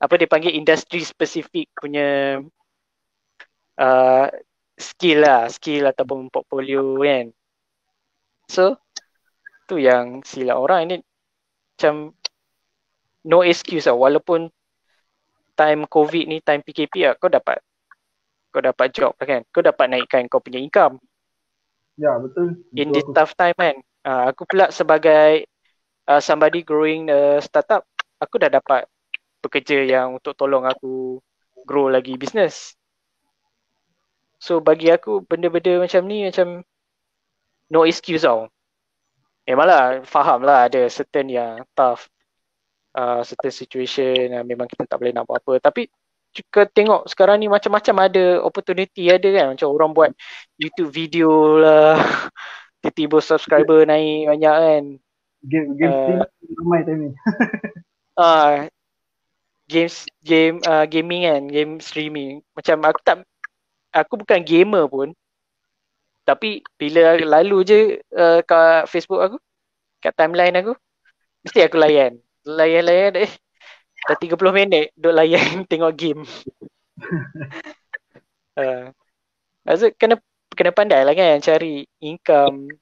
apa 0.00 0.14
dia 0.16 0.28
panggil 0.30 0.54
industri 0.54 1.02
spesifik 1.02 1.66
punya 1.74 2.40
uh, 3.80 4.26
skill 4.78 5.26
lah, 5.26 5.50
skill 5.50 5.90
ataupun 5.90 6.30
portfolio 6.30 6.94
kan. 7.02 7.34
So 8.50 8.74
tu 9.70 9.78
yang 9.78 10.26
sila 10.26 10.58
orang 10.58 10.90
ini 10.90 10.96
macam 11.78 12.10
no 13.22 13.46
excuse 13.46 13.86
lah. 13.86 13.94
Walaupun 13.94 14.50
time 15.54 15.86
covid 15.86 16.26
ni 16.26 16.42
time 16.42 16.66
PKP 16.66 17.06
lah 17.06 17.14
kau 17.14 17.30
dapat 17.30 17.62
kau 18.50 18.58
dapat 18.58 18.90
job 18.90 19.14
lah 19.14 19.26
kan. 19.38 19.40
Kau 19.54 19.62
dapat 19.62 19.86
naikkan 19.86 20.26
kau 20.26 20.42
punya 20.42 20.58
income. 20.58 20.98
Ya 21.94 22.18
betul. 22.18 22.58
In 22.74 22.90
this 22.90 23.06
tough 23.14 23.38
time 23.38 23.54
kan. 23.54 23.78
Uh, 24.02 24.34
aku 24.34 24.48
pula 24.50 24.74
sebagai 24.74 25.46
uh, 26.10 26.18
somebody 26.18 26.66
growing 26.66 27.06
a 27.12 27.38
startup, 27.38 27.86
aku 28.18 28.40
dah 28.40 28.50
dapat 28.50 28.88
pekerja 29.44 29.84
yang 29.86 30.18
untuk 30.18 30.34
tolong 30.34 30.66
aku 30.66 31.22
grow 31.68 31.86
lagi 31.86 32.18
business. 32.18 32.74
So 34.40 34.58
bagi 34.58 34.88
aku 34.88 35.20
benda-benda 35.22 35.84
macam 35.84 36.02
ni 36.08 36.24
macam 36.24 36.64
no 37.70 37.86
excuse 37.86 38.26
tau. 38.26 38.50
Memanglah 39.46 40.02
faham 40.04 40.42
lah 40.44 40.66
ada 40.66 40.90
certain 40.90 41.30
yang 41.30 41.62
tough. 41.72 42.10
Uh, 42.90 43.22
certain 43.22 43.54
situation 43.54 44.34
uh, 44.34 44.42
memang 44.42 44.66
kita 44.66 44.82
tak 44.82 44.98
boleh 44.98 45.14
nak 45.14 45.24
buat 45.24 45.38
apa. 45.38 45.62
Tapi 45.62 45.86
juga 46.30 46.66
tengok 46.66 47.06
sekarang 47.10 47.42
ni 47.42 47.46
macam-macam 47.46 48.10
ada 48.10 48.42
opportunity 48.42 49.10
ada 49.10 49.28
kan. 49.30 49.46
Macam 49.54 49.68
orang 49.70 49.90
buat 49.94 50.10
YouTube 50.58 50.90
video 50.90 51.30
lah. 51.58 51.98
Tiba-tiba 52.82 53.18
subscriber 53.22 53.86
naik 53.86 54.26
banyak 54.26 54.56
kan. 54.56 54.84
Game 55.46 55.68
game 55.78 55.94
uh, 55.94 56.24
ramai 56.60 56.80
time 56.84 57.00
ni. 57.00 57.10
Uh, 58.18 58.68
games 59.72 60.04
game 60.22 60.58
uh, 60.66 60.84
gaming 60.86 61.26
kan. 61.26 61.42
Game 61.46 61.72
streaming. 61.78 62.42
Macam 62.56 62.76
aku 62.86 62.98
tak 63.06 63.16
aku 63.94 64.22
bukan 64.22 64.40
gamer 64.42 64.86
pun 64.86 65.14
tapi 66.30 66.62
bila 66.78 67.18
lalu 67.18 67.58
je 67.66 67.80
uh, 68.14 68.38
kat 68.46 68.86
Facebook 68.86 69.18
aku 69.18 69.36
kat 69.98 70.14
timeline 70.14 70.54
aku 70.54 70.78
mesti 71.42 71.66
aku 71.66 71.76
layan 71.82 72.22
layan-layan 72.46 73.26
eh 73.26 73.30
dah 74.08 74.16
30 74.16 74.40
minit 74.56 74.86
duk 74.96 75.12
layan 75.12 75.64
tengok 75.70 75.92
game. 75.92 76.22
uh, 78.56 78.88
Maksud 79.68 79.92
kena 80.00 80.16
kena 80.56 80.72
pandai 80.72 81.04
lah 81.04 81.12
kan 81.12 81.40
cari 81.44 81.84
income. 82.00 82.72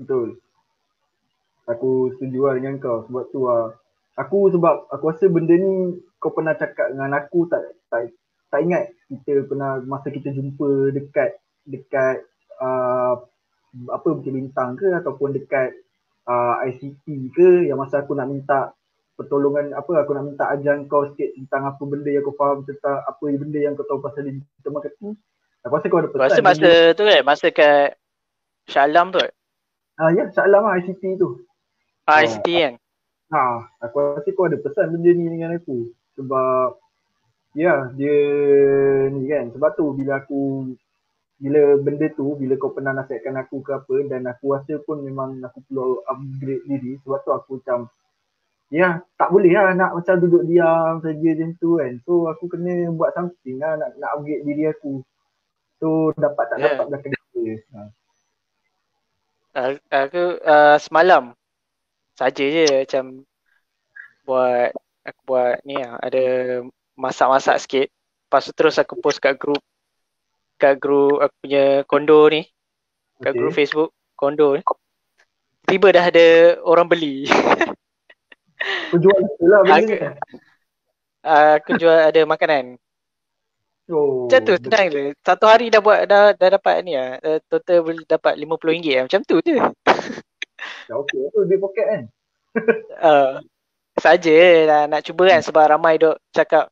Betul. 0.00 0.40
Aku 1.68 2.10
setuju 2.16 2.50
lah 2.50 2.54
dengan 2.56 2.80
kau 2.80 3.04
sebab 3.04 3.24
tu 3.30 3.44
lah. 3.44 3.76
Aku 4.16 4.48
sebab 4.48 4.90
aku 4.90 5.04
rasa 5.12 5.28
benda 5.28 5.54
ni 5.54 6.00
kau 6.18 6.32
pernah 6.32 6.56
cakap 6.56 6.92
dengan 6.92 7.14
aku 7.14 7.46
tak 7.46 7.62
tak, 7.92 8.10
tak 8.48 8.60
ingat 8.64 8.90
kita 9.06 9.44
pernah 9.44 9.78
masa 9.84 10.08
kita 10.08 10.32
jumpa 10.32 10.92
dekat 10.92 11.36
dekat 11.68 12.24
uh, 12.60 13.14
apa 13.90 14.08
Bukit 14.12 14.32
Bintang 14.34 14.76
ke 14.76 14.92
ataupun 14.92 15.34
dekat 15.34 15.74
uh, 16.28 16.60
ICT 16.68 17.06
ke 17.32 17.48
yang 17.70 17.80
masa 17.80 18.02
aku 18.02 18.14
nak 18.14 18.28
minta 18.28 18.74
pertolongan 19.14 19.76
apa 19.76 20.00
aku 20.00 20.16
nak 20.16 20.24
minta 20.32 20.48
ajar 20.48 20.80
kau 20.88 21.04
sikit 21.12 21.36
tentang 21.36 21.68
apa 21.68 21.82
benda 21.84 22.08
yang 22.08 22.24
kau 22.24 22.36
faham 22.36 22.64
tentang 22.64 23.04
apa 23.04 23.20
benda 23.20 23.58
yang 23.60 23.76
kau 23.76 23.84
tahu 23.84 24.00
pasal 24.00 24.24
digital 24.24 24.72
marketing. 24.72 25.12
Aku 25.60 25.76
rasa 25.76 25.86
kau 25.92 26.00
ada 26.00 26.08
pesan. 26.08 26.24
Masa 26.24 26.40
masa 26.40 26.70
tu 26.96 27.02
kan 27.04 27.20
masa 27.20 27.46
kat 27.52 28.00
Shalam 28.64 29.12
tu. 29.12 29.20
Ah 30.00 30.08
ya 30.16 30.24
Shalam 30.32 30.64
lah 30.64 30.80
ICT 30.80 31.20
tu. 31.20 31.44
Ah, 32.08 32.24
ICT 32.24 32.48
kan. 32.48 32.74
Ha, 33.30 33.42
aku 33.84 33.96
rasa 34.16 34.28
kau 34.32 34.48
ada 34.48 34.56
pesan 34.56 34.88
benda 34.96 35.10
ni 35.12 35.28
dengan 35.28 35.54
aku 35.54 35.92
sebab 36.16 36.80
ya 37.54 37.92
dia 37.94 38.16
ni 39.10 39.26
kan 39.28 39.52
sebab 39.52 39.74
tu 39.76 39.92
bila 39.94 40.22
aku 40.22 40.72
bila 41.40 41.80
benda 41.80 42.06
tu 42.12 42.36
bila 42.36 42.52
kau 42.60 42.76
pernah 42.76 42.92
nasihatkan 42.92 43.40
aku 43.40 43.64
ke 43.64 43.72
apa 43.72 43.96
dan 44.12 44.28
aku 44.28 44.52
rasa 44.52 44.76
pun 44.84 45.00
memang 45.00 45.40
aku 45.40 45.64
perlu 45.64 46.04
upgrade 46.04 46.68
diri 46.68 47.00
sebab 47.00 47.18
tu 47.24 47.32
aku 47.32 47.50
macam 47.64 47.88
ya 48.68 49.00
tak 49.16 49.32
boleh 49.32 49.48
lah 49.56 49.72
nak 49.72 49.96
macam 49.96 50.20
duduk 50.20 50.44
diam 50.44 51.00
saja 51.00 51.28
macam 51.32 51.50
tu 51.56 51.80
kan. 51.80 51.92
So 52.04 52.28
aku 52.28 52.44
kena 52.52 52.92
buat 52.92 53.16
something 53.16 53.56
lah 53.56 53.80
nak, 53.80 53.96
nak 53.96 54.10
upgrade 54.20 54.44
diri 54.44 54.68
aku. 54.68 55.00
So 55.80 56.12
dapat 56.20 56.44
tak 56.52 56.56
yeah. 56.60 56.76
dapat 56.76 56.86
dah 56.92 57.00
kena 57.00 57.18
ha. 57.72 57.80
Uh, 59.50 59.72
aku 59.90 60.24
uh, 60.44 60.76
semalam 60.78 61.34
saja 62.14 62.44
je 62.44 62.84
macam 62.84 63.24
buat 64.28 64.76
aku 65.08 65.20
buat 65.24 65.56
ni 65.64 65.80
lah. 65.80 65.96
Ada 66.04 66.24
masak-masak 67.00 67.56
sikit. 67.64 67.88
Lepas 68.28 68.44
tu 68.44 68.52
terus 68.52 68.76
aku 68.76 69.00
post 69.00 69.24
kat 69.24 69.40
group 69.40 69.64
kat 70.60 70.76
group 70.76 71.24
aku 71.24 71.34
punya 71.40 71.64
kondo 71.88 72.28
ni 72.28 72.44
kat 73.24 73.32
okay. 73.32 73.38
group 73.40 73.52
Facebook 73.56 73.90
kondo 74.14 74.54
ni 74.54 74.62
tiba 75.64 75.88
dah 75.88 76.04
ada 76.04 76.60
orang 76.68 76.84
beli 76.84 77.24
Aku 78.60 79.00
jual 79.00 79.16
lah 79.40 79.60
benda 79.64 80.20
aku, 81.24 81.48
aku 81.56 81.70
jual 81.80 81.96
ada 81.96 82.20
makanan. 82.28 82.76
Oh. 83.90 84.30
Macam 84.30 84.40
tu 84.46 84.54
senang 84.60 84.86
je. 84.92 85.02
Satu 85.24 85.50
hari 85.50 85.72
dah 85.72 85.82
buat 85.82 86.06
dah 86.06 86.36
dah 86.36 86.48
dapat 86.54 86.84
ni 86.86 86.94
ah. 86.94 87.18
Uh, 87.18 87.38
total 87.50 87.82
boleh 87.82 88.04
dapat 88.06 88.38
RM50 88.38 88.86
lah. 88.94 89.04
Macam 89.08 89.20
tu 89.26 89.36
je. 89.42 89.56
Ya 90.86 90.94
okey 90.94 91.20
tu 91.34 91.40
dia 91.48 91.58
poket 91.58 91.86
kan. 91.88 92.02
uh, 93.02 93.32
saja 94.04 94.38
lah 94.66 94.82
nak 94.86 95.02
cuba 95.06 95.22
kan 95.30 95.42
sebab 95.42 95.64
ramai 95.70 96.00
dok 96.00 96.18
cakap 96.34 96.70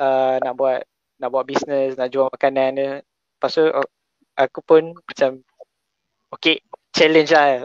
uh, 0.00 0.36
nak 0.42 0.52
buat 0.52 0.80
nak 1.22 1.30
buat 1.30 1.46
bisnes, 1.46 1.94
nak 1.94 2.10
jual 2.10 2.26
makanan 2.26 2.70
dia. 2.74 2.90
Lepas 3.06 3.54
tu 3.54 3.62
uh, 3.62 3.86
aku 4.34 4.58
pun 4.66 4.90
macam 4.90 5.38
okey 6.34 6.58
challenge 6.90 7.30
lah. 7.30 7.62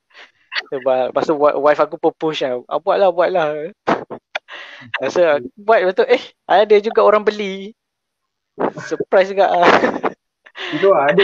Sebab 0.74 1.14
lepas 1.14 1.24
tu 1.24 1.38
wife 1.38 1.80
aku 1.86 1.96
pun 2.02 2.12
push 2.18 2.42
lah. 2.42 2.58
Ah, 2.66 2.82
buat 2.82 2.98
lah, 2.98 3.14
buat 3.14 3.30
lah. 3.30 3.70
Rasa 5.00 5.38
buat 5.54 5.86
betul 5.86 6.10
eh 6.10 6.22
ada 6.50 6.74
juga 6.82 7.06
orang 7.06 7.22
beli. 7.22 7.70
Surprise 8.90 9.30
juga 9.30 9.54
lah. 9.54 9.70
Itu 10.74 10.90
lah 10.90 11.14
ada. 11.14 11.22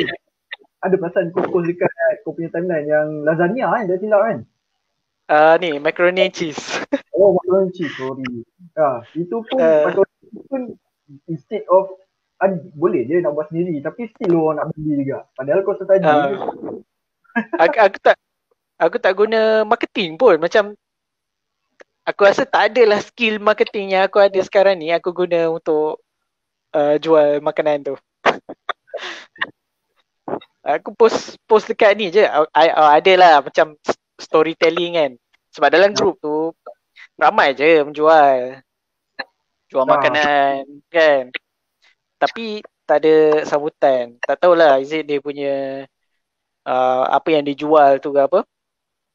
Ada 0.86 0.96
pasal 1.02 1.34
kau 1.34 1.42
post 1.50 1.66
dekat 1.66 1.90
kau 2.22 2.30
punya 2.30 2.46
timeline 2.54 2.86
yang 2.86 3.26
lasagna 3.26 3.74
kan, 3.74 3.90
dah 3.90 3.98
silap 3.98 4.22
kan? 4.22 4.38
Uh, 5.26 5.58
ni, 5.58 5.82
macaroni 5.82 6.22
and 6.22 6.30
cheese. 6.30 6.78
Oh, 7.10 7.34
macaroni 7.34 7.66
and 7.66 7.74
cheese, 7.74 7.90
sorry. 7.98 8.22
Ah, 8.78 9.02
itu 9.18 9.42
pun 9.42 9.58
uh, 9.58 9.90
macaroni 9.90 10.38
pun 10.46 10.62
instead 11.30 11.64
of 11.70 11.90
uh, 12.42 12.52
boleh 12.76 13.06
je 13.06 13.22
nak 13.22 13.32
buat 13.32 13.48
sendiri 13.48 13.80
tapi 13.80 14.10
still 14.12 14.42
orang 14.42 14.62
nak 14.62 14.66
beli 14.74 15.04
juga. 15.04 15.26
Padahal 15.34 15.60
kau 15.62 15.76
tadi 15.78 16.04
uh, 16.04 16.30
aku, 17.60 17.76
aku 17.80 17.98
tak 18.02 18.16
aku 18.76 18.96
tak 19.00 19.12
guna 19.16 19.64
marketing 19.64 20.18
pun. 20.20 20.36
Macam 20.40 20.74
aku 22.06 22.20
rasa 22.26 22.44
tak 22.44 22.72
ada 22.72 22.82
lah 22.96 23.00
skill 23.02 23.40
marketing 23.40 23.96
yang 23.96 24.06
aku 24.06 24.20
ada 24.20 24.38
sekarang 24.42 24.78
ni 24.78 24.92
aku 24.92 25.12
guna 25.12 25.50
untuk 25.50 26.00
uh, 26.76 26.94
jual 27.00 27.40
makanan 27.42 27.92
tu. 27.92 27.94
Aku 30.66 30.90
post 30.98 31.38
post 31.46 31.70
dekat 31.70 31.94
ni 31.94 32.10
je. 32.10 32.26
I, 32.26 32.66
uh, 32.74 32.90
ada 32.98 33.12
lah 33.14 33.34
macam 33.38 33.78
storytelling 34.18 34.98
kan. 34.98 35.12
Sebab 35.54 35.70
dalam 35.70 35.94
group 35.94 36.18
tu 36.18 36.50
ramai 37.14 37.54
je 37.54 37.86
menjual 37.86 38.65
jual 39.70 39.84
ah. 39.86 39.90
makanan 39.96 40.62
kan? 40.88 41.30
Tapi 42.16 42.64
tak 42.86 43.02
ada 43.02 43.42
sambutan. 43.44 44.16
Tak 44.22 44.38
tahulah 44.40 44.78
is 44.78 44.94
it 44.94 45.04
dia 45.04 45.18
punya 45.18 45.84
uh, 46.64 47.04
apa 47.10 47.28
yang 47.34 47.44
dijual 47.44 47.98
tu 47.98 48.14
ke 48.14 48.20
apa. 48.22 48.40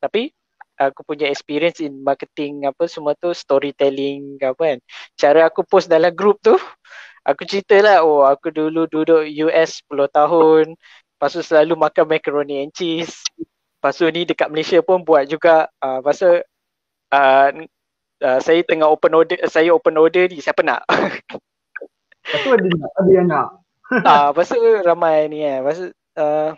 Tapi 0.04 0.32
aku 0.76 1.06
punya 1.06 1.30
experience 1.30 1.78
in 1.80 2.02
marketing 2.02 2.66
apa 2.66 2.90
semua 2.90 3.14
tu 3.16 3.32
storytelling 3.32 4.38
apa 4.42 4.76
kan. 4.76 4.80
Cara 5.16 5.40
aku 5.48 5.64
post 5.64 5.88
dalam 5.88 6.12
group 6.12 6.42
tu 6.44 6.58
aku 7.22 7.46
cerita 7.46 7.78
lah 7.82 7.98
oh 8.02 8.26
aku 8.26 8.50
dulu 8.50 8.90
duduk 8.90 9.24
US 9.50 9.82
10 9.88 10.10
tahun. 10.10 10.66
Lepas 11.18 11.32
tu 11.38 11.42
selalu 11.46 11.74
makan 11.78 12.06
macaroni 12.10 12.66
and 12.66 12.74
cheese. 12.74 13.22
Lepas 13.78 13.98
tu 13.98 14.06
ni 14.10 14.26
dekat 14.26 14.50
Malaysia 14.50 14.82
pun 14.82 15.06
buat 15.06 15.30
juga. 15.30 15.70
Uh, 15.78 16.02
lepas 16.02 16.18
tu 16.18 16.34
uh, 17.14 17.50
uh, 18.22 18.40
saya 18.40 18.62
tengah 18.64 18.88
open 18.88 19.14
order 19.18 19.38
saya 19.50 19.74
open 19.74 19.98
order 19.98 20.30
ni 20.30 20.40
siapa 20.40 20.62
nak? 20.62 20.86
Lepas 22.22 22.40
tu 22.46 22.52
ada, 22.54 22.70
ada 22.70 23.12
yang 23.12 23.28
nak. 23.28 23.50
Ah, 24.08 24.32
lepas 24.32 24.48
tu 24.48 24.56
ramai 24.88 25.28
ni 25.28 25.44
lepas 25.44 25.76
tu 25.76 25.92
uh, 26.16 26.56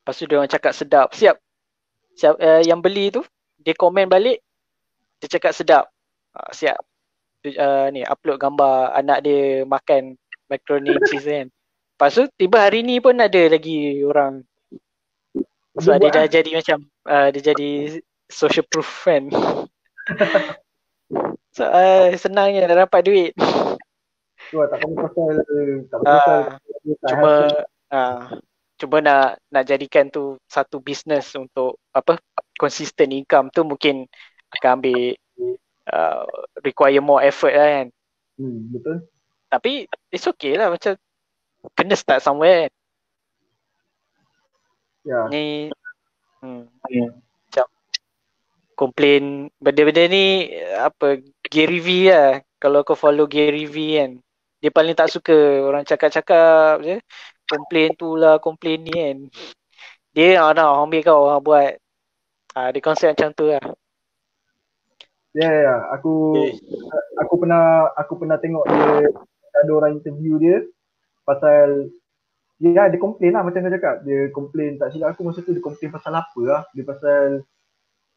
lepas 0.00 0.14
tu 0.16 0.24
dia 0.24 0.40
orang 0.40 0.48
cakap 0.48 0.72
sedap. 0.72 1.12
Siap. 1.12 1.36
Siap, 2.16 2.40
uh, 2.40 2.64
yang 2.64 2.80
beli 2.80 3.12
tu 3.12 3.20
dia 3.60 3.76
komen 3.76 4.08
balik 4.08 4.40
dia 5.20 5.28
cakap 5.28 5.52
sedap. 5.52 5.92
Uh, 6.32 6.48
siap. 6.56 6.80
Uh, 7.44 7.92
ni 7.92 8.00
upload 8.00 8.40
gambar 8.40 8.96
anak 8.96 9.28
dia 9.28 9.68
makan 9.68 10.16
macaroni 10.48 10.96
cheese 11.12 11.28
kan. 11.28 11.46
Lepas 11.52 12.16
tu 12.16 12.24
tiba 12.40 12.64
hari 12.64 12.80
ni 12.80 12.96
pun 12.96 13.20
ada 13.20 13.42
lagi 13.52 14.00
orang. 14.00 14.40
Sebab 15.76 16.00
dia, 16.00 16.08
dia 16.08 16.16
dah 16.16 16.26
jadi 16.32 16.50
macam 16.64 16.78
uh, 17.12 17.28
dia 17.28 17.52
jadi 17.52 18.00
social 18.32 18.64
proof 18.72 19.04
kan 19.04 19.28
so, 21.56 21.62
uh, 21.66 22.10
senangnya 22.16 22.70
dah 22.70 22.86
dapat 22.86 23.00
duit 23.06 23.32
Wah, 24.50 24.66
tak 24.66 24.82
pasal 24.82 25.30
tak 25.86 25.98
pasal 26.02 26.38
uh, 26.42 27.06
cuma 27.06 27.32
uh, 27.94 28.20
cuba 28.80 28.96
nak 29.04 29.38
nak 29.52 29.64
jadikan 29.68 30.08
tu 30.08 30.40
satu 30.48 30.80
bisnes 30.80 31.28
untuk 31.36 31.76
apa 31.92 32.16
consistent 32.56 33.12
income 33.12 33.52
tu 33.52 33.62
mungkin 33.62 34.08
akan 34.56 34.80
ambil 34.80 35.14
uh, 35.92 36.24
require 36.64 37.04
more 37.04 37.22
effort 37.22 37.54
lah 37.54 37.68
kan. 37.68 37.86
Hmm, 38.40 38.58
betul. 38.72 38.96
Tapi 39.52 39.72
it's 40.08 40.26
okay 40.26 40.56
lah 40.56 40.72
macam 40.72 40.96
kena 41.76 41.94
start 41.94 42.24
somewhere 42.24 42.66
kan. 42.66 42.72
Ya. 45.04 45.20
Ni 45.28 45.44
hmm, 46.40 46.64
yeah. 46.88 47.12
Macam 48.80 48.88
komplain 48.88 49.52
benda-benda 49.60 50.08
ni 50.08 50.48
apa 50.80 51.20
Gary 51.52 51.84
V 51.84 52.08
lah. 52.08 52.40
Kalau 52.56 52.80
kau 52.80 52.96
follow 52.96 53.28
Gary 53.28 53.68
V 53.68 53.76
kan 54.00 54.10
dia 54.60 54.68
paling 54.68 54.92
tak 54.92 55.08
suka 55.08 55.64
orang 55.64 55.84
cakap-cakap 55.84 56.84
je. 56.84 56.96
Komplain 57.44 57.92
tu 57.96 58.16
lah 58.16 58.40
komplain 58.40 58.80
ni 58.80 58.92
kan. 58.92 59.18
Dia 60.16 60.40
ah, 60.40 60.52
nak 60.56 60.88
ambil 60.88 61.00
kau 61.04 61.28
orang 61.28 61.42
buat. 61.44 61.72
Ah, 62.56 62.68
dia 62.72 62.80
konsep 62.84 63.12
macam 63.12 63.32
tu 63.32 63.48
lah. 63.48 63.64
Ya, 65.30 65.46
yeah, 65.46 65.54
yeah. 65.62 65.80
aku 65.94 66.34
aku 67.20 67.34
pernah 67.38 67.86
aku 67.94 68.18
pernah 68.18 68.36
tengok 68.40 68.66
dia 68.66 69.14
ada 69.62 69.70
orang 69.70 69.94
interview 69.94 70.42
dia 70.42 70.66
pasal 71.22 71.86
ya 72.58 72.74
yeah, 72.74 72.86
dia 72.90 72.98
komplain 72.98 73.32
lah 73.32 73.42
macam 73.46 73.64
kau 73.64 73.72
cakap. 73.72 73.96
Dia 74.04 74.28
komplain 74.34 74.76
tak 74.76 74.92
silap 74.92 75.16
aku 75.16 75.24
masa 75.24 75.40
tu 75.40 75.56
dia 75.56 75.64
komplain 75.64 75.88
pasal 75.88 76.12
apa 76.12 76.40
lah? 76.44 76.62
Dia 76.76 76.84
pasal 76.84 77.46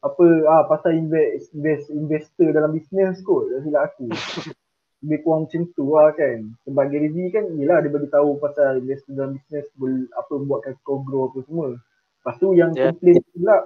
apa 0.03 0.25
ah 0.51 0.63
pasal 0.67 0.99
invest, 0.99 1.55
invest 1.55 1.87
investor 1.87 2.51
dalam 2.51 2.75
bisnes 2.75 3.23
kot 3.23 3.47
tak 3.47 3.63
silap 3.63 3.83
aku. 3.87 4.11
Lebih 5.03 5.19
kurang 5.23 5.47
macam 5.47 5.61
tu 5.75 5.85
lah 5.95 6.15
kan. 6.15 6.39
Sebab 6.63 6.83
Gary 6.91 7.11
V 7.11 7.17
kan 7.31 7.43
yelah 7.55 7.79
dia 7.83 7.91
bagi 7.91 8.07
tahu 8.11 8.39
pasal 8.39 8.83
investor 8.83 9.15
dalam 9.15 9.39
bisnes 9.39 9.67
apa 10.11 10.33
buatkan 10.43 10.75
kau 10.83 10.99
grow 11.03 11.31
apa 11.31 11.39
semua. 11.47 11.67
Lepas 11.79 12.35
tu 12.39 12.51
yang 12.55 12.71
yeah. 12.75 12.91
komplain 12.91 13.19
pula 13.31 13.57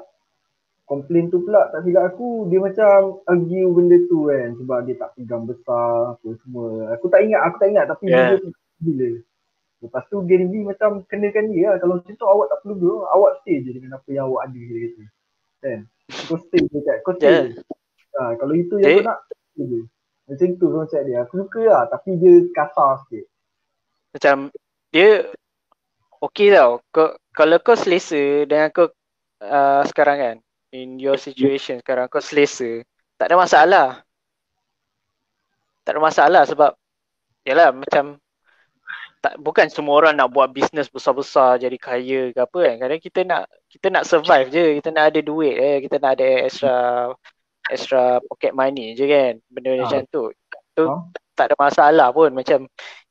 komplain 0.87 1.25
tu 1.27 1.43
pula 1.43 1.67
tak 1.73 1.83
silap 1.83 2.15
aku 2.15 2.47
dia 2.47 2.63
macam 2.63 3.19
argue 3.27 3.67
benda 3.75 3.97
tu 4.07 4.31
kan 4.31 4.49
sebab 4.55 4.77
dia 4.87 4.95
tak 4.97 5.09
pegang 5.17 5.43
besar 5.49 6.17
apa 6.17 6.29
semua. 6.45 6.93
Aku 6.93 7.05
tak 7.09 7.25
ingat 7.25 7.41
aku 7.49 7.57
tak 7.57 7.69
ingat 7.73 7.85
tapi 7.89 8.05
yeah. 8.13 8.37
dia 8.37 8.41
tu 8.45 8.49
bila. 8.77 9.09
Lepas 9.77 10.03
tu 10.09 10.17
Gary 10.25 10.45
V 10.45 10.53
macam 10.69 11.01
kenakan 11.09 11.49
dia 11.49 11.73
lah 11.73 11.77
kalau 11.81 11.97
macam 11.97 12.13
tu 12.13 12.25
awak 12.29 12.45
tak 12.49 12.61
perlu 12.61 12.75
dulu 12.77 12.97
awak 13.09 13.41
stay 13.41 13.61
je 13.61 13.73
dengan 13.73 13.97
apa 13.97 14.09
yang 14.09 14.29
awak 14.29 14.53
ada 14.53 14.61
dia 14.61 14.77
kata. 14.85 15.03
Kan 15.65 15.81
kau 16.07 16.39
stay 16.39 16.63
je 16.63 16.79
kat 16.83 16.97
kau 17.03 17.13
stay 17.15 17.29
yeah. 17.29 17.45
ha, 18.17 18.33
kalau 18.39 18.53
itu 18.55 18.79
yang 18.79 18.89
hey. 18.89 18.97
kau 19.03 19.09
nak 19.11 19.19
stay 19.27 19.63
je 19.67 19.81
macam 20.27 20.47
tu 20.59 20.67
konsep 20.67 21.01
dia. 21.07 21.23
Aku 21.23 21.39
suka 21.39 21.61
lah 21.63 21.83
tapi 21.87 22.19
dia 22.19 22.43
kasar 22.51 22.99
sikit. 23.07 23.25
Macam 24.11 24.35
dia 24.91 25.23
okey 26.19 26.51
tau. 26.51 26.83
Kau, 26.91 27.15
kalau 27.31 27.57
kau 27.63 27.79
selesa 27.79 28.43
dengan 28.43 28.67
kau 28.75 28.91
uh, 29.39 29.81
sekarang 29.87 30.17
kan 30.19 30.35
in 30.75 30.99
your 30.99 31.15
situation 31.15 31.79
sekarang 31.79 32.11
kau 32.11 32.19
selesa 32.19 32.83
tak 33.15 33.31
ada 33.31 33.39
masalah. 33.39 33.87
Tak 35.87 35.95
ada 35.95 36.01
masalah 36.03 36.43
sebab 36.43 36.75
yalah 37.47 37.71
macam 37.71 38.19
tak 39.23 39.39
bukan 39.39 39.71
semua 39.71 39.95
orang 39.95 40.19
nak 40.19 40.29
buat 40.35 40.51
bisnes 40.51 40.91
besar-besar 40.91 41.55
jadi 41.63 41.77
kaya 41.79 42.35
ke 42.35 42.39
apa 42.43 42.59
kan. 42.67 42.75
Kadang 42.83 42.99
kita 42.99 43.19
nak 43.23 43.47
kita 43.67 43.87
nak 43.91 44.07
survive 44.07 44.47
je 44.49 44.65
kita 44.79 44.89
nak 44.95 45.13
ada 45.13 45.19
duit 45.19 45.55
eh. 45.55 45.77
Kita 45.83 45.99
nak 45.99 46.11
ada 46.19 46.27
extra 46.47 46.75
extra 47.67 48.23
pocket 48.23 48.55
money 48.55 48.95
je 48.95 49.05
kan. 49.05 49.33
Benda 49.51 49.69
ha. 49.75 49.79
macam 49.83 50.01
tu. 50.07 50.23
Tu 50.73 50.83
ha? 50.87 50.95
tak 51.35 51.51
ada 51.51 51.55
masalah 51.59 52.07
pun. 52.15 52.31
Macam 52.31 52.65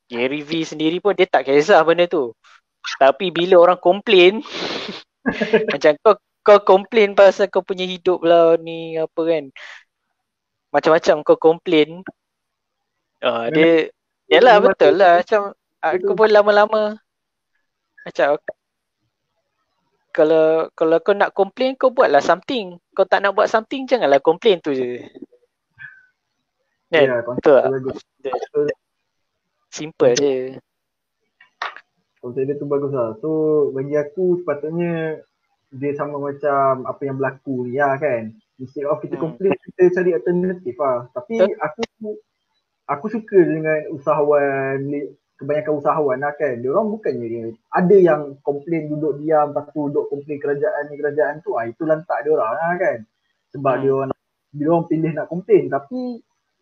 Gary 0.08 0.40
V 0.40 0.64
sendiri 0.64 0.98
pun 1.02 1.12
dia 1.12 1.28
tak 1.28 1.46
kisah 1.46 1.82
benda 1.84 2.08
tu. 2.08 2.32
Tapi 2.96 3.34
bila 3.34 3.60
orang 3.60 3.80
komplain 3.82 4.40
macam 5.72 5.92
kau 6.00 6.14
kau 6.46 6.58
komplain 6.62 7.18
pasal 7.18 7.50
kau 7.50 7.66
punya 7.66 7.82
hidup 7.82 8.22
lah 8.22 8.56
ni 8.56 8.96
apa 8.96 9.20
kan. 9.26 9.44
Macam-macam 10.70 11.16
kau 11.26 11.38
komplain 11.38 12.06
uh, 13.22 13.50
dia 13.50 13.90
yalah 14.30 14.62
betul 14.62 14.94
lah. 14.94 15.22
macam 15.22 15.54
aku 15.82 16.12
pun 16.14 16.30
lama-lama 16.30 16.98
macam 18.06 18.38
kalau 20.16 20.72
kalau 20.72 20.96
kau 21.04 21.12
nak 21.12 21.36
komplain 21.36 21.76
kau 21.76 21.92
buatlah 21.92 22.24
something. 22.24 22.80
Kau 22.96 23.04
tak 23.04 23.20
nak 23.20 23.36
buat 23.36 23.52
something 23.52 23.84
janganlah 23.84 24.24
komplain 24.24 24.64
tu 24.64 24.72
je. 24.72 25.04
Kan? 26.88 27.04
Yeah, 27.04 27.20
betul 27.20 27.60
tak? 27.60 27.68
simple 29.68 30.16
je. 30.16 30.56
Konsep 32.24 32.48
dia 32.48 32.56
tu 32.56 32.64
bagus 32.64 32.96
lah. 32.96 33.12
So 33.20 33.30
bagi 33.76 33.92
aku 34.00 34.40
sepatutnya 34.40 35.20
dia 35.76 35.92
sama 35.92 36.16
macam 36.16 36.88
apa 36.88 37.02
yang 37.04 37.20
berlaku 37.20 37.68
ni 37.68 37.76
ya 37.76 38.00
kan? 38.00 38.32
Instead 38.56 38.88
of 38.88 39.04
kita 39.04 39.20
hmm. 39.20 39.36
kita 39.36 39.82
cari 39.92 40.10
alternatif 40.16 40.74
lah. 40.80 41.12
Tapi 41.12 41.44
Betul. 41.44 41.60
aku 41.60 41.82
aku 42.88 43.06
suka 43.12 43.36
dengan 43.36 43.92
usahawan 43.92 44.80
kebanyakan 45.36 45.72
usahawan 45.76 46.18
lah 46.24 46.32
kan 46.34 46.58
dia 46.58 46.68
orang 46.72 46.88
bukannya 46.96 47.26
dia 47.28 47.44
ada 47.72 47.96
yang 47.96 48.22
komplain 48.40 48.88
duduk 48.88 49.20
diam 49.20 49.52
lepas 49.52 49.68
tu 49.70 49.92
duduk 49.92 50.08
komplain 50.08 50.38
kerajaan 50.40 50.82
ni 50.88 50.94
kerajaan 50.96 51.34
tu 51.44 51.54
ah 51.54 51.64
itu 51.68 51.82
lantak 51.84 52.24
dia 52.24 52.30
orang 52.32 52.52
lah 52.56 52.74
kan 52.80 52.98
sebab 53.52 53.74
hmm. 53.76 53.82
dia 53.82 53.92
orang 53.92 54.10
dia 54.56 54.66
orang 54.72 54.86
pilih 54.88 55.12
nak 55.12 55.26
komplain 55.28 55.64
tapi 55.68 56.00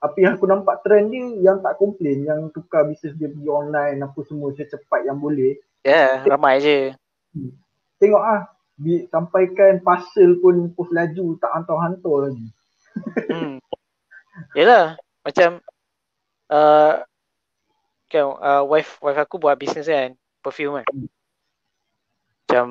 apa 0.03 0.17
yang 0.21 0.33
aku 0.37 0.47
nampak 0.51 0.77
trend 0.85 1.07
dia 1.15 1.25
yang 1.41 1.59
tak 1.63 1.75
komplain 1.81 2.19
yang 2.27 2.41
tukar 2.51 2.85
bisnes 2.85 3.15
dia 3.17 3.31
pergi 3.31 3.49
online 3.49 3.99
apa 4.03 4.21
semua 4.27 4.51
secepat 4.53 5.07
yang 5.07 5.17
boleh 5.17 5.57
ya 5.87 6.21
yeah, 6.21 6.27
ramai 6.27 6.59
je 6.59 6.93
hmm. 7.33 7.55
tengok 8.03 8.21
ah 8.21 8.55
disampaikan 8.75 9.79
parcel 9.87 10.39
pun 10.43 10.71
post 10.75 10.91
laju 10.91 11.39
tak 11.39 11.51
hantar-hantar 11.55 12.17
lagi. 12.31 12.49
Hmm. 13.31 13.57
Yalah, 14.59 14.99
macam 15.23 15.63
uh, 16.51 16.95
kan 18.15 18.39
uh, 18.39 18.63
wife 18.63 19.03
wife 19.03 19.19
aku 19.19 19.43
buat 19.43 19.59
bisnes 19.59 19.91
kan, 19.91 20.15
perfume 20.39 20.87
kan. 20.87 20.87
Macam 22.47 22.67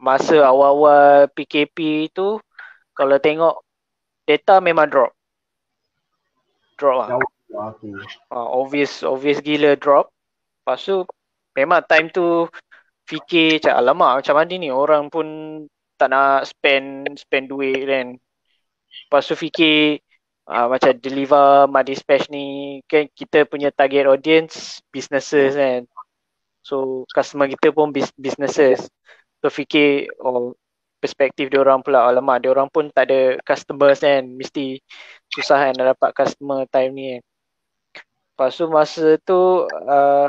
masa 0.00 0.40
awal-awal 0.40 1.28
PKP 1.36 2.08
tu 2.08 2.40
kalau 2.96 3.20
tengok 3.20 3.60
data 4.24 4.64
memang 4.64 4.88
drop. 4.88 5.12
Drop 6.80 6.96
lah. 7.04 7.08
Okay. 7.50 7.92
Uh, 8.32 8.48
obvious 8.56 9.04
obvious 9.04 9.44
gila 9.44 9.76
drop. 9.76 10.08
Lepas 10.64 10.88
tu 10.88 11.04
memang 11.52 11.84
time 11.84 12.08
tu 12.08 12.48
fikir 13.04 13.60
macam 13.60 13.74
alamak 13.76 14.12
macam 14.22 14.34
mana 14.38 14.54
ni 14.54 14.70
orang 14.70 15.10
pun 15.12 15.26
tak 16.00 16.08
nak 16.08 16.48
spend 16.48 17.12
spend 17.20 17.52
duit 17.52 17.84
kan. 17.84 18.16
Lepas 19.06 19.28
tu 19.28 19.36
fikir 19.36 20.00
uh, 20.50 20.66
macam 20.66 20.92
deliver 20.98 21.70
my 21.70 21.86
dispatch 21.86 22.26
ni 22.28 22.78
kan 22.90 23.06
kita 23.14 23.46
punya 23.46 23.70
target 23.70 24.10
audience 24.10 24.82
businesses 24.90 25.54
kan. 25.54 25.86
So 26.66 27.06
customer 27.14 27.46
kita 27.46 27.70
pun 27.70 27.94
businesses. 27.94 28.90
So 29.40 29.48
fikir 29.48 30.10
oh 30.20 30.58
perspektif 31.00 31.48
dia 31.48 31.62
orang 31.64 31.80
pula 31.80 32.04
alamak 32.04 32.44
dia 32.44 32.52
orang 32.52 32.68
pun 32.68 32.92
tak 32.92 33.08
ada 33.08 33.40
customers 33.40 34.04
kan 34.04 34.26
mesti 34.36 34.76
susah 35.32 35.70
kan 35.70 35.72
nak 35.78 35.96
dapat 35.96 36.10
customer 36.12 36.66
time 36.68 36.92
ni 36.92 37.04
kan. 37.16 37.22
Lepas 38.34 38.50
tu 38.56 38.64
masa 38.68 39.06
tu 39.22 39.40
uh, 39.68 40.28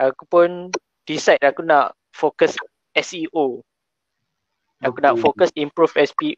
aku 0.00 0.22
pun 0.30 0.72
decide 1.04 1.42
aku 1.42 1.64
nak 1.66 1.92
fokus 2.14 2.56
SEO. 2.96 3.60
Aku 4.78 5.02
nak 5.02 5.18
fokus 5.18 5.50
improve 5.58 5.90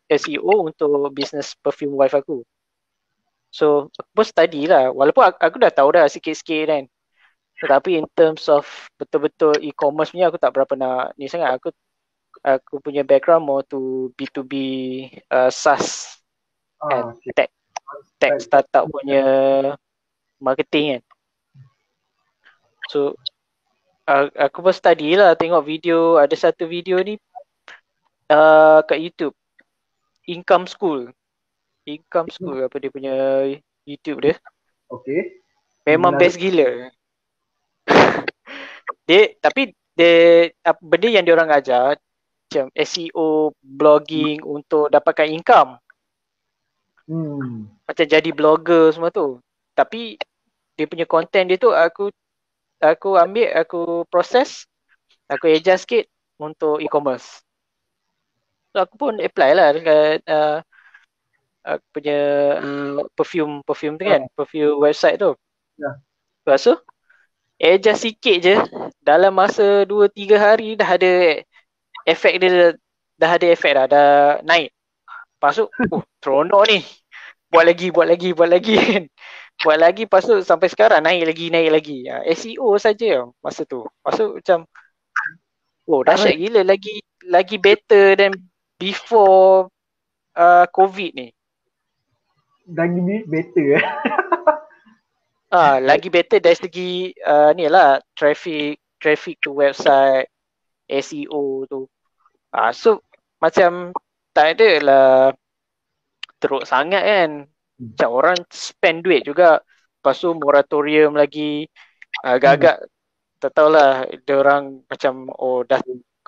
SEO 0.08 0.54
untuk 0.64 0.88
business 1.12 1.52
perfume 1.60 1.92
wife 1.92 2.16
aku. 2.16 2.40
So 3.50 3.90
aku 3.98 4.10
pun 4.14 4.26
study 4.26 4.70
lah. 4.70 4.94
Walaupun 4.94 5.22
aku, 5.26 5.38
aku 5.42 5.56
dah 5.58 5.72
tahu 5.74 5.88
dah 5.94 6.06
sikit-sikit 6.06 6.62
kan. 6.70 6.84
Tetapi 7.60 8.00
in 8.00 8.06
terms 8.16 8.48
of 8.48 8.64
betul-betul 8.96 9.58
e-commerce 9.60 10.14
punya 10.14 10.32
aku 10.32 10.40
tak 10.40 10.54
berapa 10.56 10.72
nak 10.78 11.18
ni 11.18 11.26
sangat. 11.26 11.58
Aku 11.60 11.74
aku 12.40 12.80
punya 12.80 13.02
background 13.04 13.44
more 13.44 13.66
to 13.66 14.08
B2B 14.16 14.54
uh, 15.28 15.50
SaaS 15.52 16.16
oh, 16.80 16.88
and 16.88 17.06
okay. 17.18 17.32
tech, 17.36 17.50
tech 18.16 18.34
startup 18.40 18.88
punya 18.88 19.22
marketing 20.40 20.96
kan. 20.96 21.02
So 22.88 23.18
aku 24.34 24.58
pun 24.64 24.74
study 24.74 25.14
lah 25.14 25.38
tengok 25.38 25.62
video 25.62 26.18
ada 26.18 26.34
satu 26.34 26.66
video 26.66 26.98
ni 26.98 27.14
uh, 28.32 28.82
kat 28.82 28.98
YouTube 28.98 29.36
income 30.26 30.66
school 30.66 31.10
income 31.98 32.28
school 32.30 32.58
apa 32.62 32.76
dia 32.78 32.90
punya 32.92 33.16
YouTube 33.88 34.22
dia 34.22 34.36
okay 34.86 35.40
memang 35.84 36.12
Benar. 36.14 36.22
best 36.22 36.36
gila 36.38 36.70
dia 39.08 39.22
tapi 39.40 39.72
dia 39.96 40.48
apa 40.62 40.80
benda 40.80 41.08
yang 41.08 41.24
dia 41.24 41.34
orang 41.34 41.50
ajar 41.50 41.98
macam 42.50 42.66
SEO 42.74 43.54
blogging 43.62 44.42
hmm. 44.42 44.54
untuk 44.58 44.90
dapatkan 44.90 45.30
income 45.30 45.78
hmm. 47.06 47.70
macam 47.86 48.06
jadi 48.06 48.30
blogger 48.34 48.90
semua 48.94 49.10
tu 49.14 49.38
tapi 49.74 50.18
dia 50.74 50.86
punya 50.90 51.06
content 51.06 51.46
dia 51.46 51.58
tu 51.60 51.70
aku 51.70 52.10
aku 52.80 53.14
ambil 53.14 53.54
aku 53.54 54.02
proses 54.08 54.66
aku 55.30 55.46
adjust 55.46 55.86
sikit 55.86 56.04
untuk 56.40 56.80
e-commerce 56.82 57.44
so 58.72 58.82
aku 58.82 58.94
pun 58.98 59.14
apply 59.20 59.50
lah 59.54 59.68
dekat 59.76 60.24
uh, 60.26 60.58
aku 61.64 61.84
punya 61.92 62.18
uh, 62.60 63.04
perfume 63.12 63.60
perfume 63.64 63.96
tu 64.00 64.04
kan 64.08 64.22
yeah. 64.24 64.34
perfume 64.36 64.76
website 64.80 65.20
tu 65.20 65.36
ya 65.76 65.84
yeah. 65.84 65.94
lepas 66.44 66.60
tu 66.64 66.74
adjust 67.60 68.00
sikit 68.08 68.36
je 68.40 68.56
dalam 69.04 69.36
masa 69.36 69.84
2-3 69.84 70.36
hari 70.40 70.68
dah 70.76 70.88
ada 70.96 71.44
efek 72.08 72.40
dia 72.40 72.72
dah 73.20 73.30
ada 73.36 73.46
efek 73.52 73.72
dah 73.76 73.84
dah 73.84 74.10
naik 74.44 74.72
Lepas 75.40 75.56
tu, 75.56 75.64
oh, 75.96 76.04
seronok 76.20 76.68
ni. 76.68 76.84
Buat 77.48 77.64
lagi, 77.72 77.88
buat 77.88 78.06
lagi, 78.12 78.28
buat 78.36 78.50
lagi 78.52 78.76
kan. 78.76 79.04
buat 79.64 79.78
lagi, 79.80 80.04
lepas 80.04 80.24
tu 80.28 80.36
sampai 80.44 80.68
sekarang 80.68 81.00
naik 81.00 81.32
lagi, 81.32 81.48
naik 81.48 81.70
lagi. 81.72 82.04
Ha, 82.12 82.28
SEO 82.28 82.76
saja 82.76 83.24
masa 83.40 83.64
tu. 83.64 83.80
Lepas 83.88 84.20
tu 84.20 84.36
macam, 84.36 84.68
oh 85.88 86.04
dahsyat 86.04 86.36
gila. 86.36 86.60
Lagi 86.60 87.00
lagi 87.24 87.56
better 87.56 88.20
than 88.20 88.36
before 88.76 89.72
uh, 90.36 90.68
COVID 90.68 91.10
ni. 91.16 91.32
Lagi 92.70 93.00
better 93.26 93.66
eh. 93.78 93.84
Ah, 95.50 95.82
lagi 95.82 96.06
better 96.14 96.38
dari 96.38 96.54
segi 96.54 97.10
uh, 97.26 97.50
ni 97.58 97.66
lah 97.66 97.98
traffic 98.14 98.78
traffic 99.02 99.34
to 99.42 99.50
website 99.50 100.30
SEO 100.86 101.66
tu. 101.66 101.90
Ah, 102.54 102.70
so 102.70 103.02
macam 103.42 103.90
tak 104.30 104.54
ada 104.54 104.70
lah 104.78 105.10
teruk 106.38 106.62
sangat 106.62 107.02
kan. 107.02 107.30
Macam 107.82 108.10
orang 108.14 108.38
spend 108.54 109.02
duit 109.02 109.26
juga. 109.26 109.58
Lepas 109.98 110.22
tu 110.22 110.30
moratorium 110.38 111.18
lagi 111.18 111.66
agak-agak 112.22 112.76
hmm. 112.86 112.90
tak 113.42 113.50
tahulah 113.50 114.06
dia 114.22 114.36
orang 114.38 114.86
macam 114.86 115.34
oh 115.34 115.66
dah 115.66 115.80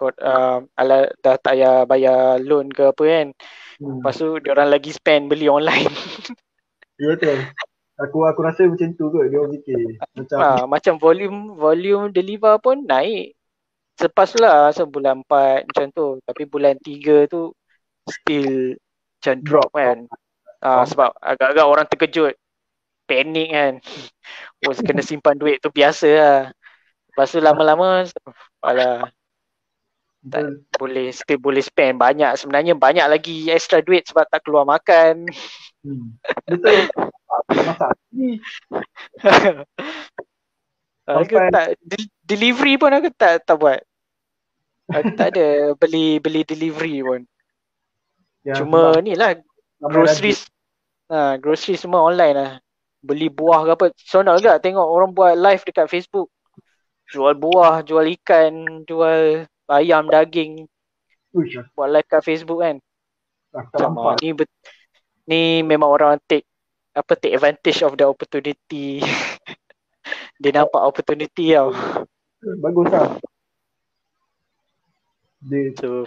kot 0.03 0.17
uh, 0.19 0.59
ala 0.75 1.07
dah 1.23 1.39
tak 1.39 1.55
payah 1.55 1.87
bayar 1.87 2.43
loan 2.43 2.67
ke 2.75 2.91
apa 2.91 3.03
kan. 3.07 3.27
Hmm. 3.79 4.03
Lepas 4.03 4.15
tu 4.19 4.29
dia 4.43 4.51
orang 4.51 4.71
lagi 4.75 4.91
spend 4.91 5.31
beli 5.31 5.47
online. 5.47 5.91
Ya 7.01 7.19
betul. 7.19 7.35
Aku 7.99 8.23
aku 8.31 8.41
rasa 8.47 8.63
macam 8.63 8.95
tu 8.95 9.11
kot 9.11 9.27
dia 9.27 9.43
orang 9.43 9.59
fikir. 9.59 9.99
Macam 10.15 10.37
ha, 10.39 10.49
macam 10.71 10.95
volume 11.03 11.51
volume 11.59 12.15
deliver 12.15 12.55
pun 12.63 12.87
naik. 12.87 13.35
Sepas 13.99 14.39
lah 14.39 14.71
sebulan 14.71 15.27
4 15.27 15.67
macam 15.67 15.87
tu. 15.91 16.07
Tapi 16.23 16.43
bulan 16.47 16.79
3 16.79 17.27
tu 17.27 17.51
still 18.07 18.79
macam 19.19 19.37
drop 19.43 19.69
kan. 19.75 19.99
Ha, 20.63 20.87
sebab 20.87 21.11
agak-agak 21.19 21.67
orang 21.67 21.87
terkejut. 21.91 22.35
Panik 23.09 23.51
kan. 23.51 23.75
Oh 24.63 24.71
kena 24.79 25.03
simpan 25.03 25.35
duit 25.35 25.59
tu 25.59 25.75
biasa 25.75 26.07
lah. 26.07 26.41
Lepas 27.11 27.35
tu 27.35 27.43
lama-lama 27.43 28.07
alah 28.63 29.11
tak 30.23 30.45
boleh 30.79 31.11
still 31.11 31.41
boleh 31.43 31.63
spend 31.63 31.99
banyak 31.99 32.31
sebenarnya 32.39 32.79
banyak 32.79 33.07
lagi 33.11 33.51
extra 33.51 33.83
duit 33.83 34.07
sebab 34.07 34.27
tak 34.31 34.47
keluar 34.47 34.63
makan. 34.63 35.27
Hmm. 35.83 36.15
Betul. 36.47 36.87
Masak 37.51 37.93
ni. 38.15 38.39
aku 41.11 41.35
tak 41.55 41.67
de- 41.83 42.13
delivery 42.23 42.79
pun 42.79 42.95
aku 42.95 43.11
tak 43.19 43.43
tak 43.43 43.59
buat. 43.59 43.83
Aku 44.95 45.11
tak 45.19 45.35
ada 45.35 45.47
beli 45.81 46.23
beli 46.23 46.47
delivery 46.47 47.03
pun. 47.03 47.23
Ya, 48.47 48.59
Cuma 48.59 48.95
ni 49.03 49.19
lah 49.19 49.35
groceries. 49.83 50.47
Ha, 51.11 51.37
groceries 51.43 51.83
semua 51.83 52.07
online 52.07 52.35
lah. 52.39 52.53
Beli 53.03 53.27
buah 53.27 53.67
ke 53.67 53.71
apa. 53.75 53.87
Sonok 53.99 54.39
juga 54.39 54.63
tengok 54.63 54.87
orang 54.87 55.11
buat 55.11 55.35
live 55.35 55.63
dekat 55.67 55.91
Facebook. 55.91 56.31
Jual 57.11 57.35
buah, 57.35 57.83
jual 57.83 58.07
ikan, 58.23 58.87
jual 58.87 59.51
ayam, 59.69 60.09
daging. 60.09 60.67
Uish. 61.33 61.63
Buat 61.77 61.89
live 61.93 62.09
kat 62.09 62.23
Facebook 62.25 62.61
kan. 62.61 62.77
Macam 63.53 64.17
ni, 64.21 64.33
ni 65.29 65.41
memang 65.61 65.93
orang 65.93 66.17
take 66.25 66.49
apa 66.93 67.17
take 67.17 67.37
advantage 67.37 67.81
of 67.85 67.97
the 67.97 68.05
opportunity. 68.05 69.01
dia 70.43 70.51
nampak 70.53 70.83
opportunity 70.83 71.57
tau. 71.57 71.73
Bagus 72.43 72.89
lah. 72.91 73.09
Dia 75.43 75.75
so, 75.75 76.07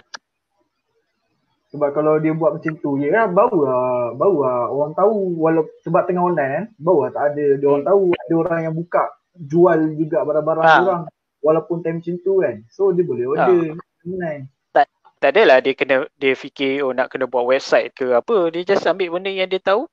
sebab 1.76 1.92
kalau 1.92 2.16
dia 2.16 2.32
buat 2.32 2.56
macam 2.56 2.72
tu 2.80 2.96
ya 2.96 3.12
kan 3.12 3.36
baru 3.36 3.58
lah, 3.68 4.16
baru 4.16 4.36
lah 4.40 4.60
orang 4.72 4.92
tahu 4.96 5.36
walau 5.36 5.68
sebab 5.84 6.08
tengah 6.08 6.24
online 6.24 6.52
kan 6.56 6.64
baru 6.80 6.98
lah 7.04 7.10
tak 7.12 7.24
ada 7.34 7.44
dia 7.60 7.66
orang 7.68 7.82
hmm. 7.84 7.90
tahu 7.92 8.02
ada 8.16 8.34
orang 8.40 8.60
yang 8.64 8.74
buka 8.74 9.02
jual 9.36 9.78
juga 10.00 10.18
barang-barang 10.24 10.64
ha. 10.64 10.76
orang 10.80 11.02
walaupun 11.46 11.86
time 11.86 12.02
macam 12.02 12.18
tu 12.26 12.42
kan 12.42 12.56
so 12.66 12.90
dia 12.90 13.06
boleh 13.06 13.30
order 13.30 13.70
ha. 13.70 14.02
online 14.02 14.50
tak 14.74 14.90
tak 15.22 15.30
adalah 15.30 15.62
dia 15.62 15.78
kena 15.78 16.10
dia 16.18 16.34
fikir 16.34 16.82
oh 16.82 16.90
nak 16.90 17.14
kena 17.14 17.30
buat 17.30 17.46
website 17.46 17.94
ke 17.94 18.10
apa 18.18 18.50
dia 18.50 18.66
just 18.66 18.82
ambil 18.90 19.14
benda 19.14 19.30
yang 19.30 19.46
dia 19.46 19.62
tahu 19.62 19.86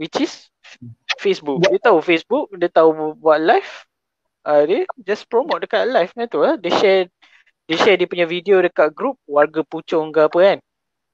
which 0.00 0.16
is 0.24 0.48
Facebook. 1.20 1.60
Dia 1.60 1.80
tahu 1.82 1.98
Facebook, 2.00 2.46
dia 2.56 2.70
tahu 2.72 3.16
buat 3.18 3.36
live. 3.36 3.72
Uh, 4.40 4.64
dia 4.64 4.80
just 5.04 5.28
promote 5.28 5.60
dekat 5.60 5.84
live 5.84 6.12
ni 6.16 6.24
tu 6.24 6.40
lah. 6.40 6.56
Dia 6.56 6.72
share 6.72 7.02
dia 7.68 7.76
share 7.76 8.00
dia 8.00 8.08
punya 8.08 8.24
video 8.24 8.58
dekat 8.64 8.90
group 8.96 9.20
warga 9.28 9.60
Puchong 9.60 10.10
ke 10.10 10.26
apa 10.26 10.38
kan. 10.40 10.58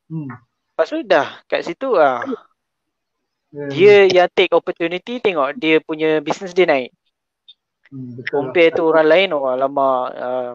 Hmm. 0.07 0.31
Lepas 0.73 0.87
tu 0.89 1.03
dah 1.03 1.29
kat 1.51 1.67
situ 1.67 1.99
ah. 1.99 2.23
Hmm. 3.51 3.71
Dia 3.75 4.07
yang 4.07 4.31
take 4.31 4.55
opportunity 4.55 5.19
tengok 5.19 5.59
dia 5.59 5.83
punya 5.83 6.23
business 6.23 6.55
dia 6.55 6.71
naik. 6.71 6.95
Hmm, 7.93 8.19
Compare 8.27 8.75
tu 8.75 8.83
orang 8.83 9.07
lain 9.07 9.29
oh 9.31 9.55
lama 9.55 9.91
uh, 10.11 10.51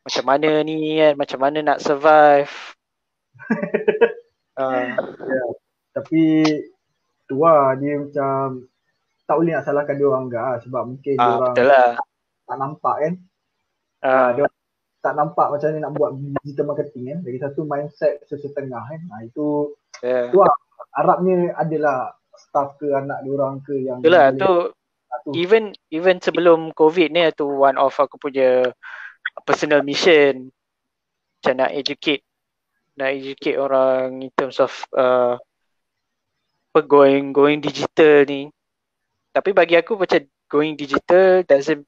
macam 0.00 0.24
mana 0.24 0.64
ni 0.64 0.96
kan, 0.96 1.12
macam 1.14 1.38
mana 1.38 1.58
nak 1.60 1.78
survive. 1.84 2.52
uh. 4.56 4.88
yeah. 4.96 5.50
Tapi 5.92 6.22
tu 7.28 7.36
lah 7.44 7.76
dia 7.76 8.00
macam 8.00 8.64
tak 9.28 9.36
boleh 9.38 9.52
nak 9.54 9.64
salahkan 9.68 9.94
dia 9.94 10.06
orang 10.10 10.24
enggak 10.26 10.42
lah 10.42 10.58
sebab 10.66 10.82
mungkin 10.90 11.14
ah, 11.14 11.22
dia 11.22 11.32
orang 11.38 11.54
lah. 11.62 11.90
tak 12.48 12.56
nampak 12.58 12.96
kan. 12.98 13.14
Ah. 14.00 14.28
dia 14.34 14.44
tak 15.00 15.14
nampak 15.16 15.46
macam 15.48 15.68
ni 15.72 15.78
nak 15.80 15.92
buat 15.94 16.10
digital 16.42 16.66
marketing 16.72 17.04
kan. 17.06 17.18
Dari 17.22 17.38
satu 17.38 17.60
mindset 17.62 18.14
sesetengah 18.26 18.82
kan. 18.84 19.00
Ha, 19.12 19.22
itu 19.24 19.76
yeah. 20.02 20.28
tu 20.32 20.40
lah. 20.40 20.56
Harapnya 20.90 21.54
adalah 21.54 22.18
staff 22.34 22.74
ke 22.80 22.90
anak 22.90 23.22
dia 23.22 23.32
orang 23.36 23.62
ke 23.62 23.74
yang 23.78 24.02
Itulah 24.02 24.34
tu, 24.34 24.42
tu 24.42 24.52
even 25.34 25.74
even 25.90 26.18
sebelum 26.22 26.72
covid 26.74 27.10
ni 27.12 27.28
tu 27.34 27.46
one 27.46 27.76
of 27.76 27.94
aku 27.98 28.16
punya 28.16 28.70
personal 29.44 29.82
mission. 29.82 30.50
Macam 31.40 31.54
nak 31.56 31.72
educate 31.72 32.22
nak 32.98 33.16
educate 33.16 33.56
orang 33.56 34.20
in 34.20 34.30
terms 34.36 34.60
of 34.60 34.72
uh, 34.92 35.40
going 36.74 37.32
going 37.32 37.58
digital 37.62 38.24
ni. 38.28 38.50
Tapi 39.30 39.50
bagi 39.54 39.78
aku 39.78 39.96
macam 39.96 40.20
going 40.50 40.74
digital 40.74 41.46
doesn't 41.46 41.86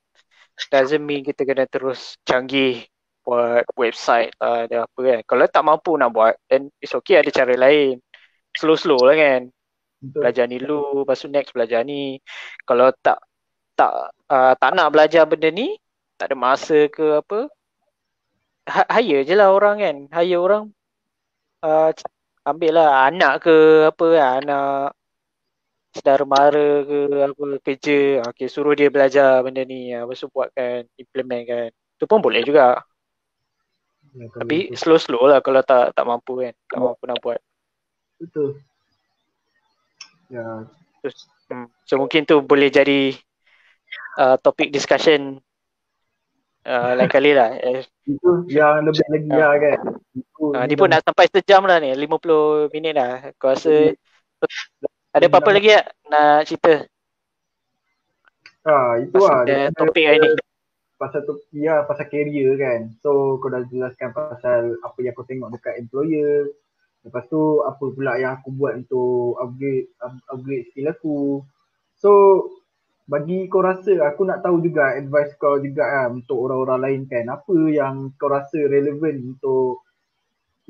doesn't 0.70 1.02
mean 1.02 1.26
kita 1.26 1.42
kena 1.42 1.66
terus 1.66 2.16
canggih 2.22 2.86
buat 3.22 3.62
website 3.78 4.34
lah 4.42 4.66
ada 4.66 4.88
apa 4.88 4.98
kan. 4.98 5.20
Kalau 5.26 5.44
tak 5.46 5.62
mampu 5.66 5.94
nak 5.98 6.10
buat 6.14 6.34
then 6.50 6.70
it's 6.82 6.94
okay 6.94 7.20
ada 7.20 7.30
cara 7.30 7.54
lain. 7.54 8.00
Slow 8.56 8.76
slow 8.76 9.00
lah 9.04 9.16
kan 9.16 9.42
Betul. 10.02 10.18
belajar 10.18 10.44
ni 10.50 10.58
dulu 10.58 11.06
lepas 11.06 11.22
tu 11.22 11.30
next 11.30 11.54
belajar 11.54 11.86
ni. 11.86 12.18
Kalau 12.66 12.90
tak 12.98 13.22
tak 13.78 14.10
uh, 14.26 14.52
tak 14.58 14.70
nak 14.74 14.90
belajar 14.90 15.22
benda 15.30 15.48
ni 15.54 15.78
tak 16.18 16.34
ada 16.34 16.36
masa 16.36 16.90
ke 16.90 17.22
apa 17.22 17.46
hire 18.98 19.22
je 19.22 19.34
lah 19.38 19.54
orang 19.54 19.78
kan. 19.78 19.96
Hire 20.10 20.42
orang 20.42 20.74
uh, 21.62 21.90
ambil 22.42 22.82
lah 22.82 23.06
anak 23.06 23.46
ke 23.46 23.86
apa 23.94 24.06
lah, 24.10 24.30
anak 24.42 24.90
saudara 25.94 26.24
mara 26.26 26.68
ke 26.82 26.98
apa 27.22 27.44
kerja. 27.62 28.26
Okay, 28.34 28.50
suruh 28.50 28.74
dia 28.74 28.90
belajar 28.90 29.38
benda 29.46 29.62
ni. 29.62 29.94
Apa 29.94 30.18
so 30.18 30.26
buatkan 30.34 30.90
implement 30.98 31.42
kan. 31.46 31.70
Tu 31.94 32.04
pun 32.10 32.18
boleh 32.18 32.42
juga. 32.42 32.82
Ya, 34.12 34.28
tapi 34.34 34.74
slow 34.74 34.98
slow 34.98 35.30
lah 35.30 35.38
kalau 35.38 35.62
tak 35.62 35.94
tak 35.94 36.02
mampu 36.02 36.42
kan. 36.42 36.54
Tak 36.66 36.78
mampu 36.82 37.02
nak 37.06 37.22
buat. 37.22 37.38
Betul 38.18 38.58
ya 40.32 40.64
Terus, 41.04 41.28
hmm. 41.52 41.66
so 41.84 42.00
mungkin 42.00 42.24
tu 42.24 42.40
boleh 42.40 42.72
jadi 42.72 43.12
uh, 44.16 44.40
topik 44.40 44.72
discussion 44.72 45.36
uh, 46.64 46.90
lain 46.96 47.10
kali 47.12 47.36
lah 47.36 47.52
eh. 47.68 47.84
itu 48.08 48.48
yang 48.48 48.88
lebih 48.88 49.04
lagi 49.12 49.28
uh, 49.28 49.36
lah 49.36 49.52
kan 49.60 49.78
Ha, 50.42 50.66
ni 50.66 50.74
pun 50.74 50.90
nak 50.90 51.06
sampai 51.06 51.30
sejam 51.30 51.62
lah 51.62 51.78
ni, 51.78 51.94
50 51.94 52.74
minit 52.74 52.98
dah. 52.98 53.30
Aku 53.30 53.46
rasa 53.46 53.94
ada 55.14 55.26
apa-apa 55.30 55.50
lagi 55.54 55.70
tak 55.70 55.86
nak 56.10 56.38
cerita? 56.50 56.72
Ha, 58.66 58.98
itu 59.06 59.22
lah. 59.22 59.70
topik 59.70 60.02
hari 60.02 60.18
ni. 60.18 60.28
Pasal 60.98 61.22
tu, 61.22 61.38
ya 61.54 61.86
pasal 61.86 62.10
career 62.10 62.58
kan. 62.58 62.90
So 63.06 63.38
kau 63.38 63.54
dah 63.54 63.62
jelaskan 63.70 64.10
pasal 64.10 64.82
apa 64.82 64.98
yang 64.98 65.14
kau 65.14 65.26
tengok 65.26 65.54
dekat 65.54 65.78
employer. 65.78 66.50
Lepas 67.02 67.26
tu 67.26 67.60
apa 67.66 67.84
pula 67.90 68.14
yang 68.18 68.38
aku 68.38 68.54
buat 68.54 68.78
untuk 68.78 69.36
upgrade 69.42 69.90
upgrade 70.30 70.66
skill 70.70 70.88
aku. 70.94 71.18
So 71.98 72.10
bagi 73.10 73.50
kau 73.50 73.60
rasa 73.60 73.90
aku 74.06 74.22
nak 74.22 74.46
tahu 74.46 74.62
juga 74.62 74.94
advice 74.94 75.34
kau 75.34 75.58
juga 75.58 75.82
kan 75.82 76.22
untuk 76.22 76.38
orang-orang 76.38 76.80
lain 76.86 77.02
kan. 77.10 77.26
Apa 77.26 77.54
yang 77.70 78.14
kau 78.14 78.30
rasa 78.30 78.58
relevan 78.58 79.34
untuk 79.34 79.82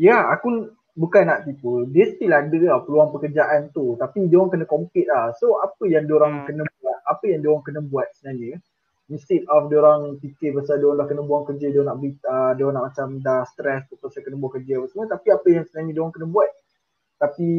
Ya, 0.00 0.24
aku 0.32 0.72
bukan 0.96 1.24
nak 1.28 1.44
tipu. 1.44 1.84
Dia 1.92 2.08
still 2.16 2.32
ada 2.32 2.56
lah 2.64 2.80
peluang 2.80 3.12
pekerjaan 3.12 3.68
tu. 3.76 3.96
Tapi 4.00 4.28
dia 4.28 4.40
orang 4.40 4.52
kena 4.56 4.66
compete 4.68 5.08
lah. 5.08 5.36
So 5.36 5.60
apa 5.60 5.84
yang 5.84 6.08
dia 6.08 6.16
orang 6.16 6.42
hmm. 6.42 6.46
kena 6.48 6.62
buat? 6.64 6.98
Apa 7.04 7.24
yang 7.28 7.38
dia 7.44 7.50
orang 7.52 7.64
kena 7.64 7.80
buat 7.84 8.08
sebenarnya? 8.16 8.56
Instead 9.10 9.42
of 9.50 9.66
dia 9.68 9.82
orang 9.82 10.16
fikir 10.22 10.54
pasal 10.54 10.78
dia 10.78 10.86
orang 10.86 11.02
dah 11.02 11.06
kena 11.10 11.22
buang 11.26 11.44
kerja, 11.44 11.66
dia 11.68 11.82
nak 11.82 11.98
uh, 11.98 12.52
dia 12.54 12.62
orang 12.62 12.76
nak 12.78 12.86
macam 12.92 13.08
dah 13.18 13.42
stress 13.50 13.86
pasal 13.98 14.20
kena 14.22 14.36
buang 14.38 14.54
kerja 14.56 14.78
apa 14.78 14.86
semua. 14.88 15.06
Tapi 15.10 15.28
apa 15.34 15.46
yang 15.50 15.64
sebenarnya 15.66 15.92
dia 15.92 16.02
orang 16.02 16.14
kena 16.14 16.28
buat? 16.30 16.50
tapi 17.22 17.50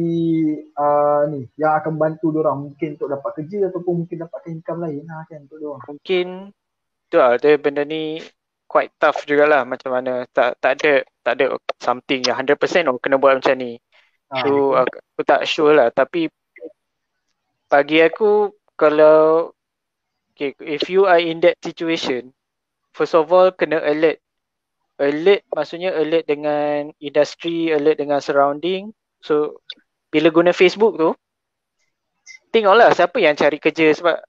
uh, 0.76 1.24
ni 1.32 1.48
yang 1.56 1.80
akan 1.80 1.96
bantu 1.96 2.28
orang 2.36 2.68
mungkin 2.68 3.00
untuk 3.00 3.08
dapat 3.08 3.30
kerja 3.40 3.72
ataupun 3.72 4.04
mungkin 4.04 4.28
dapat 4.28 4.40
income 4.52 4.84
lain 4.84 5.08
lah 5.08 5.24
kan 5.24 5.40
untuk 5.48 5.56
orang. 5.64 5.88
Mungkin 5.88 6.26
tu 7.08 7.16
lah 7.16 7.40
dia 7.40 7.56
benda 7.56 7.80
ni 7.80 8.20
quite 8.68 8.92
tough 9.00 9.24
jugalah 9.24 9.64
macam 9.64 9.96
mana 9.96 10.28
tak 10.36 10.60
tak 10.60 10.76
ada 10.76 10.92
tak 11.24 11.32
ada 11.40 11.56
something 11.80 12.20
yang 12.28 12.36
100% 12.44 12.92
oh 12.92 13.00
kena 13.00 13.16
buat 13.16 13.40
macam 13.40 13.56
ni. 13.56 13.80
Ha, 14.28 14.44
so 14.44 14.76
aku, 14.76 15.00
aku 15.00 15.22
tak 15.24 15.48
sure 15.48 15.72
lah 15.72 15.88
tapi 15.88 16.28
bagi 17.72 18.04
aku 18.04 18.52
kalau 18.76 19.53
okay, 20.34 20.52
if 20.60 20.90
you 20.90 21.06
are 21.06 21.22
in 21.22 21.38
that 21.40 21.56
situation 21.62 22.34
first 22.94 23.14
of 23.18 23.30
all 23.34 23.50
kena 23.50 23.82
alert. 23.82 24.22
Alert 24.94 25.42
maksudnya 25.50 25.90
alert 25.90 26.22
dengan 26.30 26.94
industry 27.02 27.74
alert 27.74 27.98
dengan 27.98 28.22
surrounding. 28.22 28.94
So 29.18 29.58
bila 30.14 30.30
guna 30.30 30.54
Facebook 30.54 30.94
tu 30.94 31.10
tengoklah 32.54 32.94
siapa 32.94 33.18
yang 33.18 33.34
cari 33.34 33.58
kerja 33.58 33.90
sebab 33.98 34.22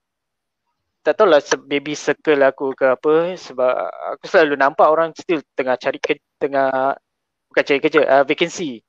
tak 1.06 1.14
tahu 1.14 1.30
lah 1.30 1.38
maybe 1.70 1.94
circle 1.94 2.42
aku 2.42 2.74
ke 2.74 2.98
apa 2.98 3.38
sebab 3.38 3.70
aku 4.18 4.26
selalu 4.26 4.58
nampak 4.58 4.90
orang 4.90 5.14
still 5.14 5.38
tengah 5.54 5.78
cari 5.78 6.02
kerja 6.02 6.26
tengah 6.42 6.98
bukan 7.54 7.62
cari 7.62 7.78
kerja 7.78 8.00
uh, 8.02 8.24
vacancy. 8.26 8.82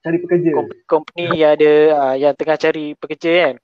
Cari 0.00 0.16
pekerja. 0.24 0.56
Kom- 0.56 0.80
company 0.88 1.44
yang 1.44 1.52
ada 1.60 1.72
uh, 1.92 2.14
yang 2.16 2.32
tengah 2.32 2.56
cari 2.56 2.96
pekerja 2.96 3.30
kan. 3.44 3.54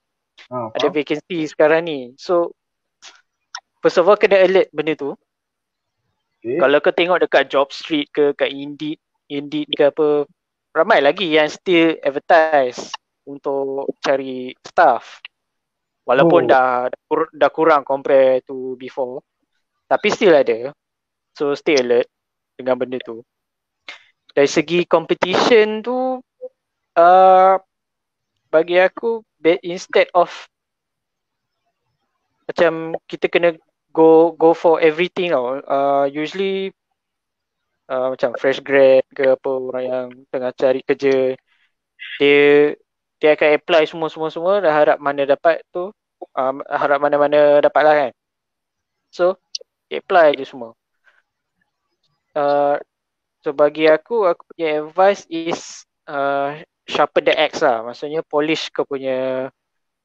Ha, 0.53 0.57
ada 0.77 0.87
vacancy 0.93 1.49
sekarang 1.49 1.89
ni. 1.89 2.13
So 2.21 2.53
first 3.87 4.03
of 4.03 4.11
all 4.11 4.19
kena 4.19 4.43
alert 4.43 4.67
benda 4.75 4.99
tu 4.99 5.15
okay. 6.43 6.59
kalau 6.59 6.83
kau 6.83 6.91
tengok 6.91 7.23
dekat 7.23 7.47
job 7.47 7.71
street 7.71 8.11
ke 8.11 8.35
kat 8.35 8.51
indeed 8.51 8.99
indeed 9.31 9.71
ke 9.71 9.87
apa 9.87 10.27
ramai 10.75 10.99
lagi 10.99 11.31
yang 11.31 11.47
still 11.47 11.95
advertise 12.03 12.91
untuk 13.23 13.87
cari 14.03 14.51
staff 14.59 15.23
walaupun 16.03 16.43
oh. 16.43 16.49
dah 16.51 16.67
dah 17.31 17.51
kurang 17.55 17.87
compare 17.87 18.43
to 18.43 18.75
before 18.75 19.23
tapi 19.87 20.11
still 20.11 20.35
ada 20.35 20.75
so 21.31 21.55
stay 21.55 21.79
alert 21.79 22.11
dengan 22.59 22.75
benda 22.75 22.99
tu 22.99 23.23
dari 24.35 24.51
segi 24.51 24.83
competition 24.83 25.79
tu 25.79 26.19
uh, 26.99 27.55
bagi 28.51 28.83
aku 28.83 29.23
instead 29.63 30.11
of 30.11 30.27
macam 32.47 32.95
kita 33.07 33.31
kena 33.31 33.55
go 33.97 34.37
go 34.37 34.53
for 34.53 34.77
everything 34.77 35.33
tau. 35.33 35.57
Uh, 35.65 36.05
usually 36.05 36.69
uh, 37.89 38.13
macam 38.13 38.37
fresh 38.37 38.61
grad 38.61 39.01
ke 39.09 39.33
apa 39.33 39.49
orang 39.49 39.85
yang 39.89 40.07
tengah 40.29 40.53
cari 40.53 40.81
kerja 40.85 41.33
dia 42.21 42.77
dia 43.17 43.29
akan 43.33 43.49
apply 43.57 43.83
semua 43.89 44.09
semua 44.13 44.29
semua 44.29 44.53
dah 44.61 44.69
harap 44.69 44.97
mana 45.01 45.25
dapat 45.25 45.65
tu 45.73 45.89
um, 46.37 46.55
harap 46.69 47.01
mana-mana 47.01 47.57
dapat 47.57 47.81
lah 47.81 47.95
kan. 48.05 48.11
So 49.09 49.41
apply 49.89 50.37
je 50.37 50.45
semua. 50.45 50.77
Uh, 52.37 52.77
so 53.41 53.49
bagi 53.49 53.89
aku 53.89 54.29
aku 54.29 54.45
punya 54.53 54.85
advice 54.85 55.25
is 55.25 55.87
uh, 56.05 56.61
sharpen 56.85 57.25
the 57.25 57.33
axe 57.33 57.65
lah. 57.65 57.81
Maksudnya 57.81 58.21
polish 58.21 58.69
kau 58.69 58.85
punya 58.85 59.49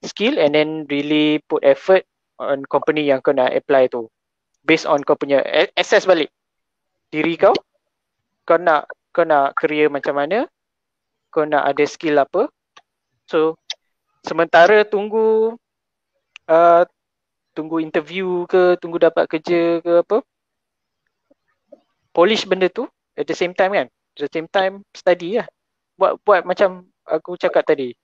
skill 0.01 0.41
and 0.41 0.57
then 0.57 0.89
really 0.89 1.45
put 1.45 1.61
effort 1.61 2.09
on 2.43 2.67
company 2.67 3.07
yang 3.07 3.23
kau 3.23 3.31
nak 3.31 3.55
apply 3.55 3.87
tu. 3.87 4.11
Based 4.67 4.87
on 4.87 5.03
kau 5.07 5.15
punya 5.19 5.43
access 5.79 6.07
balik. 6.07 6.31
Diri 7.13 7.39
kau 7.39 7.55
kau 8.43 8.59
nak 8.59 8.91
kau 9.15 9.23
nak 9.23 9.55
career 9.55 9.87
macam 9.93 10.19
mana 10.19 10.51
kau 11.31 11.47
nak 11.47 11.65
ada 11.69 11.85
skill 11.87 12.19
apa. 12.19 12.51
So 13.31 13.57
sementara 14.27 14.83
tunggu 14.87 15.57
uh, 16.51 16.83
tunggu 17.53 17.85
interview 17.85 18.49
ke 18.49 18.81
tunggu 18.81 18.97
dapat 18.97 19.29
kerja 19.29 19.81
ke 19.85 19.93
apa 20.03 20.25
polish 22.13 22.45
benda 22.49 22.69
tu 22.69 22.89
at 23.17 23.25
the 23.29 23.37
same 23.37 23.57
time 23.57 23.73
kan. 23.73 23.89
At 24.17 24.29
the 24.29 24.31
same 24.33 24.49
time 24.49 24.85
study 24.93 25.41
lah. 25.41 25.49
Buat 25.97 26.21
buat 26.25 26.43
macam 26.45 26.85
aku 27.09 27.37
cakap 27.41 27.65
tadi. 27.65 27.97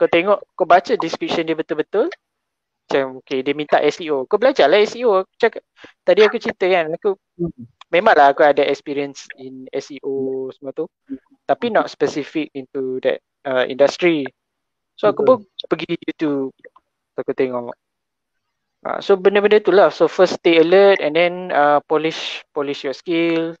Kau 0.00 0.10
tengok 0.10 0.42
kau 0.58 0.66
baca 0.66 0.92
description 0.98 1.46
dia 1.46 1.54
betul-betul 1.54 2.10
macam 2.86 3.18
okay 3.18 3.42
dia 3.42 3.50
minta 3.50 3.82
SEO 3.82 4.30
kau 4.30 4.38
belajar 4.38 4.70
lah 4.70 4.78
SEO 4.86 5.26
aku 5.26 5.32
cakap 5.42 5.62
tadi 6.06 6.22
aku 6.22 6.38
cerita 6.38 6.70
kan 6.70 6.94
aku 6.94 7.18
memanglah 7.90 8.34
aku 8.34 8.42
ada 8.42 8.66
experience 8.66 9.30
in 9.38 9.70
SEO 9.70 10.50
semua 10.54 10.74
tu. 10.74 10.86
Tapi 11.46 11.70
not 11.70 11.90
specific 11.90 12.50
into 12.54 12.98
that 13.06 13.22
uh, 13.46 13.62
industry. 13.66 14.26
So 14.98 15.12
aku 15.12 15.22
pun 15.22 15.38
pergi 15.70 15.94
YouTube. 15.94 16.50
Aku 17.16 17.32
tengok. 17.32 17.72
Uh, 18.84 18.98
so 19.00 19.14
benda-benda 19.16 19.62
tu 19.62 19.72
lah. 19.72 19.88
So 19.88 20.10
first 20.10 20.42
stay 20.42 20.60
alert 20.60 20.98
and 21.00 21.14
then 21.14 21.54
uh, 21.54 21.78
polish 21.86 22.42
polish 22.50 22.82
your 22.82 22.96
skill. 22.96 23.54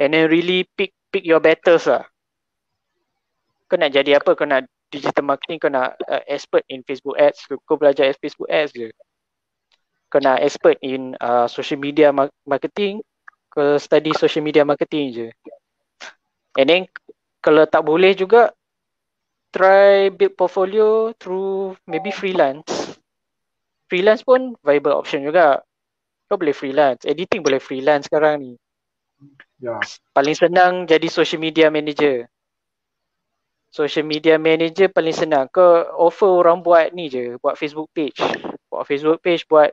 And 0.00 0.12
then 0.12 0.26
really 0.26 0.66
pick 0.74 0.90
pick 1.14 1.22
your 1.22 1.38
battles 1.38 1.86
lah. 1.86 2.02
Kau 3.70 3.78
nak 3.78 3.94
jadi 3.94 4.18
apa? 4.18 4.34
Kau 4.34 4.44
nak 4.44 4.66
digital 4.92 5.24
marketing 5.24 5.56
kau 5.56 5.72
nak 5.72 5.96
uh, 6.04 6.20
expert 6.28 6.62
in 6.68 6.84
Facebook 6.84 7.16
ads 7.16 7.48
kau 7.64 7.80
belajar 7.80 8.12
Facebook 8.20 8.52
ads 8.52 8.76
je 8.76 8.92
kau 10.12 10.20
nak 10.20 10.44
expert 10.44 10.76
in 10.84 11.16
uh, 11.24 11.48
social 11.48 11.80
media 11.80 12.12
marketing 12.44 13.00
ke 13.48 13.80
study 13.80 14.12
social 14.12 14.44
media 14.44 14.60
marketing 14.60 15.12
je. 15.16 15.28
And 16.60 16.68
then 16.68 16.82
kalau 17.40 17.64
tak 17.64 17.88
boleh 17.88 18.12
juga 18.12 18.52
try 19.52 20.12
build 20.12 20.36
portfolio 20.36 21.16
through 21.16 21.80
maybe 21.88 22.12
freelance. 22.12 22.96
Freelance 23.88 24.20
pun 24.20 24.52
viable 24.60 24.92
option 24.92 25.24
juga. 25.24 25.64
Kau 26.28 26.36
boleh 26.36 26.56
freelance. 26.56 27.08
Editing 27.08 27.40
boleh 27.40 27.60
freelance 27.60 28.08
sekarang 28.08 28.40
ni. 28.40 28.52
Ya. 29.60 29.80
Paling 30.16 30.36
senang 30.36 30.72
jadi 30.84 31.08
social 31.12 31.40
media 31.40 31.72
manager. 31.72 32.28
Social 33.72 34.04
media 34.04 34.36
manager 34.36 34.92
paling 34.92 35.16
senang. 35.16 35.48
Kau 35.48 35.88
offer 35.96 36.28
orang 36.28 36.60
buat 36.60 36.92
ni 36.92 37.08
je. 37.08 37.40
Buat 37.40 37.56
Facebook 37.56 37.88
page. 37.96 38.20
Buat 38.68 38.84
Facebook 38.84 39.24
page, 39.24 39.48
buat 39.48 39.72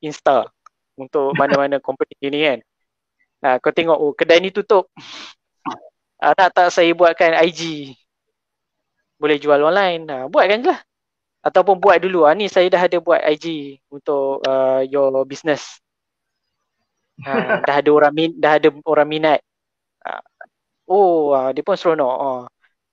Insta. 0.00 0.48
Untuk 0.96 1.36
mana-mana 1.40 1.76
company 1.76 2.16
ni 2.32 2.40
kan. 2.40 2.58
Ha, 3.44 3.60
kau 3.60 3.76
tengok 3.76 4.00
oh 4.00 4.16
kedai 4.16 4.40
ni 4.40 4.48
tutup. 4.48 4.88
Ha, 6.16 6.32
nak 6.32 6.48
tak 6.56 6.72
saya 6.72 6.88
buatkan 6.96 7.36
IG. 7.44 7.92
Boleh 9.20 9.36
jual 9.36 9.60
online. 9.60 10.08
Ha, 10.08 10.32
buatkan 10.32 10.64
je 10.64 10.72
lah. 10.72 10.80
Ataupun 11.44 11.76
buat 11.76 12.00
dulu. 12.00 12.24
Ha, 12.24 12.32
ni 12.32 12.48
saya 12.48 12.72
dah 12.72 12.88
ada 12.88 12.96
buat 13.04 13.20
IG 13.20 13.76
untuk 13.92 14.40
uh, 14.48 14.80
your 14.88 15.12
business. 15.28 15.76
Ha, 17.20 17.60
dah 17.68 17.84
ada 17.84 17.90
orang 17.92 18.12
min, 18.16 18.32
dah 18.32 18.56
ada 18.56 18.72
orang 18.88 19.08
minat. 19.12 19.44
Ha, 20.08 20.24
oh, 20.88 21.36
ha, 21.36 21.52
dia 21.52 21.60
pun 21.60 21.76
seronok. 21.76 22.14
Oh, 22.16 22.40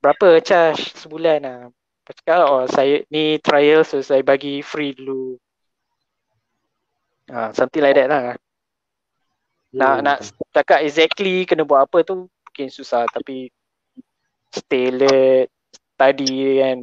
berapa 0.03 0.43
charge 0.43 0.91
sebulan? 0.99 1.47
Ha. 1.47 1.55
Cakap, 2.03 2.43
oh, 2.51 2.67
saya 2.67 3.07
ni 3.07 3.39
trial 3.39 3.87
so 3.87 4.03
saya 4.03 4.19
bagi 4.19 4.59
free 4.59 4.91
dulu. 4.91 5.39
Ha, 7.31 7.55
something 7.55 7.79
like 7.79 7.95
that 7.95 8.11
lah 8.11 8.35
nak 9.73 9.93
hmm. 9.99 10.03
nak 10.05 10.17
cakap 10.53 10.85
exactly 10.85 11.49
kena 11.49 11.65
buat 11.65 11.89
apa 11.89 12.05
tu 12.05 12.29
mungkin 12.29 12.69
susah 12.69 13.09
tapi 13.09 13.49
stay 14.53 14.93
alert 14.93 15.49
study 15.73 16.61
kan 16.61 16.79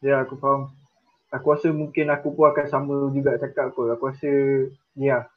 ya 0.00 0.24
aku 0.24 0.40
faham 0.40 0.72
aku 1.28 1.46
rasa 1.52 1.68
mungkin 1.68 2.08
aku 2.08 2.32
pun 2.32 2.48
akan 2.48 2.66
sama 2.72 2.96
juga 3.12 3.36
cakap 3.36 3.68
aku 3.76 3.92
aku 3.92 4.08
rasa 4.08 4.32
ya 4.96 5.28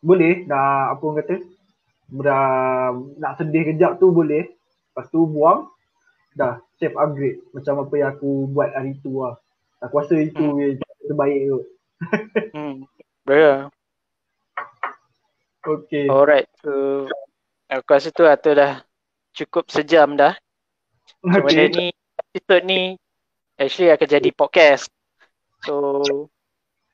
boleh 0.00 0.48
dah 0.48 0.96
apa 0.96 1.02
orang 1.04 1.20
kata 1.20 1.36
dah 2.10 2.94
nak 3.18 3.38
sedih 3.38 3.74
kejap 3.74 3.98
tu 3.98 4.14
boleh 4.14 4.46
lepas 4.92 5.06
tu 5.10 5.26
buang 5.26 5.66
dah 6.38 6.60
save 6.78 6.94
upgrade 6.94 7.42
macam 7.50 7.82
apa 7.82 7.94
yang 7.98 8.10
aku 8.14 8.46
buat 8.52 8.70
hari 8.76 8.94
tu 9.02 9.24
lah 9.24 9.34
aku 9.82 9.94
rasa 9.98 10.14
itu 10.20 10.38
hmm. 10.38 10.58
yang 10.60 10.72
terbaik 11.06 11.40
tu 11.48 11.58
hmm. 12.56 12.76
Yeah. 13.26 13.74
Okay. 15.66 16.06
Alright. 16.06 16.46
So, 16.62 17.10
aku 17.66 17.90
rasa 17.90 18.14
tu 18.14 18.22
atau 18.22 18.54
dah 18.54 18.86
cukup 19.34 19.66
sejam 19.66 20.14
dah. 20.14 20.38
Okay. 21.26 21.42
Benda 21.42 21.64
ni, 21.74 21.86
episode 22.30 22.64
ni 22.70 22.94
actually 23.58 23.90
akan 23.90 24.06
jadi 24.06 24.30
podcast. 24.30 24.86
So, 25.66 25.98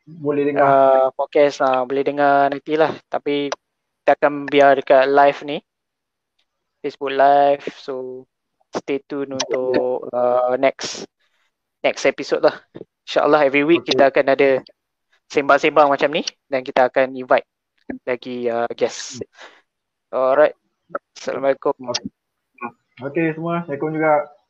boleh 0.09 0.49
dengar. 0.49 0.65
Uh, 0.65 1.07
podcast 1.13 1.61
lah. 1.61 1.85
Boleh 1.85 2.01
dengar 2.01 2.49
nanti 2.49 2.81
lah. 2.81 2.97
Tapi 3.13 3.53
kita 4.03 4.19
akan 4.19 4.51
biar 4.51 4.83
dekat 4.83 5.07
live 5.07 5.41
ni. 5.47 5.63
Facebook 6.83 7.15
live. 7.15 7.63
So, 7.79 8.27
stay 8.75 8.99
tune 9.07 9.39
untuk 9.39 10.11
uh, 10.11 10.59
next 10.59 11.07
next 11.87 12.03
episode 12.03 12.43
lah. 12.43 12.59
InsyaAllah 13.07 13.47
every 13.47 13.63
week 13.63 13.87
okay. 13.87 13.95
kita 13.95 14.11
akan 14.11 14.27
ada 14.35 14.51
sembang-sembang 15.31 15.87
macam 15.87 16.11
ni. 16.11 16.27
Dan 16.51 16.67
kita 16.67 16.91
akan 16.91 17.15
invite 17.15 17.47
lagi 18.03 18.51
uh, 18.51 18.67
guest. 18.75 19.23
Alright. 20.11 20.59
Assalamualaikum. 21.15 21.79
Okay 22.99 23.31
semua. 23.39 23.63
Assalamualaikum 23.63 23.95
juga. 23.95 24.41